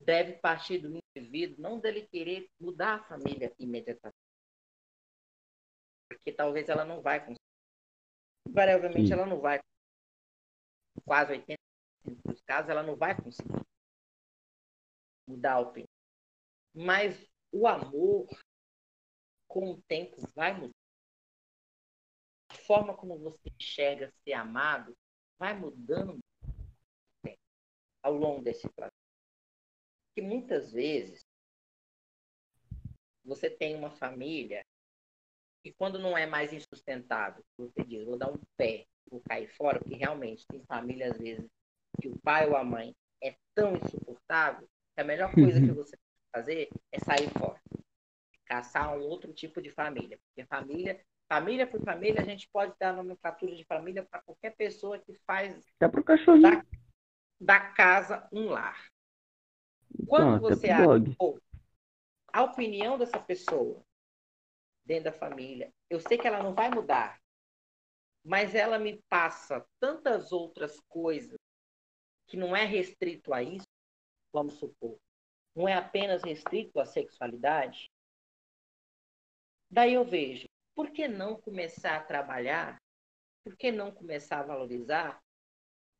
deve 0.00 0.34
partir 0.34 0.78
do 0.78 1.00
indivíduo, 1.16 1.60
não 1.60 1.80
dele 1.80 2.06
querer 2.06 2.48
mudar 2.60 2.94
a 2.94 3.04
família 3.04 3.52
imediatamente. 3.58 4.16
Porque 6.08 6.32
talvez 6.32 6.68
ela 6.68 6.84
não 6.84 7.02
vai 7.02 7.20
conseguir. 7.20 7.38
Invariavelmente, 8.46 9.12
ela 9.12 9.26
não 9.26 9.40
vai. 9.40 9.60
Quase 11.04 11.32
80% 11.32 11.58
dos 12.24 12.40
casos, 12.42 12.70
ela 12.70 12.82
não 12.82 12.96
vai 12.96 13.14
conseguir 13.20 13.60
mudar 15.26 15.54
a 15.54 15.60
opinião. 15.60 15.87
Mas 16.78 17.28
o 17.50 17.66
amor, 17.66 18.28
com 19.48 19.72
o 19.72 19.82
tempo, 19.88 20.16
vai 20.32 20.54
mudar. 20.54 20.72
A 22.50 22.54
forma 22.54 22.96
como 22.96 23.18
você 23.18 23.50
enxerga 23.58 24.12
ser 24.22 24.34
amado 24.34 24.96
vai 25.40 25.58
mudando 25.58 26.20
ao 28.00 28.14
longo 28.14 28.42
desse 28.42 28.68
processo. 28.70 28.94
Porque 30.06 30.22
muitas 30.22 30.70
vezes 30.70 31.26
você 33.24 33.50
tem 33.50 33.74
uma 33.74 33.90
família 33.90 34.64
e 35.64 35.72
quando 35.72 35.98
não 35.98 36.16
é 36.16 36.26
mais 36.26 36.52
insustentável, 36.52 37.44
você 37.56 37.84
diz, 37.84 38.04
vou 38.04 38.16
dar 38.16 38.30
um 38.30 38.40
pé, 38.56 38.86
vou 39.10 39.20
cair 39.28 39.48
fora, 39.48 39.80
porque 39.80 39.96
realmente 39.96 40.46
tem 40.46 40.64
família, 40.64 41.10
às 41.10 41.18
vezes, 41.18 41.46
que 42.00 42.08
o 42.08 42.18
pai 42.20 42.48
ou 42.48 42.56
a 42.56 42.64
mãe 42.64 42.94
é 43.20 43.36
tão 43.52 43.76
insuportável 43.76 44.68
que 44.94 45.00
a 45.00 45.04
melhor 45.04 45.34
coisa 45.34 45.60
que 45.60 45.72
você 45.72 45.96
pode 45.96 46.07
fazer 46.32 46.68
é 46.92 46.98
sair 46.98 47.30
fora. 47.30 47.60
Caçar 48.44 48.96
um 48.96 49.02
outro 49.02 49.32
tipo 49.32 49.60
de 49.60 49.70
família. 49.70 50.18
Porque 50.26 50.46
família, 50.46 51.00
família 51.28 51.66
por 51.66 51.82
família, 51.82 52.20
a 52.20 52.24
gente 52.24 52.48
pode 52.50 52.74
dar 52.78 52.92
nomenclatura 52.92 53.54
de 53.54 53.64
família 53.64 54.04
para 54.04 54.22
qualquer 54.22 54.56
pessoa 54.56 54.98
que 54.98 55.14
faz 55.26 55.66
Até 55.76 55.88
pro 55.88 56.04
cachorrinho. 56.04 56.42
da, 56.42 56.64
da 57.40 57.60
casa 57.60 58.28
um 58.32 58.46
lar. 58.48 58.88
Quando 60.06 60.40
você 60.40 60.70
abre 60.70 61.14
pô, 61.16 61.40
a 62.32 62.42
opinião 62.42 62.98
dessa 62.98 63.18
pessoa 63.18 63.82
dentro 64.84 65.04
da 65.04 65.12
família, 65.12 65.72
eu 65.90 66.00
sei 66.00 66.16
que 66.16 66.26
ela 66.26 66.42
não 66.42 66.54
vai 66.54 66.70
mudar, 66.70 67.20
mas 68.24 68.54
ela 68.54 68.78
me 68.78 69.02
passa 69.08 69.66
tantas 69.80 70.32
outras 70.32 70.78
coisas 70.88 71.38
que 72.26 72.36
não 72.36 72.54
é 72.54 72.64
restrito 72.64 73.32
a 73.32 73.42
isso, 73.42 73.66
vamos 74.32 74.54
supor, 74.54 74.98
não 75.58 75.66
é 75.66 75.74
apenas 75.74 76.22
restrito 76.22 76.78
à 76.78 76.86
sexualidade. 76.86 77.90
Daí 79.68 79.94
eu 79.94 80.04
vejo, 80.04 80.46
por 80.72 80.92
que 80.92 81.08
não 81.08 81.34
começar 81.40 81.96
a 81.96 82.04
trabalhar? 82.04 82.80
Por 83.42 83.56
que 83.56 83.72
não 83.72 83.90
começar 83.90 84.38
a 84.38 84.44
valorizar 84.44 85.20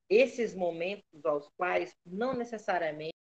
esses 0.09 0.55
momentos 0.55 1.25
aos 1.25 1.49
quais 1.57 1.93
não 2.07 2.35
necessariamente 2.35 3.17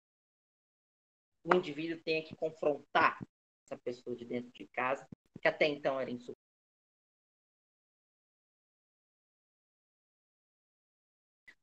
o 1.43 1.55
indivíduo 1.55 2.03
tenha 2.03 2.23
que 2.23 2.35
confrontar 2.35 3.17
essa 3.65 3.75
pessoa 3.79 4.15
de 4.15 4.23
dentro 4.23 4.51
de 4.51 4.67
casa, 4.67 5.07
que 5.41 5.47
até 5.47 5.65
então 5.65 5.99
era 5.99 6.11
insuportável. 6.11 6.38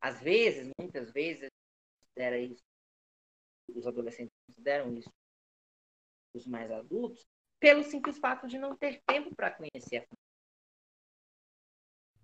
Às 0.00 0.20
vezes, 0.20 0.68
muitas 0.76 1.12
vezes, 1.12 1.48
considera 2.00 2.38
isso, 2.38 2.73
os 3.68 3.86
adolescentes 3.86 4.34
consideram 4.46 4.96
isso, 4.96 5.10
os 6.34 6.46
mais 6.46 6.70
adultos, 6.70 7.24
pelo 7.60 7.82
simples 7.82 8.18
fato 8.18 8.46
de 8.46 8.58
não 8.58 8.76
ter 8.76 9.00
tempo 9.06 9.34
para 9.34 9.50
conhecer 9.50 9.98
a 9.98 10.06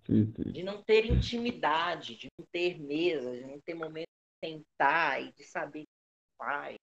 Sim, 0.06 0.32
sim. 0.34 0.50
de 0.50 0.62
não 0.62 0.82
ter 0.82 1.06
intimidade, 1.06 2.16
de 2.16 2.28
não 2.36 2.44
ter 2.50 2.80
mesa, 2.80 3.36
de 3.36 3.46
não 3.46 3.60
ter 3.60 3.74
momento 3.74 4.08
de 4.08 4.48
sentar 4.48 5.22
e 5.22 5.32
de 5.32 5.44
saber 5.44 5.82
do 5.82 6.36
pai, 6.36 6.76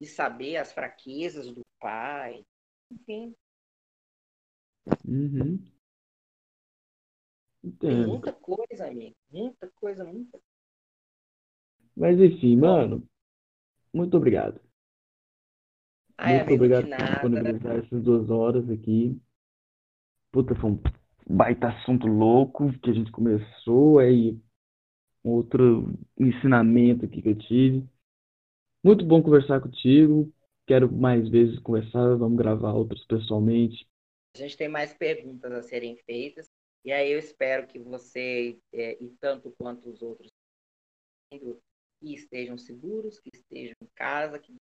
de 0.00 0.06
saber 0.06 0.56
as 0.56 0.72
fraquezas 0.72 1.50
do 1.50 1.62
pai, 1.80 2.44
enfim, 2.92 3.34
Uhum. 5.04 5.58
tem 7.78 8.06
muita 8.06 8.32
coisa, 8.32 8.86
amigo, 8.86 9.16
muita 9.30 9.70
coisa, 9.72 10.04
muita. 10.04 10.40
Mas 11.96 12.18
enfim, 12.20 12.56
mano, 12.56 13.06
muito 13.92 14.16
obrigado. 14.16 14.60
Ai, 16.18 16.34
Muito 16.34 16.48
amigo, 16.48 16.64
obrigado 16.64 16.88
por 16.88 17.04
disponibilizar 17.04 17.76
essas 17.78 18.02
duas 18.02 18.30
horas 18.30 18.68
aqui. 18.70 19.20
Puta, 20.30 20.54
foi 20.54 20.70
um 20.70 20.82
baita 21.28 21.68
assunto 21.68 22.06
louco 22.06 22.72
que 22.80 22.90
a 22.90 22.92
gente 22.92 23.10
começou, 23.10 23.98
aí 23.98 24.38
outro 25.24 25.92
ensinamento 26.18 27.04
aqui 27.04 27.22
que 27.22 27.28
eu 27.28 27.38
tive. 27.38 27.88
Muito 28.82 29.04
bom 29.04 29.22
conversar 29.22 29.60
contigo. 29.60 30.32
Quero 30.66 30.90
mais 30.90 31.28
vezes 31.28 31.58
conversar, 31.60 32.16
vamos 32.16 32.38
gravar 32.38 32.72
outros 32.72 33.04
pessoalmente. 33.06 33.86
A 34.34 34.38
gente 34.38 34.56
tem 34.56 34.68
mais 34.68 34.94
perguntas 34.94 35.52
a 35.52 35.62
serem 35.62 35.96
feitas. 36.06 36.48
E 36.84 36.92
aí 36.92 37.12
eu 37.12 37.18
espero 37.18 37.66
que 37.66 37.78
você, 37.78 38.58
é, 38.72 39.02
e 39.02 39.08
tanto 39.20 39.52
quanto 39.58 39.90
os 39.90 40.00
outros, 40.00 40.30
que 42.00 42.14
estejam 42.14 42.56
seguros, 42.56 43.20
que 43.20 43.30
estejam 43.32 43.74
em 43.82 43.88
casa, 43.94 44.38
que 44.38 44.56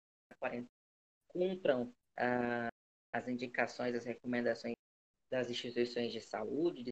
cumpram 1.27 1.93
ah, 2.17 2.69
as 3.13 3.27
indicações, 3.27 3.95
as 3.95 4.05
recomendações 4.05 4.73
das 5.31 5.49
instituições 5.49 6.11
de 6.11 6.19
saúde, 6.19 6.83
de 6.83 6.91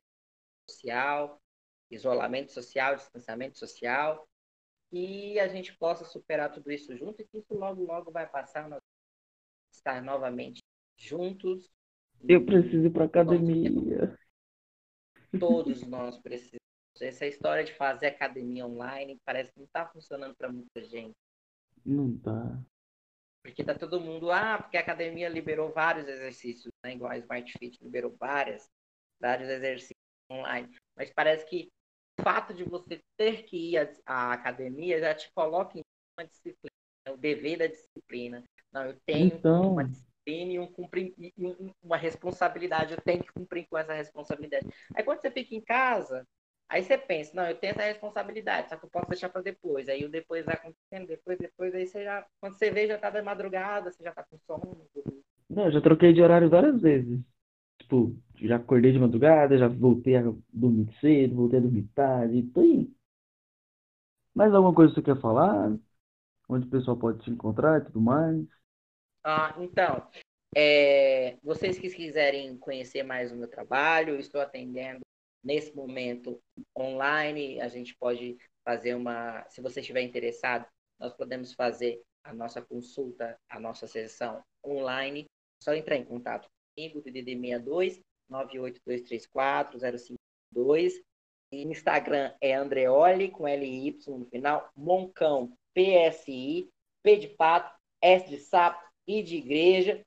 social, 0.70 1.42
isolamento 1.90 2.52
social, 2.52 2.96
distanciamento 2.96 3.58
social, 3.58 4.28
e 4.92 5.40
a 5.40 5.48
gente 5.48 5.76
possa 5.78 6.06
superar 6.06 6.52
tudo 6.52 6.72
isso 6.72 6.96
junto 6.96 7.22
e 7.22 7.26
que 7.26 7.38
isso 7.38 7.54
logo, 7.54 7.84
logo 7.84 8.12
vai 8.12 8.30
passar, 8.30 8.70
nós 8.70 8.80
estar 9.72 10.02
novamente 10.02 10.60
juntos. 10.98 11.70
Eu 12.28 12.46
preciso 12.46 12.86
ir 12.86 12.92
vamos 12.92 13.06
academia. 13.06 14.18
Todos 15.40 15.82
nós 15.84 16.18
precisamos. 16.20 16.60
Essa 17.02 17.26
história 17.26 17.64
de 17.64 17.74
fazer 17.74 18.08
academia 18.08 18.66
online 18.66 19.20
parece 19.26 19.52
que 19.52 19.60
não 19.60 19.66
está 19.66 19.86
funcionando 19.88 20.36
para 20.36 20.52
muita 20.52 20.84
gente. 20.84 21.16
Não 21.86 22.16
tá. 22.18 22.64
Porque 23.44 23.64
tá 23.64 23.76
todo 23.76 24.02
mundo, 24.02 24.32
ah, 24.32 24.58
porque 24.58 24.78
a 24.78 24.80
academia 24.82 25.30
liberou 25.30 25.72
vários 25.72 26.08
exercícios, 26.08 26.74
né? 26.84 26.94
Igual 26.94 27.12
a 27.12 27.18
Smart 27.18 27.52
Fit 27.60 27.78
liberou 27.84 28.16
várias, 28.20 28.68
vários 29.20 29.48
exercícios 29.50 30.00
online. 30.32 30.68
Mas 30.98 31.12
parece 31.14 31.46
que 31.46 31.70
o 32.20 32.24
fato 32.24 32.54
de 32.54 32.64
você 32.64 33.00
ter 33.18 33.44
que 33.44 33.74
ir 33.74 33.78
à, 34.06 34.34
academia 34.34 35.00
já 35.00 35.14
te 35.14 35.32
coloca 35.34 35.78
em 35.78 35.84
uma 36.18 36.26
disciplina, 36.26 36.72
né? 37.08 37.14
o 37.14 37.18
dever 37.18 37.58
da 37.60 37.68
disciplina. 37.68 38.44
Não, 38.72 38.86
eu 38.86 39.00
tenho 39.06 39.36
Então, 39.36 39.74
uma 39.74 39.84
disciplina 39.84 40.54
e 40.54 40.60
um 40.60 40.68
cumprir, 40.72 41.14
e 41.18 41.32
um- 41.38 41.72
uma 41.84 41.98
responsabilidade, 41.98 42.94
eu 42.96 43.02
tenho 43.02 43.22
que 43.24 43.32
cumprir 43.32 43.68
com 43.70 43.78
essa 43.78 43.94
responsabilidade. 43.94 44.66
Aí 44.96 45.04
quando 45.04 45.22
você 45.22 45.30
fica 45.30 45.54
em 45.54 45.62
casa, 45.62 46.26
aí 46.70 46.84
você 46.84 46.98
pensa, 46.98 47.32
não, 47.36 47.48
eu 47.48 47.56
tenho 47.58 47.72
essa 47.72 47.84
responsabilidade, 47.84 48.70
só 48.70 48.78
que 48.78 48.86
eu 48.86 48.90
posso 48.90 49.10
deixar 49.10 49.30
para 49.30 49.42
depois. 49.42 49.88
Aí 49.90 50.04
o 50.06 50.10
depois 50.10 50.46
vai 50.46 50.56
acontecendo, 50.56 51.08
depois, 51.08 51.38
depois, 51.38 51.74
aí 51.76 51.86
você 51.86 52.04
já, 52.04 52.26
quando 52.40 52.58
você 52.58 52.72
vê, 52.72 52.88
já 52.88 52.98
tá 52.98 53.10
da 53.10 53.24
madrugada, 53.24 53.92
você 53.92 54.04
já 54.04 54.12
tá 54.14 54.24
com 54.24 54.38
sono. 54.40 54.88
não, 55.50 55.66
eu 55.66 55.72
já 55.72 55.82
troquei 55.82 56.14
de 56.14 56.22
horário 56.22 56.50
várias 56.50 56.82
vezes. 56.82 57.20
Tipo, 57.80 58.16
já 58.38 58.58
acordei 58.58 58.92
de 58.92 59.00
madrugada, 59.00 59.58
já 59.58 59.68
voltei 59.68 60.16
a 60.18 60.24
dormir 60.54 60.90
cedo, 61.02 61.36
voltei 61.36 61.60
a 61.60 61.62
dormir 61.62 61.88
tarde, 61.96 62.44
tô 62.54 62.62
aí. 62.62 62.90
Mais 64.36 64.54
alguma 64.54 64.74
coisa 64.74 64.94
que 64.94 65.00
você 65.02 65.06
quer 65.06 65.20
falar? 65.22 65.76
Onde 66.50 66.68
o 66.68 66.72
pessoal 66.72 66.98
pode 66.98 67.24
te 67.24 67.32
encontrar 67.32 67.82
e 67.82 67.86
tudo 67.86 68.02
mais? 68.02 68.46
Ah, 69.24 69.56
então, 69.60 70.08
é, 70.56 71.38
vocês 71.44 71.80
que 71.80 71.90
quiserem 71.90 72.58
conhecer 72.58 73.04
mais 73.04 73.32
o 73.32 73.36
meu 73.36 73.48
trabalho, 73.50 74.14
eu 74.16 74.20
estou 74.20 74.40
atendendo 74.42 75.02
nesse 75.46 75.74
momento 75.76 76.42
online. 76.76 77.62
A 77.62 77.68
gente 77.68 77.96
pode 77.96 78.36
fazer 78.66 78.96
uma, 78.96 79.46
se 79.48 79.62
você 79.62 79.80
estiver 79.80 80.02
interessado, 80.02 80.66
nós 81.00 81.14
podemos 81.14 81.54
fazer 81.54 82.02
a 82.24 82.34
nossa 82.34 82.62
consulta, 82.62 83.38
a 83.48 83.60
nossa 83.60 83.86
sessão 83.86 84.44
online. 84.66 85.26
Só 85.64 85.74
entrar 85.74 85.96
em 85.96 86.04
contato 86.04 86.50
comigo, 86.76 87.02
DDD 87.02 87.36
62 87.40 88.02
98234 88.28 89.80
052. 89.80 91.02
E 91.52 91.64
Instagram 91.64 92.34
é 92.42 92.56
Andreoli 92.56 93.30
com 93.30 93.48
LY 93.48 94.00
no 94.08 94.26
final, 94.26 94.70
Moncão 94.76 95.54
PSI, 95.76 96.68
P 97.04 97.18
de 97.18 97.28
pato, 97.30 97.74
S 98.02 98.28
de 98.28 98.40
sapo, 98.40 98.84
I 99.08 99.22
de 99.22 99.38
igreja. 99.38 100.02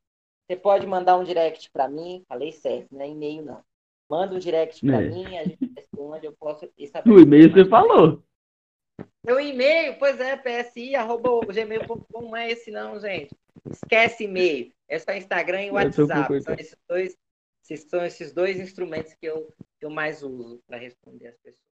Você 0.46 0.56
pode 0.56 0.86
mandar 0.86 1.16
um 1.16 1.24
direct 1.24 1.70
para 1.70 1.88
mim, 1.88 2.24
falei 2.26 2.52
certo, 2.52 2.92
não 2.92 3.02
é 3.02 3.08
e-mail 3.08 3.44
não. 3.44 3.64
Manda 4.08 4.34
um 4.34 4.38
direct 4.38 4.84
para 4.84 5.02
É. 5.02 5.08
mim, 5.08 5.36
a 5.38 5.44
gente 5.44 5.72
responde, 5.76 6.26
eu 6.26 6.32
posso 6.32 6.68
estar 6.78 7.06
No 7.06 7.20
e-mail 7.20 7.52
você 7.52 7.64
falou. 7.66 8.22
Meu 9.24 9.38
e-mail, 9.38 9.98
pois 9.98 10.18
é, 10.18 10.36
psi, 10.36 10.94
arroba 10.94 11.28
gmail.com, 11.52 12.22
não 12.22 12.36
é 12.36 12.50
esse 12.50 12.70
não, 12.70 12.98
gente. 12.98 13.34
Esquece 13.70 14.24
e-mail. 14.24 14.72
É 14.88 14.98
só 14.98 15.12
Instagram 15.12 15.64
e 15.64 15.68
tô 15.68 15.74
WhatsApp. 15.74 16.42
São 16.42 16.54
esses 16.54 16.76
dois, 16.88 17.16
São 17.90 18.04
esses 18.06 18.32
dois 18.32 18.58
instrumentos 18.58 19.12
que 19.14 19.26
eu, 19.26 19.52
que 19.78 19.84
eu 19.84 19.90
mais 19.90 20.22
uso 20.22 20.62
para 20.66 20.78
responder 20.78 21.28
as 21.28 21.36
pessoas. 21.38 21.60